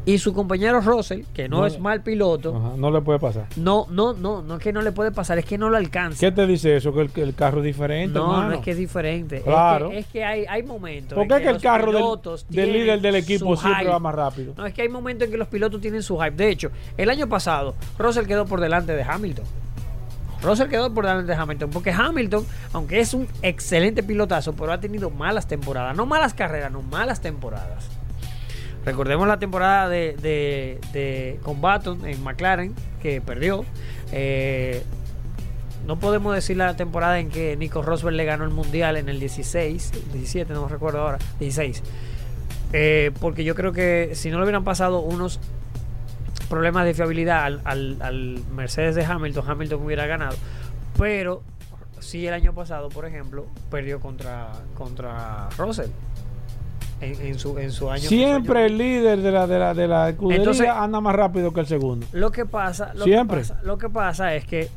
[0.06, 3.46] Y su compañero Russell, que no, No es mal piloto, Ajá, no le puede pasar.
[3.56, 6.20] no, no, no, no es que no le puede pasar, es que no lo alcanza.
[6.20, 6.92] ¿Qué te dice eso?
[6.92, 8.48] Que el, que el carro es diferente, No, hermano.
[8.50, 9.38] no es que es diferente.
[9.38, 9.88] Es Claro.
[9.88, 11.14] que- Es que, hay, hay momentos.
[11.16, 13.86] ¿Por en qué es que el los carro del, pilotos del líder del equipo siempre
[13.88, 14.52] va más rápido?
[14.56, 16.32] No, es que hay momentos en que los pilotos tienen su hype.
[16.32, 19.44] De hecho, el año pasado, Russell quedó por delante de Hamilton.
[20.42, 21.70] Russell quedó por delante de Hamilton.
[21.70, 22.44] Porque Hamilton,
[22.74, 25.96] aunque es un excelente pilotazo, pero ha tenido malas temporadas.
[25.96, 27.88] No malas carreras, no malas temporadas.
[28.84, 30.16] Recordemos la temporada de,
[30.92, 31.40] de,
[32.04, 33.64] en McLaren, que perdió.
[34.12, 34.82] Eh,
[35.86, 39.20] no podemos decir la temporada en que Nico Rosberg le ganó el mundial en el
[39.20, 41.82] 16, 17, no recuerdo ahora, 16.
[42.72, 45.40] Eh, porque yo creo que si no le hubieran pasado unos
[46.48, 50.36] problemas de fiabilidad al, al- al Mercedes de Hamilton, Hamilton hubiera ganado.
[50.98, 51.42] Pero
[52.00, 55.90] sí el año pasado, por ejemplo, perdió contra, contra Russell.
[57.00, 58.02] En, en su, en su año.
[58.08, 61.60] Siempre el líder de la, de la, de la escudería Entonces- anda más rápido que
[61.60, 62.06] el segundo.
[62.12, 63.42] Lo que pasa, lo Siempre.
[63.42, 64.68] Que pasa, lo que pasa es que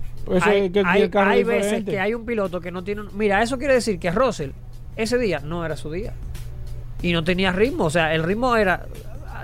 [0.41, 2.83] hay, es que el hay- carro hay es veces que hay un piloto que no
[2.83, 3.01] tiene.
[3.01, 4.51] un- Mira, eso quiere decir que Russell
[4.95, 6.13] ese día no era su día
[7.01, 7.85] y no tenía ritmo.
[7.85, 8.87] O sea, el ritmo era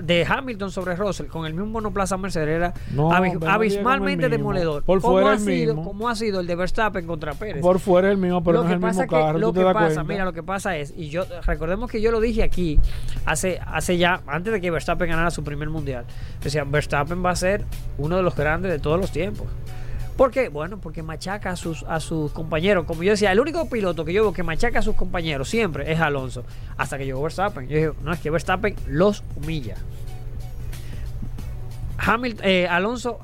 [0.06, 4.84] de Hamilton sobre Russell con el mismo monoplaza Mercedes era No, abis- abismalmente demoledor.
[4.84, 5.90] Por como fuera ha el sido, mismo.
[5.90, 7.62] como ha sido el de Verstappen contra Pérez.
[7.62, 9.40] Por fuera el mismo, pero lo no que es el pasa mismo que, carro.
[9.40, 10.04] lo ¿tú te que pasa, cuenta?
[10.04, 12.80] mira, lo que pasa es, y yo recordemos que yo lo dije aquí
[13.26, 16.06] hace, hace ya, antes de que Verstappen ganara su primer mundial,
[16.44, 17.64] decía, Verstappen va a ser
[17.98, 19.48] uno de los grandes de todos los tiempos.
[20.18, 20.50] ¿Por qué?
[20.50, 22.86] Bueno, porque machaca a sus, a sus compañeros.
[22.86, 25.92] Como yo decía, el único piloto que yo veo que machaca a sus compañeros siempre
[25.92, 26.44] es Alonso.
[26.78, 27.68] Hasta que llegó Verstappen.
[27.68, 29.76] Yo dije, no, es que Verstappen los humilla.
[31.98, 33.20] Hamilton, eh, Alonso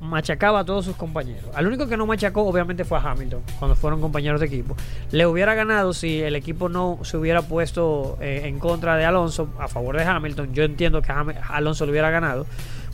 [0.00, 1.50] machacaba a todos sus compañeros.
[1.54, 4.76] Al único que no machacó, obviamente, fue a Hamilton, cuando fueron compañeros de equipo.
[5.10, 9.48] Le hubiera ganado si el equipo no se hubiera puesto eh, en contra de Alonso
[9.58, 10.54] a favor de Hamilton.
[10.54, 12.46] Yo entiendo que Alonso lo hubiera ganado,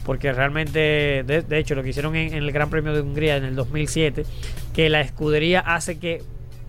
[0.04, 3.44] porque realmente, de, de hecho, lo que hicieron en, el Gran Premio de Hungría en
[3.44, 4.24] el 2007,
[4.72, 6.22] que la escudería hace que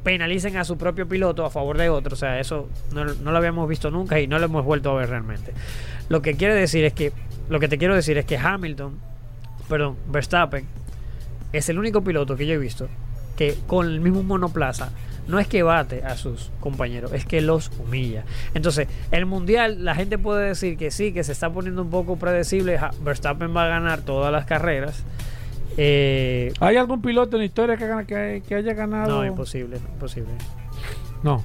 [0.03, 2.13] penalicen a su propio piloto a favor de otro.
[2.13, 4.95] O sea, eso no, no lo habíamos visto nunca y no lo hemos vuelto a
[4.95, 5.51] ver realmente.
[6.09, 7.11] Lo que quiere decir es que,
[7.49, 8.99] lo que te quiero decir es que Hamilton,
[9.67, 10.65] perdón, Verstappen,
[11.51, 12.87] es el único piloto que yo he visto
[13.35, 14.91] que con el mismo monoplaza
[15.27, 18.23] no es que bate a sus compañeros, es que los humilla.
[18.53, 22.15] Entonces, el mundial, la gente puede decir que sí, que se está poniendo un poco
[22.17, 22.79] predecible.
[23.01, 25.03] Verstappen va a ganar todas las carreras.
[25.77, 29.09] Eh, ¿Hay algún piloto en la historia que, gana- que, que haya ganado?
[29.17, 30.31] no, imposible, imposible.
[31.23, 31.43] No.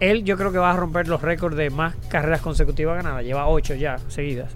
[0.00, 3.24] Él yo creo que va a romper los récords de más carreras consecutivas ganadas.
[3.24, 4.50] Lleva ocho ya seguidas.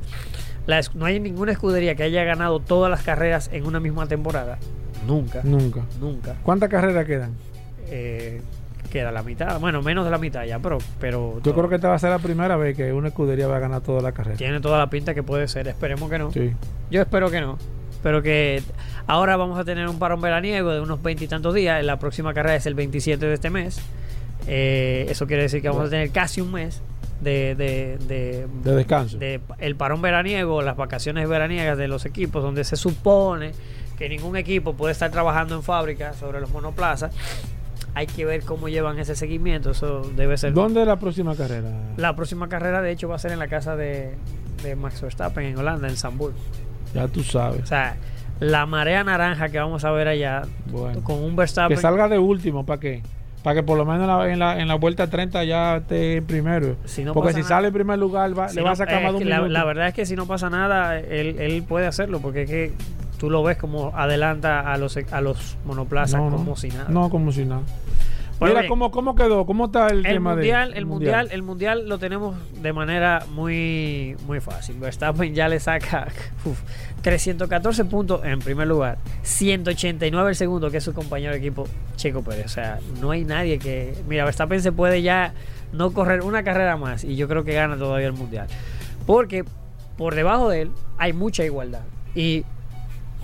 [0.67, 4.59] La no hay ninguna escudería que haya ganado todas las carreras en una misma temporada.
[5.07, 5.41] Nunca.
[5.45, 5.83] Nunca.
[6.01, 6.37] Nunca.
[6.43, 7.33] ¿Cuántas carreras quedan?
[7.89, 8.41] Eh,
[8.95, 9.59] queda la mitad.
[9.61, 10.79] Bueno, menos de la mitad ya, pero...
[11.01, 13.57] pero Yo creo que esta va a ser la primera vez que una escudería va
[13.57, 14.37] a ganar toda la carrera.
[14.37, 15.67] Tiene toda la pinta que puede ser.
[15.67, 16.31] Esperemos que no.
[16.31, 16.53] Sí.
[16.93, 17.59] Yo espero que no.
[18.05, 18.63] Pero que
[19.09, 21.85] ahora vamos a tener un parón veraniego de unos veintitantos días.
[21.85, 23.81] La próxima carrera es el 27 de este mes.
[24.47, 26.81] Eh, eso quiere decir que vamos a tener casi un mes
[27.21, 29.19] de, de, de, De descanso.
[29.19, 33.53] de el parón veraniego, las vacaciones veraniegas de los equipos, donde se supone
[33.99, 37.13] que ningún equipo puede estar trabajando en fábrica sobre los monoplazas.
[37.95, 39.71] Hay que ver cómo llevan ese seguimiento.
[39.71, 40.53] Eso debe ser.
[40.53, 41.71] ¿Dónde es la próxima carrera?
[41.97, 44.15] La próxima carrera, de hecho, va a ser en la casa de,
[44.63, 46.33] de Max Verstappen en Holanda, en Zambul.
[46.93, 47.63] Ya tú sabes.
[47.63, 47.97] O sea,
[48.41, 51.03] la marea naranja que vamos a ver allá Bueno.
[51.05, 51.77] con un Verstappen.
[51.77, 53.03] Que salga de último, ¿para qué?
[53.45, 56.23] Para que por lo menos en la, en la, en la vuelta 30 ya esté
[56.23, 56.77] primero.
[56.87, 58.77] Si no Porque si nada- sale en primer lugar, va- si le no- va a
[58.77, 59.53] sacar eh, más de un la, minuto.
[59.53, 62.73] la verdad es que si no pasa nada, él, él puede hacerlo, porque es que
[63.19, 66.37] tú lo ves como adelanta a los, a los monoplazas no, no.
[66.39, 66.87] como si nada.
[66.89, 67.61] No, como si nada.
[68.41, 68.69] Mira bien.
[68.69, 71.99] cómo, cómo quedó, cómo está el, El tema mundial, de, el mundial, el mundial lo
[71.99, 74.77] tenemos de manera muy, muy fácil.
[74.79, 76.09] Verstappen ya le saca
[76.45, 76.61] uf,
[77.03, 81.67] 314 puntos en primer lugar, 189 el segundo, que es su compañero de equipo
[81.97, 82.47] Checo Pérez.
[82.47, 83.95] O sea, no hay nadie que.
[84.09, 85.33] Mira, Verstappen se puede ya
[85.73, 88.47] no correr una carrera más y yo creo que gana todavía el mundial.
[89.07, 89.45] Porque
[89.97, 91.83] por debajo de él hay mucha igualdad.
[92.15, 92.45] Y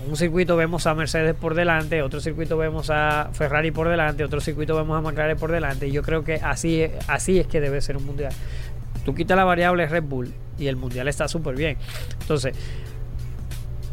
[0.07, 4.41] un circuito vemos a Mercedes por delante, otro circuito vemos a Ferrari por delante, otro
[4.41, 5.87] circuito vemos a McLaren por delante.
[5.87, 8.33] Y yo creo que así, así es que debe ser un mundial.
[9.05, 11.77] Tú quitas la variable Red Bull y el mundial está súper bien.
[12.21, 12.55] Entonces,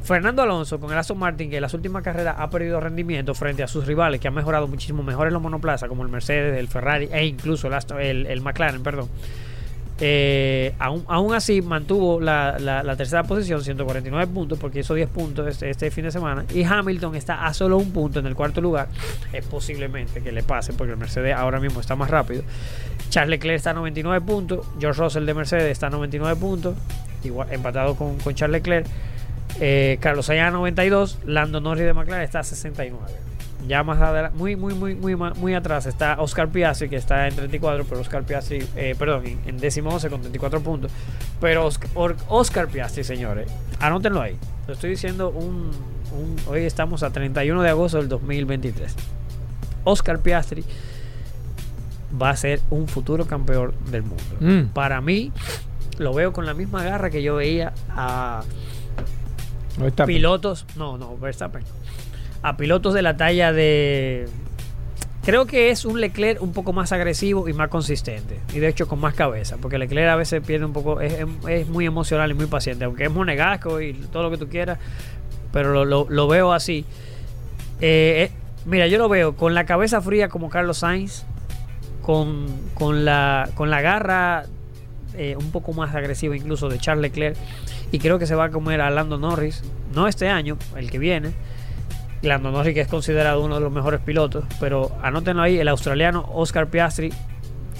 [0.02, 3.62] Fernando Alonso con el Aston Martin, que en las últimas carreras ha perdido rendimiento frente
[3.62, 6.68] a sus rivales, que han mejorado muchísimo mejor en los monoplazas, como el Mercedes, el
[6.68, 9.08] Ferrari e incluso el, Aston- el McLaren, perdón.
[10.00, 15.08] Eh, aún, aún así mantuvo la, la- la tercera posición, 149 puntos, porque hizo 10
[15.08, 16.44] puntos este, este fin de semana.
[16.54, 18.88] Y Hamilton está a solo un punto en el cuarto lugar.
[19.32, 22.42] Es posiblemente que le pase, porque el Mercedes ahora mismo está más rápido.
[23.10, 24.66] Charles Leclerc está a 99 puntos.
[24.78, 26.74] George Russell de Mercedes está a 99 puntos,
[27.24, 28.86] igual, empatado con, con Charles Leclerc.
[29.60, 31.18] Eh, Carlos Sainz a 92.
[31.24, 33.04] Lando Norris de McLaren está a 69.
[33.66, 37.34] Ya más adelante, muy, muy, muy, muy, muy atrás está Oscar Piastri, que está en
[37.34, 40.92] 34, pero Oscar Piastri, eh, perdón, en, en décimo 11 con 34 puntos.
[41.40, 41.68] Pero
[42.28, 43.50] Oscar, Piastri, señores,
[43.80, 44.36] anótenlo ahí.
[44.66, 45.70] Lo estoy diciendo un,
[46.12, 48.94] un- Hoy estamos a 31 de agosto del 2023.
[49.84, 50.64] Oscar Piastri
[52.20, 54.22] va a ser un futuro campeón del mundo.
[54.40, 54.68] Mm.
[54.68, 55.32] Para mí,
[55.98, 58.42] lo veo con la misma garra que yo veía a
[59.78, 60.14] Verstappen.
[60.14, 61.62] pilotos, no, no, Verstappen,
[62.42, 64.26] a pilotos de la talla de,
[65.24, 68.86] creo que es un Leclerc un poco más agresivo y más consistente, y de hecho
[68.88, 71.14] con más cabeza, porque Leclerc a veces pierde un poco, es,
[71.48, 74.78] es muy emocional y muy paciente, aunque es monegasco y todo lo que tú quieras,
[75.52, 76.84] pero lo, lo- veo así.
[77.80, 78.32] Eh, eh,
[78.66, 81.24] mira, yo lo veo con la cabeza fría como Carlos Sainz,
[82.02, 84.44] con, con, la, con la garra
[85.14, 87.36] eh, un poco más agresiva incluso de Charles Leclerc
[87.92, 89.62] y creo que se va a comer a Lando Norris,
[89.94, 91.32] no este año, el que viene.
[92.22, 96.28] Lando Norris que es considerado uno de los mejores pilotos, pero anótenlo ahí, el australiano
[96.34, 97.12] Oscar Piastri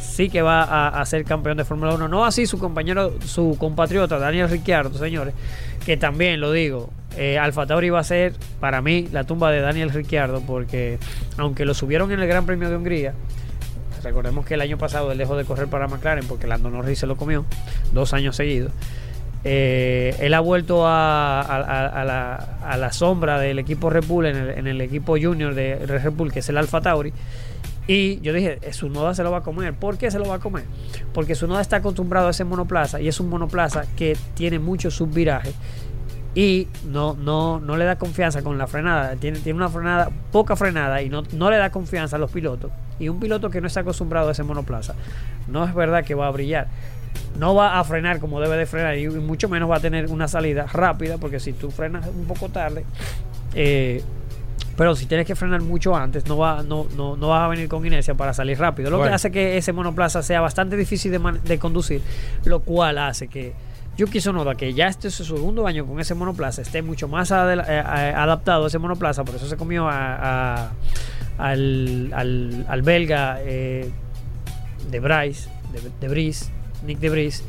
[0.00, 3.56] sí que va a, a ser campeón de Fórmula 1, no así su compañero, su
[3.58, 5.34] compatriota Daniel Ricciardo, señores,
[5.84, 9.60] que también lo digo, eh, Alfa Tauri va a ser para mí la tumba de
[9.60, 10.98] Daniel Ricciardo porque
[11.36, 13.14] aunque lo subieron en el Gran Premio de Hungría,
[14.04, 17.06] recordemos que el año pasado él dejó de correr para McLaren porque Lando Norris se
[17.06, 17.44] lo comió
[17.92, 18.72] dos años seguidos.
[19.44, 21.44] Eh, él ha vuelto a,
[22.78, 26.48] la, sombra del equipo Red Bull en el, equipo junior de Red Bull, que es
[26.48, 27.12] el Alfa Tauri.
[27.86, 29.72] Y yo dije, su noda se lo va a comer.
[29.72, 30.64] ¿Por qué se lo va a comer?
[31.14, 34.90] Porque su noda está acostumbrado a ese monoplaza y es un monoplaza que tiene mucho
[34.90, 35.54] subviraje
[36.34, 39.16] y no, no, no le da confianza con la frenada.
[39.16, 42.70] Tiene, tiene una frenada, poca frenada y no, no le da confianza a los pilotos.
[42.98, 44.94] Y un piloto que no está acostumbrado a ese monoplaza,
[45.46, 46.68] no es verdad que va a brillar.
[47.38, 50.26] No va a frenar como debe de frenar y mucho menos va a tener una
[50.28, 52.84] salida rápida porque si tú frenas un poco tarde,
[53.54, 54.02] eh,
[54.76, 57.68] pero si tienes que frenar mucho antes, no, va, no, no, no vas a venir
[57.68, 58.90] con inercia para salir rápido.
[58.90, 61.10] Lo que hace que ese monoplaza sea bastante difícil
[61.44, 62.00] de, conducir,
[62.44, 63.52] lo cual hace que
[63.96, 67.30] Yuki Sonoda, que ya este es su segundo año con ese monoplaza, esté mucho más
[67.32, 67.34] eh,
[67.68, 67.82] eh,
[68.16, 70.14] adaptado a ese monoplaza, por eso se comió a,
[70.66, 70.70] a-
[71.38, 73.90] al, al, al belga eh,
[74.90, 76.46] de Bryce, de, de Brice,
[76.84, 77.42] Nick de Brice,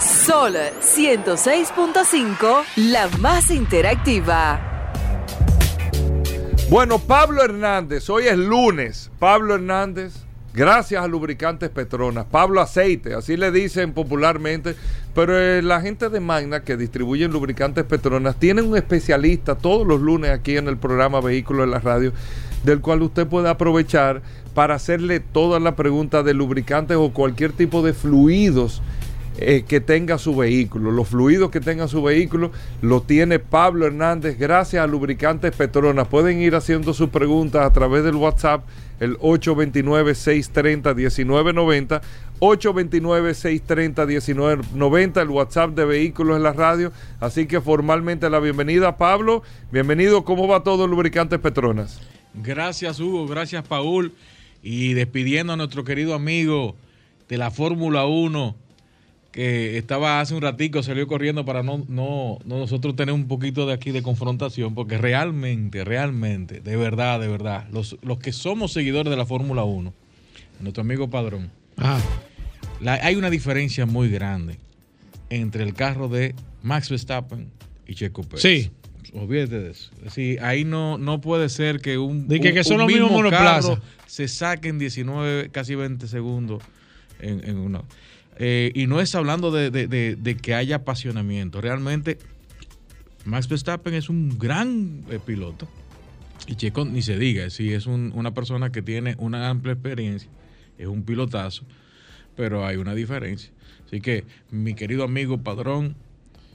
[0.00, 4.60] Sol 106.5, la más interactiva.
[6.68, 9.10] Bueno, Pablo Hernández, hoy es lunes.
[9.18, 10.14] Pablo Hernández,
[10.54, 12.26] gracias a Lubricantes Petronas.
[12.26, 14.74] Pablo Aceite, así le dicen popularmente.
[15.14, 20.00] Pero eh, la gente de Magna que distribuyen lubricantes Petronas tienen un especialista todos los
[20.00, 22.12] lunes aquí en el programa Vehículos en la Radio,
[22.64, 24.22] del cual usted puede aprovechar
[24.54, 28.82] para hacerle todas las preguntas de lubricantes o cualquier tipo de fluidos
[29.38, 30.90] eh, que tenga su vehículo.
[30.90, 32.50] Los fluidos que tenga su vehículo
[32.82, 36.08] lo tiene Pablo Hernández gracias a Lubricantes Petronas.
[36.08, 38.64] Pueden ir haciendo sus preguntas a través del WhatsApp,
[39.02, 42.00] el 829-630-1990.
[42.38, 46.92] 829-630-1990, el WhatsApp de Vehículos en la Radio.
[47.20, 49.42] Así que formalmente la bienvenida, Pablo.
[49.72, 52.00] Bienvenido, ¿cómo va todo Lubricantes Petronas?
[52.34, 53.26] Gracias, Hugo.
[53.26, 54.12] Gracias, Paul.
[54.62, 56.76] Y despidiendo a nuestro querido amigo
[57.28, 58.54] de la Fórmula 1,
[59.32, 63.66] que estaba hace un ratico, salió corriendo para no, no, no nosotros tener un poquito
[63.66, 68.72] de aquí de confrontación, porque realmente, realmente, de verdad, de verdad, los, los que somos
[68.72, 69.92] seguidores de la Fórmula 1,
[70.60, 71.98] nuestro amigo Padrón, Ah,
[72.80, 74.58] la- hay una diferencia muy grande
[75.30, 77.48] entre el carro de Max Verstappen
[77.88, 78.42] y Checo Pérez.
[78.42, 78.70] Sí.
[79.14, 79.90] Olvídate de eso.
[80.10, 82.86] Sí, ahí no, no puede ser que un, De que- un- que son un los
[82.88, 86.62] mismos mismo carro se saquen 19, casi 20 segundos
[87.20, 87.84] en, en uno.
[88.38, 91.60] Eh, y no es hablando de, de- de- de que haya apasionamiento.
[91.60, 92.18] Realmente,
[93.24, 95.68] Max Verstappen es un gran eh, piloto.
[96.46, 100.28] Y Checo ni se diga, sí, es un- una persona que tiene una amplia experiencia,
[100.78, 101.64] es un pilotazo,
[102.36, 103.50] pero hay una diferencia.
[103.86, 105.94] Así que, mi querido amigo Padrón,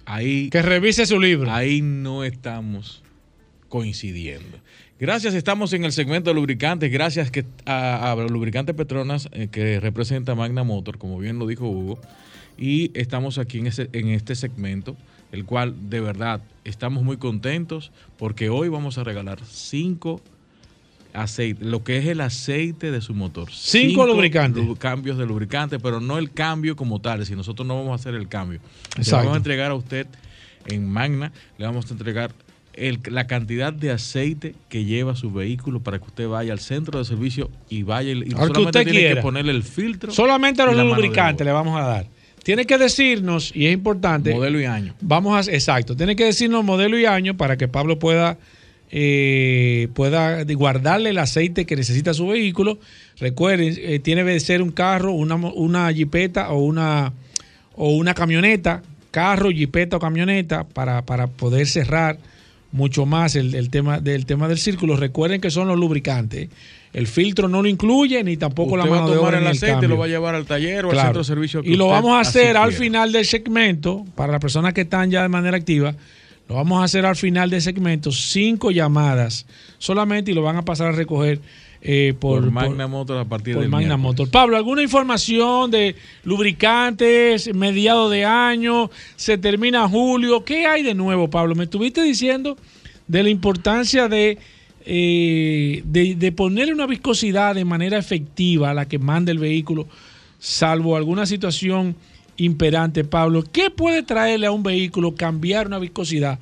[0.05, 1.51] ahí, que revise su libro.
[1.51, 3.01] ahí no estamos
[3.69, 4.57] coincidiendo.
[5.00, 9.80] Gracias, estamos en el segmento de lubricantes, gracias que, a, a Lubricantes Petronas, eh, que
[9.80, 12.00] representa Magna Motor, como bien lo dijo Hugo,
[12.58, 14.95] y estamos aquí en, ese- en este segmento,
[15.32, 20.20] el cual de verdad estamos muy contentos porque hoy vamos a regalar cinco
[21.14, 23.52] aceites, lo que es el aceite de su motor.
[23.52, 24.66] Cinco lubricantes.
[24.66, 27.95] lu- cambios de lubricante, pero no el cambio como tal, si nosotros no vamos a
[27.95, 28.60] hacer el cambio.
[28.98, 30.08] Le vamos a entregar a usted
[30.66, 32.32] en Magna, le vamos a entregar
[32.78, 36.99] el- la cantidad de aceite que lleva su vehículo para que usted vaya al centro
[36.99, 39.15] de servicio y vaya y Al que solamente usted tiene quiera.
[39.15, 40.11] que ponerle el filtro.
[40.11, 42.07] Solamente a los lubricantes le vamos a dar.
[42.43, 44.93] Tiene que decirnos, y es importante, modelo y año.
[45.01, 48.38] vamos a, exacto, tiene que decirnos modelo y año para que Pablo pueda,
[48.89, 52.80] eh, pueda guardarle el aceite que necesita su vehículo.
[53.19, 57.11] Recuerden, eh, tiene que ser un carro, una, una jipeta o una,
[57.75, 62.17] o una camioneta, carro, jipeta o camioneta, para, para poder cerrar
[62.72, 64.95] mucho más el, el tema, del tema del círculo.
[64.97, 66.49] Recuerden que son los lubricantes.
[66.93, 69.38] El filtro no lo incluye ni tampoco Usted la va a mano de tomar obra
[69.39, 69.89] el ni el aceite, cambio.
[69.89, 71.07] lo va a llevar al taller o al Claro.
[71.09, 71.61] centro de servicio.
[71.63, 72.84] que Y lo vamos a hacer al quiera.
[72.84, 75.95] final del segmento, para las personas que están ya de manera activa,
[76.49, 79.45] lo vamos a hacer al final del segmento, cinco llamadas
[79.78, 81.39] solamente y lo van a pasar a recoger
[81.82, 84.03] eh, por, Por, por- Magna Motor a partir por del Magna miércoles.
[84.03, 84.32] Motor.
[84.32, 90.43] Pablo, ¿alguna información de lubricantes, mediado de año, se termina julio?
[90.43, 91.55] ¿Qué hay de nuevo, Pablo?
[91.55, 92.57] Me estuviste diciendo
[93.07, 94.38] de la importancia de,
[94.86, 99.88] eh, de, de poner una viscosidad de manera efectiva a la que manda el vehículo,
[100.39, 101.95] salvo alguna situación
[102.38, 103.43] imperante, Pablo.
[103.51, 106.39] ¿Qué puede traerle a un vehículo cambiar una viscosidad?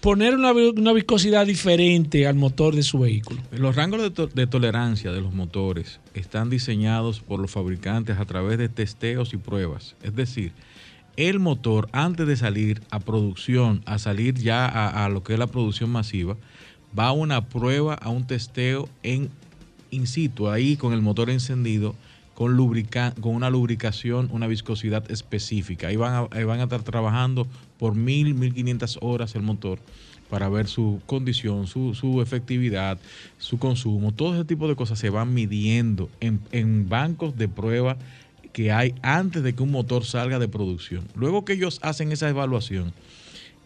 [0.00, 3.40] Poner una, una viscosidad diferente al motor de su vehículo.
[3.50, 8.58] Los rangos de, de tolerancia de los motores están diseñados por los fabricantes a través
[8.58, 9.96] de testeos y pruebas.
[10.02, 10.52] Es decir,
[11.16, 15.48] el motor antes de salir a producción, a salir ya a lo que es la
[15.48, 16.36] producción masiva,
[16.96, 19.30] va a una prueba, a un testeo en
[19.90, 21.94] in situ, ahí con el motor encendido,
[22.38, 25.88] con, lubrica- con una lubricación, una viscosidad específica.
[25.88, 27.48] Ahí van, a, van a estar trabajando
[27.80, 29.80] por mil, mil quinientas horas el motor
[30.30, 32.96] para ver su condición, su, su efectividad,
[33.38, 34.12] su consumo.
[34.12, 37.96] Todo ese tipo de cosas se van midiendo en, en bancos de prueba
[38.52, 41.08] que hay antes de que un motor salga de producción.
[41.16, 42.92] Luego que ellos hacen esa evaluación,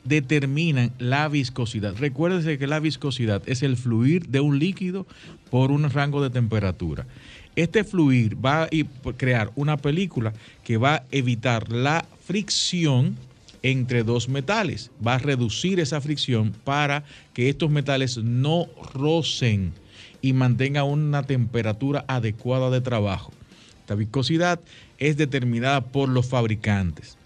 [0.04, 1.94] determinan la viscosidad.
[1.98, 5.06] Recuérdese que la viscosidad es el fluir de un líquido
[5.50, 7.06] por un rango de temperatura.
[7.54, 8.68] Este fluir va a
[9.16, 10.32] crear una película
[10.64, 13.16] que va a evitar la fricción
[13.62, 14.90] entre dos metales.
[15.06, 19.72] Va a reducir esa fricción para que estos metales no rocen
[20.20, 23.32] y mantengan una temperatura adecuada de trabajo.
[23.80, 24.60] Esta viscosidad
[24.98, 27.18] es determinada por los fabricantes.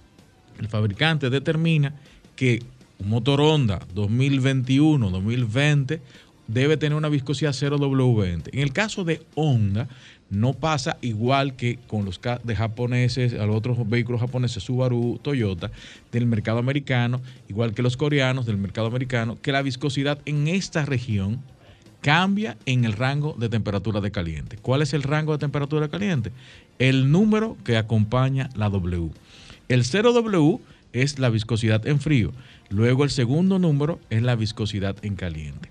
[0.59, 1.95] El fabricante determina
[2.35, 2.63] que
[2.99, 6.01] un motor Honda 2021, 2020
[6.49, 8.51] debe tener una viscosidad 0W20.
[8.53, 9.89] En el caso de Honda,
[10.31, 15.71] no pasa igual que con los de japoneses, a los otros vehículos japoneses, Subaru, Toyota,
[16.11, 20.85] del mercado americano, igual que los coreanos del mercado americano, que la viscosidad en esta
[20.85, 21.41] región
[22.01, 24.57] cambia en el rango de temperatura de caliente.
[24.57, 26.33] ¿Cuál es el rango de temperatura de caliente?
[26.79, 29.11] El número que acompaña la W.
[29.69, 30.61] El 0W
[30.93, 32.33] es la viscosidad en frío.
[32.69, 35.69] Luego el segundo número es la viscosidad en caliente.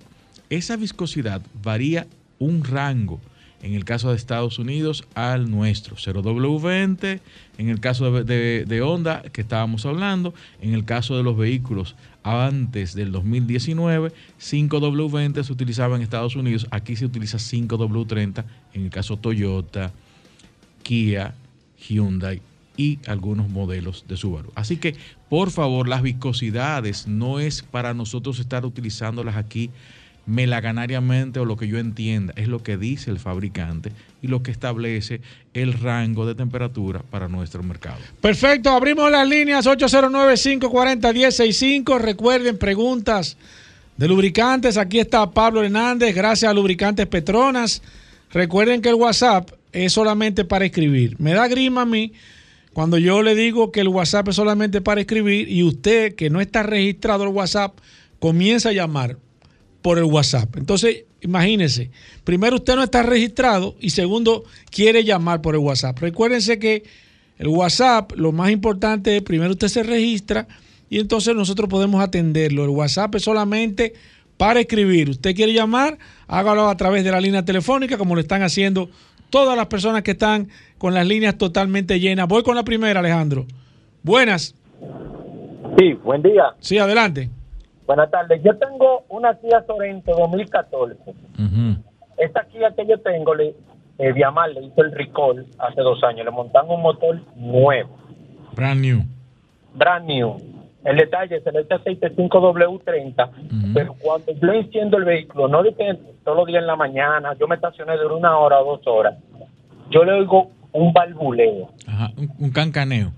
[0.49, 2.07] Esa viscosidad varía
[2.39, 3.19] un rango
[3.61, 7.19] en el caso de Estados Unidos al nuestro, 0W20,
[7.57, 12.93] en el caso de, Honda que estábamos hablando, en el caso de los vehículos antes
[12.93, 19.17] del 2019, 5W20 se utilizaba en Estados Unidos, aquí se utiliza 5W30 en el caso
[19.17, 19.91] Toyota,
[20.83, 21.33] Kia,
[21.87, 22.41] Hyundai
[22.77, 24.51] y algunos modelos de Subaru.
[24.55, 24.95] Así que,
[25.29, 29.71] por favor, las viscosidades no es para nosotros estar utilizándolas aquí
[30.25, 33.91] melaganariamente o lo que yo entienda, es lo que dice el fabricante
[34.21, 35.19] y lo que establece
[35.53, 37.97] el rango de temperatura para nuestro mercado.
[38.21, 41.99] Perfecto, abrimos las líneas 809-540-1065.
[41.99, 43.35] Recuerden, preguntas
[43.97, 44.77] de lubricantes.
[44.77, 47.81] Aquí está Pablo Hernández, gracias a Lubricantes Petronas.
[48.31, 51.15] Recuerden que el WhatsApp es solamente para escribir.
[51.19, 52.13] Me da grima a mí
[52.73, 56.41] cuando yo le digo que el WhatsApp es solamente para escribir y usted que no
[56.41, 57.77] está registrado el WhatsApp
[58.19, 59.17] comienza a llamar
[59.85, 60.57] por el WhatsApp.
[60.57, 61.91] Entonces, imagínense,
[62.23, 65.99] primero usted no está registrado y segundo quiere llamar por el WhatsApp.
[65.99, 66.81] Recuérdense que
[67.37, 70.47] el WhatsApp, lo más importante es primero usted se registra
[70.89, 72.63] y entonces nosotros podemos atenderlo.
[72.63, 73.93] El WhatsApp es solamente
[74.37, 75.11] para escribir.
[75.11, 78.89] Usted quiere llamar, hágalo a través de la línea telefónica como lo están haciendo
[79.29, 80.47] todas las personas que están
[80.79, 82.27] con las líneas totalmente llenas.
[82.27, 83.45] Voy con la primera, Alejandro.
[84.01, 84.55] Buenas.
[85.77, 86.55] Sí, buen día.
[86.59, 87.29] Sí, adelante.
[87.87, 88.41] Buenas tardes.
[88.43, 90.97] Yo tengo una Kia Sorento 2014.
[92.17, 93.53] Esta Kia que yo tengo, le,
[93.99, 96.25] eh, Viamar le hizo el recall hace dos años.
[96.25, 97.89] Le montaron un motor nuevo,
[98.55, 99.01] Brand new.
[99.73, 100.37] brand new.
[100.83, 103.29] El detalle es el este aceite 5W30,
[103.73, 107.33] pero cuando yo enciendo el vehículo, no de que todos los días en la mañana,
[107.39, 109.15] yo me estacioné de una hora o dos horas,
[109.89, 111.69] yo le oigo un balbuleo.
[111.87, 113.11] Ajá, un, un cancaneo.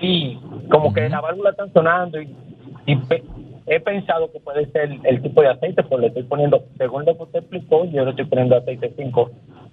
[0.00, 0.38] Sí,
[0.72, 2.34] como que la válvula está sonando y,
[2.86, 2.96] y
[3.76, 7.04] he pensado que puede ser el, el tipo de aceite, pues le estoy poniendo, según
[7.04, 8.92] lo que usted explicó, yo le estoy poniendo aceite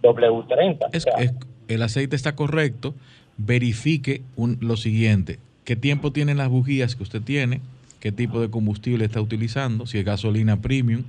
[0.02, 0.88] 5W30.
[0.92, 1.34] Es- O sea, es-
[1.68, 2.94] el aceite está correcto.
[3.38, 7.62] Verifique un- lo siguiente: qué tiempo tienen las bujías que usted tiene,
[8.00, 11.04] qué tipo de combustible está utilizando, si es gasolina premium.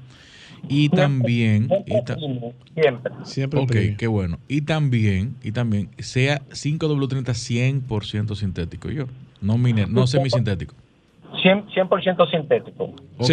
[0.69, 1.69] Y también.
[1.87, 2.17] y ta-
[2.75, 3.13] siempre.
[3.25, 3.97] Siempre ok, premium.
[3.97, 4.39] qué bueno.
[4.47, 9.07] Y también, y también, sea 5W30 100% sintético, yo.
[9.41, 10.75] No, mine- no semisintético.
[11.43, 12.85] 100%, 100% sintético.
[13.19, 13.31] Ok.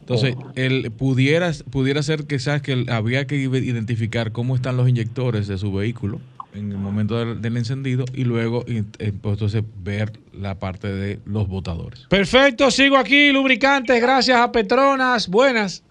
[0.00, 4.88] Entonces, el pudiera, pudiera ser que sabes que el- había que identificar cómo están los
[4.88, 6.18] inyectores de su vehículo
[6.54, 10.88] en el momento del, del encendido y luego y- eh, pues, entonces ver la parte
[10.92, 12.06] de los botadores.
[12.10, 15.28] Perfecto, sigo aquí, lubricantes, gracias a Petronas.
[15.28, 15.84] Buenas.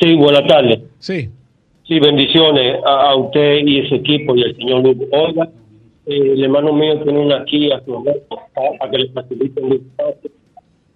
[0.00, 0.80] Sí, buenas tardes.
[1.00, 1.28] Sí.
[1.86, 5.04] Sí, bendiciones a, a usted y ese equipo y al señor Lugo.
[5.10, 5.48] Oiga,
[6.06, 9.82] eh, el hermano mío tiene una Kia Sorento, para que le facilite el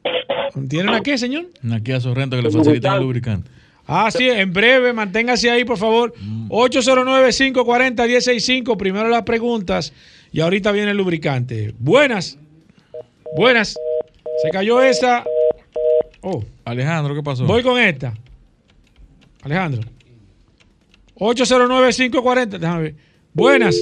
[0.05, 0.63] espacio.
[0.69, 1.47] ¿Tienen aquí, señor?
[1.73, 3.49] Aquí a Sorrento que le facilitan el lubricante.
[3.87, 6.13] Ah, sí, en breve, manténgase ahí, por favor.
[6.49, 8.77] 809-540-165.
[8.77, 9.93] Primero las preguntas
[10.33, 11.75] y ahorita viene el lubricante.
[11.79, 12.39] Buenas.
[13.37, 13.77] Buenas.
[14.43, 15.25] Se cayó esa.
[16.21, 16.43] Oh.
[16.65, 17.45] Alejandro, ¿qué pasó?
[17.45, 18.15] Voy con esta.
[19.43, 19.83] Alejandro.
[21.17, 22.59] 809-540.
[22.59, 22.95] Déjame ver.
[23.35, 23.77] Buenas.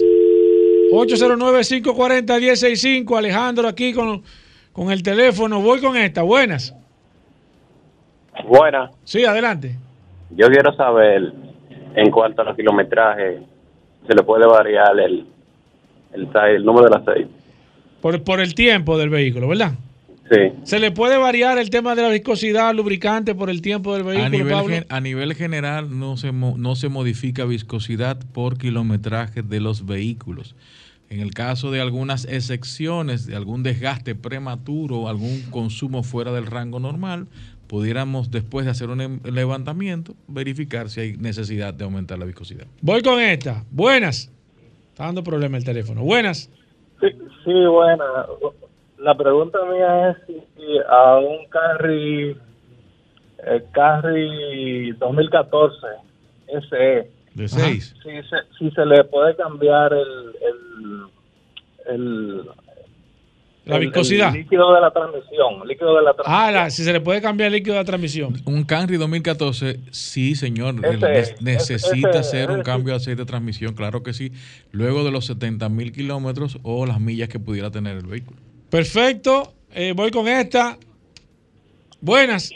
[0.92, 3.18] 809-540-165.
[3.18, 4.22] Alejandro aquí con,
[4.72, 5.60] con el teléfono.
[5.60, 6.22] Voy con esta.
[6.22, 6.74] Buenas.
[8.46, 9.76] Buena, Sí, adelante.
[10.30, 11.32] yo quiero saber
[11.94, 13.40] en cuanto a los kilometrajes,
[14.06, 15.26] se le puede variar el,
[16.12, 17.30] el, el número del aceite.
[18.00, 19.72] Por, por el tiempo del vehículo, ¿verdad?
[20.30, 20.52] Sí.
[20.62, 24.06] ¿Se le puede variar el tema de la viscosidad lubricante por el tiempo del A
[24.10, 24.68] vehículo, nivel, Pablo?
[24.74, 29.84] gen- a nivel general no se, mo- no se modifica viscosidad por kilometraje de los
[29.86, 30.54] vehículos.
[31.10, 36.78] En el caso de algunas excepciones, de algún desgaste prematuro, algún consumo fuera del rango
[36.78, 37.26] normal,
[37.66, 42.64] pudiéramos después de hacer un em- levantamiento verificar si hay necesidad de aumentar la viscosidad.
[42.80, 43.64] Voy con esta.
[43.72, 44.30] Buenas.
[44.90, 46.02] Está dando problema el teléfono.
[46.04, 46.48] Buenas.
[47.00, 47.08] Sí,
[47.44, 48.04] sí, buena.
[48.98, 52.36] La pregunta mía es si, si a un carry,
[53.48, 55.74] el carry 2014
[56.68, 57.10] SE,
[57.40, 57.64] De Ajá.
[57.66, 57.94] 6.
[58.02, 60.34] si se, si se le puede cambiar el,
[61.88, 62.44] el, el,
[63.64, 64.34] La viscosidad.
[64.34, 66.44] el líquido de la transmisión, líquido de la transmisión.
[66.48, 68.34] Ah, la- si se le puede cambiar el líquido de la transmisión.
[68.44, 72.96] Un Camry 2014, sí, señor, Ese el- ne- es, necesita ese- hacer un cambio de
[72.98, 74.32] aceite de transmisión, claro que sí,
[74.72, 78.38] luego de los 70 mil kilómetros o las millas que pudiera tener el vehículo.
[78.70, 79.54] Perfecto.
[79.72, 80.76] Eh, voy con esta.
[82.00, 82.50] Buenas.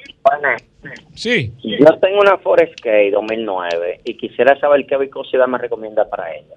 [1.14, 1.52] Sí.
[1.62, 6.54] Yo tengo una Forest K 2009 y quisiera saber qué viscosidad me recomienda para ella.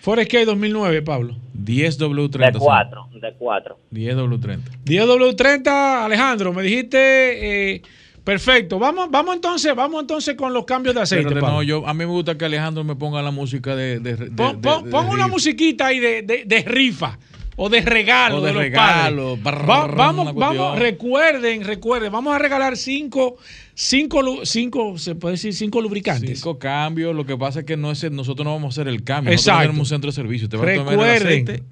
[0.00, 1.34] Forest K 2009, Pablo.
[1.64, 2.52] 10W30.
[2.52, 3.78] De 4, de 4.
[3.92, 4.58] 10W30.
[4.84, 7.82] 10W30, Alejandro, me dijiste eh,
[8.22, 8.78] Perfecto.
[8.80, 11.30] Vamos, vamos entonces, vamos entonces con los cambios de aceite.
[11.34, 11.46] Pablo.
[11.48, 14.00] no, yo, a mí me gusta que Alejandro me ponga la música de.
[14.00, 17.18] de, de- Pon, de- pon- de- pon una musiquita ahí de, de- de rifa
[17.56, 19.68] o de regalo O de de, los regalo, padres.
[19.68, 23.36] Va- vamos, vamos, recuerden, recuerden, vamos a regalar cinco,
[23.74, 26.38] cinco, cinco, se puede decir cinco lubricantes.
[26.38, 27.14] Cinco cambios.
[27.14, 29.32] Lo que pasa es que no es nosotros no vamos a hacer el cambio.
[29.32, 29.52] Exacto.
[29.52, 30.48] Nosotros tenemos un centro de servicio.
[30.48, 31.62] Te Recuerden,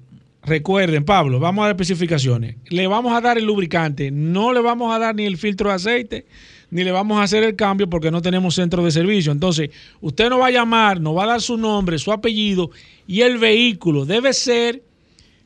[0.43, 2.55] recuerden, Pablo, vamos a dar especificaciones.
[2.69, 5.75] Le vamos a dar el lubricante, no le vamos a dar ni el filtro de
[5.75, 6.25] aceite,
[6.71, 9.31] ni le vamos a hacer el cambio porque no tenemos centro de servicio.
[9.31, 9.69] Entonces,
[10.01, 12.71] usted nos va a llamar, nos va a dar su nombre, su apellido
[13.07, 14.05] y el vehículo.
[14.05, 14.81] Debe ser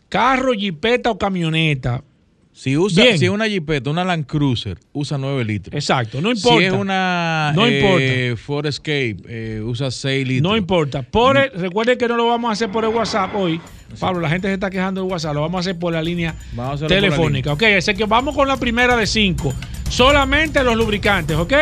[0.10, 2.03] carro, jipeta o camioneta.
[2.52, 3.18] Si usa, Bien.
[3.18, 5.73] si es una Jeepeta, una Land Cruiser, usa 9 litros.
[5.73, 6.57] Exacto, no importa.
[6.60, 10.52] Si es una No eh, Ford Escape, eh, usa 6 litros.
[10.52, 11.02] No importa.
[11.03, 13.61] Por el- recuerden que no lo vamos a hacer por el WhatsApp hoy.
[13.98, 15.36] Pablo, la gente se está quejando del WhatsApp.
[15.36, 17.53] Lo vamos a hacer por la línea Vamos a hacerlo por la telefónica.
[17.53, 19.53] Ok, así que vamos con la primera de cinco.
[19.90, 21.53] Solamente los lubricantes, ¿ok?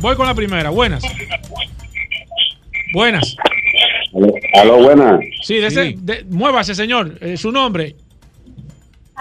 [0.00, 0.70] Voy con la primera.
[0.70, 1.02] Buenas.
[2.94, 3.36] Buenas.
[4.54, 5.20] Aló, buenas.
[5.42, 7.16] Sí, de ese- de- muévase, señor.
[7.20, 7.94] Eh, su nombre.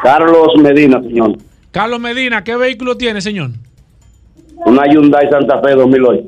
[0.02, 1.38] Carlos Medina, señor.
[1.72, 3.52] Carlos Medina, ¿qué vehículo tiene, señor?
[4.66, 6.24] Una Hyundai Santa Fe 2008.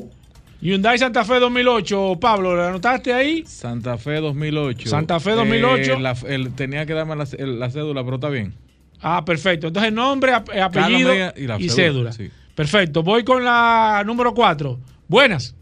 [0.62, 2.18] Hyundai Santa Fe 2008.
[2.20, 3.44] Pablo, ¿lo anotaste ahí?
[3.46, 4.90] Santa Fe 2008.
[4.90, 5.94] Santa Fe 2008.
[5.94, 8.54] Eh, la- el- tenía que darme la, el- la cédula, pero está bien.
[9.02, 9.68] Ah, perfecto.
[9.68, 11.74] Entonces, nombre, eh, apellido Medina y, y la cédula.
[11.74, 12.30] cédula, sí.
[12.54, 13.02] Perfecto.
[13.04, 14.78] Voy con la número 4.
[15.08, 15.56] Buenas.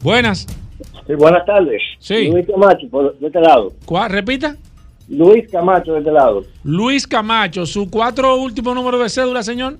[0.00, 0.46] Buenas.
[1.06, 1.82] Sí, buenas tardes.
[1.98, 2.28] Sí.
[2.28, 3.72] Luis Camacho, por, de este lado.
[3.84, 4.10] ¿Cuál?
[4.10, 4.56] Repita.
[5.08, 6.44] Luis Camacho, de este lado.
[6.62, 9.78] Luis Camacho, su cuatro últimos números de cédula, señor.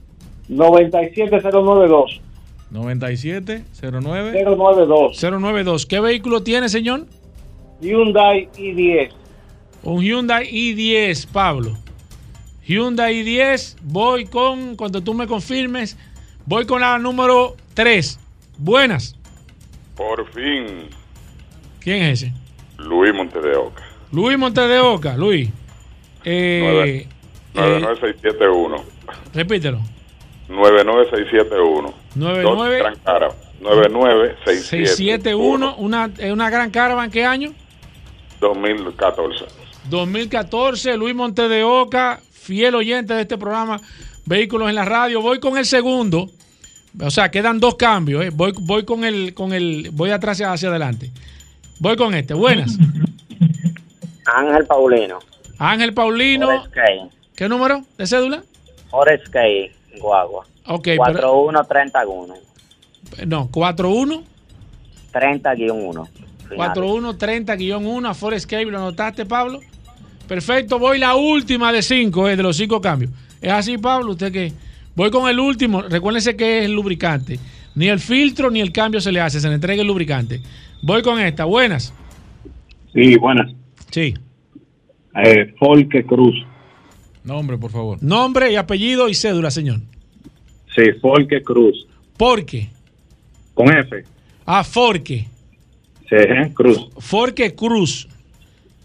[0.49, 2.21] 97092.
[2.71, 5.23] 9709 092.
[5.23, 5.87] 092.
[5.87, 7.07] ¿Qué vehículo tiene, señor?
[7.81, 9.11] Hyundai i10.
[9.83, 11.77] Un Hyundai i10, Pablo.
[12.67, 15.97] Hyundai i10, voy con, cuando tú me confirmes,
[16.45, 18.19] voy con la número 3.
[18.59, 19.17] Buenas.
[20.01, 20.89] Por fin,
[21.79, 22.33] ¿Quién es ese?
[22.79, 23.83] Luis Montedeoca.
[24.11, 25.51] Luis Montes de Oca, Luis.
[26.25, 27.07] Eh, eh,
[27.53, 28.83] 99671.
[29.35, 29.79] repítelo.
[30.49, 31.95] 99671.
[32.15, 33.29] 99 Dos Gran Cara.
[33.61, 34.87] 99671.
[34.87, 37.53] 671, una, eh, una gran caravan, ¿qué año?
[38.41, 39.45] 2014.
[39.91, 43.79] 2014, Luis Monte de Oca, fiel oyente de este programa,
[44.25, 45.21] Vehículos en la Radio.
[45.21, 46.31] Voy con el segundo.
[46.99, 48.25] O sea, quedan dos cambios.
[48.25, 48.31] ¿eh?
[48.33, 51.11] Voy, voy con el, con el, voy atrás y hacia adelante.
[51.79, 52.35] Voy con este.
[52.35, 52.77] Buenas.
[54.27, 55.19] Ángel Paulino.
[55.59, 56.65] Ángel Paulino.
[57.35, 58.43] ¿Qué número de cédula?
[58.91, 60.45] Forest Key, Guagua.
[60.67, 62.35] Ok, pero, 4131.
[63.27, 64.25] no, 41
[65.13, 66.09] 30-1.
[66.51, 69.61] 4130-1 a Forest Cable, ¿lo anotaste, Pablo?
[70.27, 73.11] Perfecto, voy la última de cinco, eh, de los cinco cambios.
[73.41, 74.13] ¿Es así, Pablo?
[74.13, 74.53] ¿Usted qué?
[74.95, 75.83] Voy con el último.
[75.83, 77.39] Recuérdense que es el lubricante.
[77.75, 80.41] Ni el filtro ni el cambio se le hace, se le entrega el lubricante.
[80.83, 81.45] Voy con esta.
[81.45, 81.93] Buenas.
[82.93, 83.53] Sí, buenas.
[83.91, 84.15] Sí.
[85.25, 86.35] Eh, Folke Cruz.
[87.25, 88.03] Nombre, por favor.
[88.03, 89.81] Nombre y apellido y cédula, señor.
[90.75, 91.87] Sí, Folke Cruz.
[92.17, 92.69] ¿Por qué?
[93.55, 94.05] Con F.
[94.47, 95.27] Ah, Forque.
[96.09, 96.17] Sí.
[96.55, 96.89] Cruz.
[96.99, 98.09] Forque Cruz.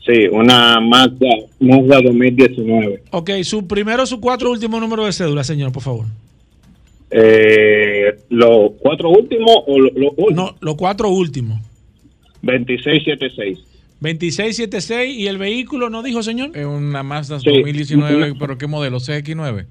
[0.06, 1.28] Sí, una Mazda,
[1.60, 3.04] Mazda 2019.
[3.12, 6.06] Ok, su primero, su cuatro últimos números de cédula, señor, por favor.
[7.12, 10.34] Eh, ¿Los cuatro últimos o los lo últimos?
[10.34, 11.60] No, los cuatro últimos.
[12.42, 13.60] 2676.
[14.02, 16.52] 2676 y el vehículo, ¿no dijo, señor?
[16.56, 17.50] Es una Mazda Sí.
[17.50, 18.98] 2019, pero ¿qué modelo?
[19.00, 19.66] CX9.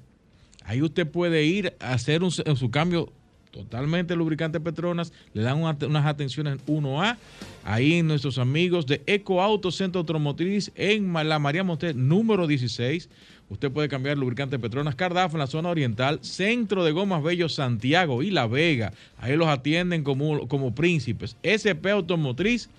[0.65, 3.11] Ahí usted puede ir a hacer un- su cambio
[3.51, 7.17] totalmente lubricante Petronas, le dan una- unas atenciones 1A,
[7.63, 13.09] ahí nuestros amigos de Eco Auto Centro Automotriz en la María Montes número 16.
[13.49, 18.21] Usted puede cambiar lubricante Petronas Cardaf en la zona oriental, Centro de Gomas Bello Santiago
[18.21, 18.93] y La Vega.
[19.17, 21.35] Ahí los atienden como, como príncipes.
[21.41, 22.69] SP Automotriz,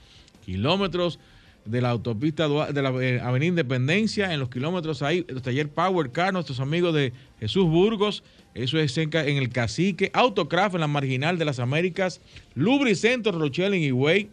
[0.44, 1.18] kilómetros
[1.70, 6.10] de la autopista de la eh, Avenida Independencia, en los kilómetros ahí, el taller Power
[6.10, 8.22] Car, nuestros amigos de Jesús Burgos,
[8.54, 12.20] eso es en el Cacique, Autocraft en la Marginal de las Américas,
[12.54, 14.30] Lubricentro Rochelle en Higüey,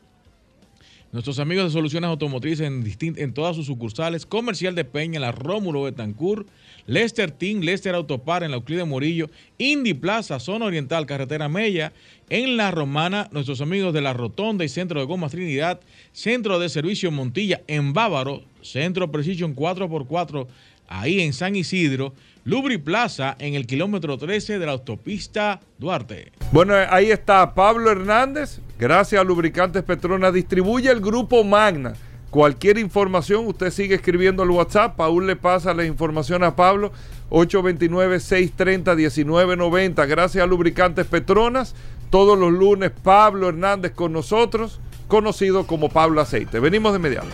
[1.13, 5.31] Nuestros amigos de Soluciones Automotrices en, distin- en todas sus sucursales, Comercial de Peña, la
[5.31, 6.47] Rómulo Betancourt,
[6.85, 11.93] Lester Team, Lester Autopar en la Euclide Morillo, Indy Plaza, Zona Oriental, Carretera Mella,
[12.29, 15.79] en La Romana, nuestros amigos de La Rotonda y Centro de Gomas Trinidad,
[16.11, 20.45] Centro de Servicio Montilla en Bávaro, Centro Precision 4x4
[20.89, 22.13] ahí en San Isidro,
[22.47, 26.31] Lubri Plaza en el kilómetro 13 de la autopista Duarte.
[26.53, 28.61] Bueno, ahí está Pablo Hernández.
[28.79, 30.33] Gracias a Lubricantes Petronas.
[30.33, 31.91] Distribuye el grupo Magna.
[32.29, 34.95] Cualquier información, usted sigue escribiendo al WhatsApp.
[34.95, 36.93] Paul le pasa la información a Pablo.
[37.31, 40.07] 829-630-1990.
[40.07, 41.75] Gracias a Lubricantes Petronas.
[42.09, 44.79] Todos los lunes, Pablo Hernández con nosotros,
[45.09, 46.61] conocido como Pablo Aceite.
[46.61, 47.27] Venimos de inmediato.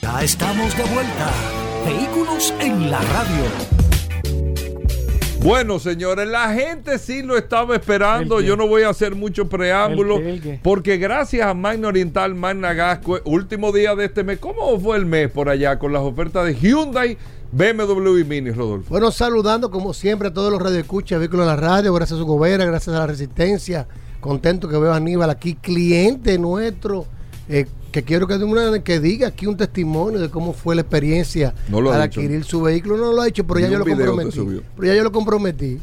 [0.00, 1.59] Ya estamos de vuelta.
[1.84, 3.44] Vehículos en la radio.
[5.42, 8.42] Bueno, señores, la gente sí lo estaba esperando.
[8.42, 10.16] Yo no voy a hacer mucho preámbulo.
[10.16, 10.30] ¿El qué?
[10.30, 10.60] ¿El qué?
[10.62, 14.38] Porque gracias a Magna Oriental, Magna Gasco, último día de este mes.
[14.38, 17.16] ¿Cómo fue el mes por allá con las ofertas de Hyundai,
[17.52, 18.90] BMW y Mini, Rodolfo?
[18.90, 22.26] Bueno, saludando como siempre a todos los radioescuchas, vehículos de la radio, gracias a su
[22.26, 23.88] gobierno, gracias a la resistencia.
[24.20, 27.06] Contento que veo a Aníbal aquí, cliente nuestro,
[27.50, 31.54] eh, que quiero que, una- que diga aquí un testimonio de cómo fue la experiencia
[31.68, 31.92] No al dicho.
[32.20, 32.96] adquirir su vehículo.
[32.96, 34.38] No lo ha hecho, pero Ni ya yo lo comprometí.
[34.76, 35.80] Pero ya yo lo comprometí.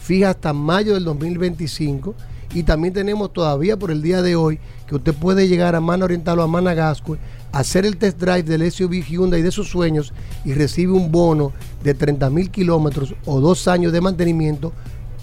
[0.01, 2.15] fija hasta mayo del 2025
[2.55, 6.07] y también tenemos todavía por el día de hoy que usted puede llegar a Mana
[6.07, 7.19] Oriental o a Mana Gasco,
[7.53, 10.15] hacer el test drive del SUV Hyundai de sus sueños
[10.47, 11.53] y recibe un bono
[11.85, 14.73] de 30 mil kilómetros o dos años de mantenimiento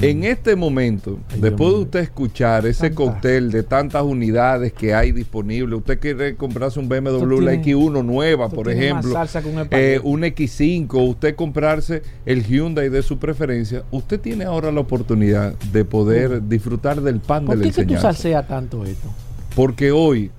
[0.00, 5.78] En este momento, después de usted escuchar ese cóctel de tantas unidades que hay disponibles,
[5.78, 11.08] usted quiere comprarse un BMW, la tiene- X1 nueva, por ejemplo, un eh, un X5,
[11.08, 17.00] usted comprarse el Hyundai de su preferencia, usted tiene ahora la oportunidad de poder disfrutar
[17.00, 19.08] del pan ¿Por de la qué que tú salseas tanto esto?
[19.54, 20.30] Porque hoy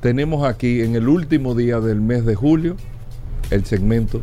[0.00, 2.76] tenemos aquí, en el último día del mes de julio,
[3.50, 4.22] el segmento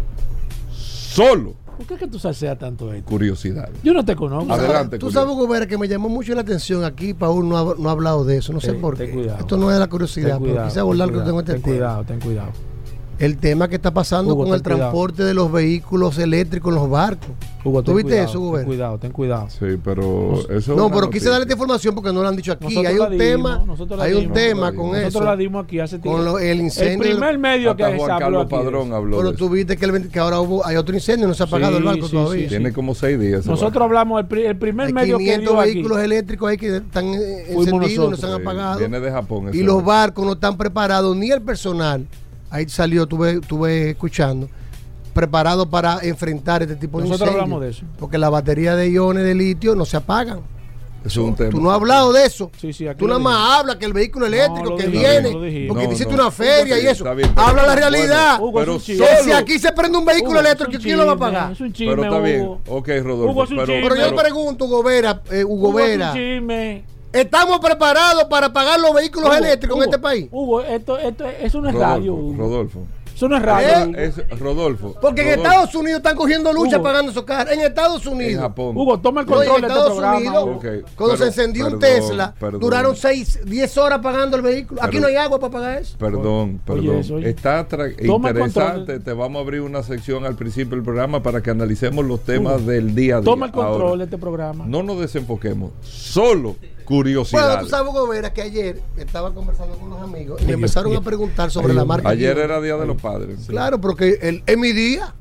[0.72, 3.10] solo ¿Por qué que tú salseas tanto esto?
[3.10, 3.76] curiosidades.
[3.84, 4.54] Yo no te conozco.
[4.54, 7.14] Adelante, Tú sabes, Gobera, que me llamó mucho la atención aquí.
[7.14, 8.54] Paul no ha, no ha hablado de eso.
[8.54, 9.14] No sé Ten- por ten qué.
[9.14, 9.40] cuidado.
[9.40, 11.52] Esto no es de la curiosidad, Ten pero cuidado, quise abordar ten que tengo este
[11.54, 12.52] Ten cuidado, ten cuidado.
[13.24, 14.92] El tema que está pasando Hugo, con el ten cuidado.
[14.92, 17.30] transporte de los vehículos eléctricos en los barcos.
[17.64, 18.66] Hugo, ¿Tú ten viste cuidado, eso, Ten Gobera?
[18.66, 19.48] cuidado, ten cuidado.
[19.50, 22.52] Sí, pero eso es No, pero quise darle esta información porque no lo han dicho
[22.52, 22.66] aquí.
[22.66, 24.34] Nosotros hay un dimos, tema, nosotros hay un dimos.
[24.38, 25.24] tema con Nosotros eso.
[25.24, 26.18] la dimos aquí hace tiempo.
[26.18, 26.94] Con lo- el incendio.
[27.06, 28.66] El primer medio que se Juan habló Carlos aquí de eso.
[28.72, 31.44] Padrón habló Pero tú viste que, el- que ahora hubo, hay otro incendio, no se
[31.44, 32.44] ha apagado Sí, el barco sí, todavía.
[32.44, 33.46] sí, Tiene como seis días.
[33.46, 33.84] Nosotros barco.
[33.86, 35.74] hablamos, el, pri- el primer Hay medio que 500 dio aquí.
[35.74, 38.20] vehículos eléctricos ahí que están eh, encendidos y no nosotros.
[38.20, 38.80] se han apagado.
[38.80, 39.50] Viene de Japón.
[39.54, 39.86] Y los barco.
[39.88, 42.06] barcos no están preparados, ni el personal.
[42.54, 44.48] Ahí salió, tuve, tuve escuchando,
[45.14, 47.44] preparado para enfrentar este tipo de Nosotros incendios.
[47.44, 47.84] hablamos de eso.
[47.98, 50.42] Porque la batería de iones de litio no se apagan.
[51.04, 51.50] Eso es un tema.
[51.50, 52.50] Tú no has hablado de eso.
[52.62, 55.84] Sí, sí, aquí Tú nada más hablas que el vehículo eléctrico que dijimos, viene, porque
[55.84, 56.22] No, te hiciste no.
[56.22, 57.16] una feria y eso.
[57.16, 58.40] bien, Habla la realidad.
[58.40, 61.14] Bueno, Hugo, pero si aquí se prende un vehículo Hugo, eléctrico, un ¿quién lo va
[61.14, 61.52] a pagar?
[61.54, 62.58] Es un chisme, Pero está bien.
[62.68, 63.32] Ok, Rodolfo.
[63.32, 63.90] Hugo, es un pero, chisme.
[63.90, 66.86] Pero yo le pregunto, Hugo Vera, eh, Hugo Hugo, es un Vera, chisme.
[67.14, 70.28] ¿Estamos preparados para pagar los vehículos Hugo, eléctricos Hugo, en este país?
[70.32, 72.12] Hugo, esto, esto, eso no es radio.
[72.14, 72.38] Rodolfo, Hugo.
[72.44, 72.80] Rodolfo.
[73.16, 73.96] Eso no es radio.
[73.96, 74.06] ¿Eh?
[74.08, 74.96] Es, Rodolfo.
[75.00, 76.84] Porque en Estados Unidos están cogiendo lucha Hugo.
[76.84, 77.54] pagando esos carros.
[77.54, 78.42] En Estados En Unidos.
[78.42, 78.76] Japón.
[78.76, 80.18] Hugo, toma el No, en control de este Estados programa.
[80.44, 82.60] Unidos, cuando se encendió un Tesla, perdón.
[82.60, 84.82] duraron 6, 10 horas pagando el vehículo.
[84.84, 85.96] Aquí no hay agua para pagar eso.
[86.00, 86.98] Perdón, Oye, perdón.
[86.98, 87.30] eso, oye.
[87.30, 88.74] Está interesante.
[88.78, 89.04] control.
[89.04, 92.66] Te vamos a abrir una sección al principio del programa para que analicemos los temas
[92.66, 93.26] del día a día.
[93.26, 94.66] Toma el control Ahora, de este programa.
[94.68, 95.72] no nos desenfoquemos.
[95.82, 97.48] Solo curiosidades.
[97.50, 100.96] Bueno, tú sabes, Hugo Vera, que ayer estaba conversando con los amigos y me empezaron
[100.96, 102.10] a preguntar sobre la marca.
[102.10, 103.40] Ayer era Día de los Padres.
[103.48, 105.14] Claro, porque el, es mi día.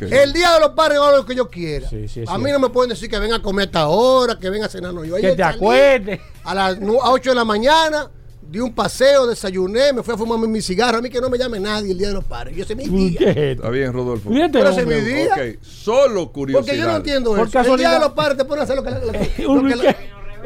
[0.00, 1.88] El día de los padres hago lo que yo quiera.
[1.90, 3.88] Sí, sí, es a mí no me pueden decir que venga a comer a esta
[3.88, 4.94] hora, que venga a cenar.
[4.94, 6.20] No, yo Que te acuerdes.
[6.44, 8.08] A las nu- a 8 de la mañana,
[8.48, 10.98] di un paseo, desayuné, me fui a fumarme mi cigarro.
[10.98, 12.54] A mí que no me llame nadie el día de los padres.
[12.56, 13.30] Yo sé mi día.
[13.32, 14.30] Está bien, Rodolfo.
[14.30, 15.34] Fíjate, Pero ese mi día.
[15.62, 16.68] Solo curiosidades.
[16.68, 17.60] Porque yo no entiendo Por eso.
[17.74, 19.80] El día de los padres te ponen a hacer lo que, lo que- lo que-
[19.80, 19.96] ¿qué?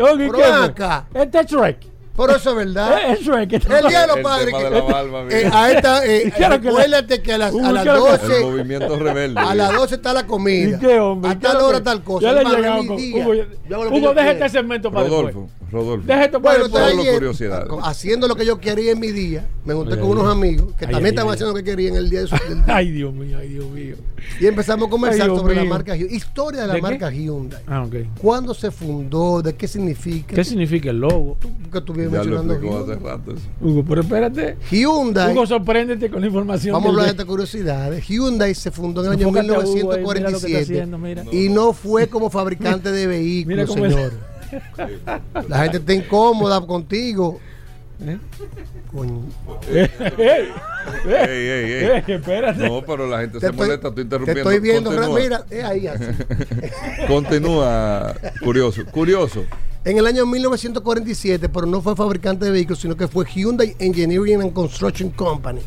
[0.02, 0.64] Oye, Pero ¿qué ven fue?
[0.66, 1.06] acá.
[1.14, 1.78] Este es Shrek.
[2.16, 2.98] Por eso es verdad.
[3.12, 3.52] Es Shrek.
[3.52, 4.54] El día de los El padres.
[4.54, 5.38] que- de la barba, mira.
[5.38, 7.90] eh, a esta, eh, ¿Qué era que la- recuérdate que a las, a las ¿qué
[7.90, 9.40] era que- El 12 movimiento rebelde.
[9.40, 10.76] a las 12 está la comida.
[10.76, 11.30] ¿Y qué, hombre?
[11.30, 12.26] A ¿Y qué tal hora tal cosa.
[12.26, 12.90] Ya le con-.
[12.90, 13.32] Hugo,
[13.90, 15.34] Hugo, deja este segmento para después.
[15.76, 16.06] Rodolfo, Rodolfo.
[16.06, 17.68] Deja esto para Bueno, ayer, curiosidades.
[17.68, 20.32] co- haciendo lo que yo quería en mi día, me junté Ay, con ay, unos
[20.32, 21.34] amigos que Ay, también ay, estaban ay.
[21.34, 22.64] haciendo lo que querían el día de su día.
[22.66, 23.96] Ay, Dios mío, ay, Dios mío.
[24.40, 26.16] Y empezamos a conversar sobre la marca Hyundai.
[26.16, 26.82] Historia de la ¿De qué?
[26.82, 27.62] marca Hyundai.
[27.66, 27.94] Ah, ok.
[28.20, 29.42] ¿Cuándo se fundó?
[29.42, 30.34] ¿De qué significa?
[30.34, 31.36] ¿Qué significa el logo?
[31.72, 33.42] que tú lo mencionando hace rato eso.
[33.60, 34.56] Hugo, pero espérate.
[34.70, 35.32] Hyundai.
[35.32, 36.72] Hugo, sorpréndete con la información.
[36.72, 37.92] Vamos a hablar de esta curiosidad.
[37.98, 40.62] Hyundai se fundó en el año Enfócate a Hugo ahí, mira lo que está 1947
[40.62, 41.24] haciendo, mira.
[41.32, 44.12] y no fue como fabricante de vehículos, señor.
[45.48, 47.40] La gente está incómoda contigo.
[48.00, 48.18] ¿Eh?
[48.92, 49.22] Coño.
[49.70, 49.90] ¡Ey!
[50.18, 50.48] ¡Ey!
[51.06, 51.84] Ey, ey, ey.
[51.84, 52.02] ¡Ey!
[52.14, 52.68] Espérate.
[52.68, 54.50] No, pero la gente Te se estoy- molesta, estoy Te interrumpiendo.
[54.50, 55.18] estoy viendo, Continúa.
[55.20, 56.04] mira, es ahí así.
[57.08, 58.82] Continúa, curioso.
[58.90, 59.44] Curioso.
[59.84, 64.42] En el año 1947, pero no fue fabricante de vehículos, sino que fue Hyundai Engineering
[64.42, 65.60] and Construction Company,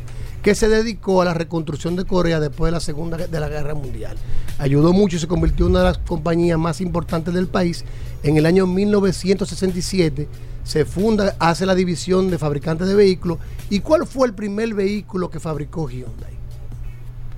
[0.44, 3.74] que se dedicó a la reconstrucción de Corea después de la Segunda de la Guerra
[3.76, 4.18] Mundial.
[4.57, 7.84] Ayudó mucho y se convirtió en una de las compañías más importantes del país.
[8.24, 10.28] En el año 1967
[10.64, 13.40] se funda, hace la división de fabricantes de vehículos.
[13.70, 16.38] ¿Y cuál fue el primer vehículo que fabricó Hyundai?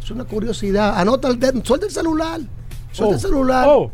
[0.02, 1.00] Es una curiosidad.
[1.00, 2.42] Anota el dedo, suelta el celular.
[2.92, 3.66] Suelta Oh, el celular.
[3.70, 3.92] oh.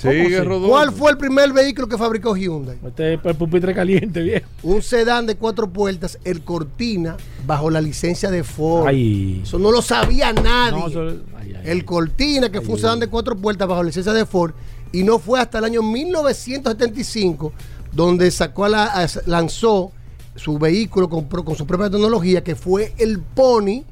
[0.00, 0.48] Sigue, sí?
[0.68, 2.78] ¿Cuál fue el primer vehículo que fabricó Hyundai?
[2.86, 4.46] Este es el pupitre caliente, viejo.
[4.62, 7.16] Un sedán de cuatro puertas, el Cortina,
[7.46, 8.86] bajo la licencia de Ford.
[8.86, 9.40] Ay.
[9.42, 10.78] Eso no lo sabía nadie.
[10.78, 13.88] No, eso- ay, ay, el Cortina, que fue un sedán de cuatro puertas bajo la
[13.88, 14.52] licencia de Ford,
[14.92, 17.52] y no fue hasta el año 1975
[17.92, 19.92] donde sacó a la, a- lanzó
[20.36, 23.82] su vehículo con, con su propia tecnología, que fue el Pony,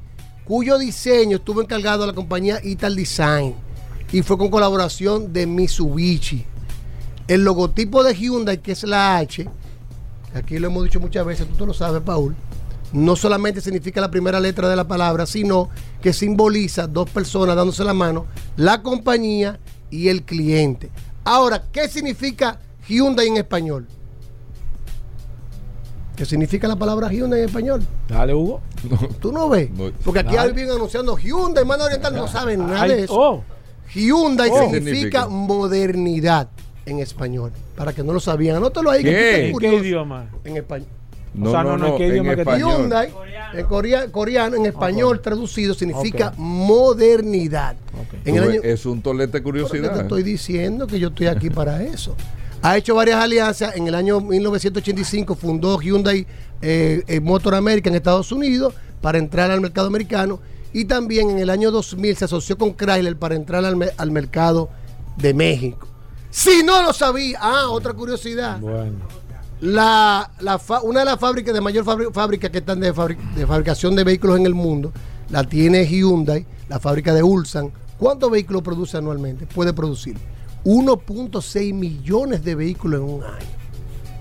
[0.45, 3.55] cuyo diseño estuvo encargado a la compañía Ital Design
[4.11, 6.45] y fue con colaboración de Mitsubishi.
[7.27, 9.49] El logotipo de Hyundai, que es la H,
[10.33, 12.35] aquí lo hemos dicho muchas veces, tú te lo sabes, Paul,
[12.93, 15.69] no solamente significa la primera letra de la palabra, sino
[16.01, 19.59] que simboliza dos personas dándose la mano, la compañía
[19.89, 20.89] y el cliente.
[21.25, 23.87] Ahora, ¿qué significa Hyundai en español?
[26.15, 27.85] ¿Qué significa la palabra Hyundai en español?
[28.07, 28.61] Dale, Hugo.
[29.19, 29.69] ¿Tú no ves?
[30.03, 33.43] Porque aquí alguien anunciando Hyundai, mano oriental, no saben nada de eso.
[33.93, 34.53] Hyundai Oh.
[34.53, 34.93] ¿Qué significa
[35.23, 35.27] significa?
[35.27, 36.49] modernidad
[36.85, 37.51] en español.
[37.75, 39.03] Para que no lo sabían, anótalo ahí.
[39.03, 39.49] que ¿Qué?
[39.49, 40.29] ¿En qué idioma?
[40.43, 40.87] En español.
[41.33, 42.43] No, O sea, no, no, no, no, ¿qué en idioma que.
[42.57, 43.13] Hyundai,
[43.53, 47.75] en corea- coreano, en español traducido, significa modernidad.
[48.25, 50.01] En el Tú año, ves, Es un tolete que te curiosidad.
[50.01, 52.15] estoy diciendo que yo estoy aquí para eso.
[52.63, 53.75] Ha hecho varias alianzas.
[53.75, 56.25] En el año 1985 fundó Hyundai
[56.61, 60.39] eh, eh, Motor America en Estados Unidos para entrar al mercado americano.
[60.73, 64.11] Y también en el año 2000 se asoció con Chrysler para entrar al, me- al
[64.11, 64.69] mercado
[65.17, 65.87] de México.
[66.29, 68.59] Si no lo sabía, ah, otra curiosidad.
[68.59, 68.97] Bueno.
[69.61, 71.83] La, la fa- una de las fábricas de mayor
[72.13, 74.91] fábrica que están de fabricación de vehículos en el mundo
[75.29, 77.71] la tiene Hyundai, la fábrica de Ulsan.
[77.97, 79.47] ¿Cuántos vehículos produce anualmente?
[79.47, 80.15] Puede producir
[80.63, 83.57] 1.6 millones de vehículos en un año.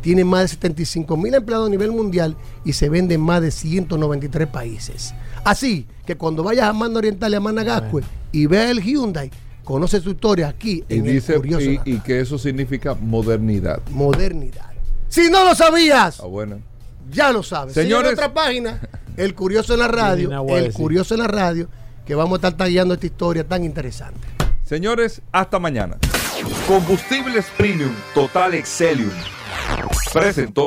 [0.00, 3.50] Tiene más de 75 mil empleados a nivel mundial y se vende en más de
[3.50, 5.14] 193 países.
[5.46, 8.02] Así que cuando vayas a Mando Oriental y a Managascue
[8.32, 9.30] y veas el Hyundai,
[9.64, 13.80] conoce su historia aquí Y en el dice Curioso y, y que eso significa modernidad.
[13.90, 14.70] modernidad.
[15.08, 16.58] Si no lo sabías, Ah, bueno.
[17.12, 17.74] ya lo sabes.
[17.74, 18.12] Señores.
[18.14, 18.80] Otra página,
[19.16, 20.72] El Curioso en la Radio, El.
[20.72, 21.68] Curioso en la Radio,
[22.04, 24.26] que vamos a estar tagueando esta historia tan interesante.
[24.64, 25.96] Señores, hasta mañana.
[26.66, 29.10] Combustibles Premium Total Excelium.
[30.12, 30.66] Presentó.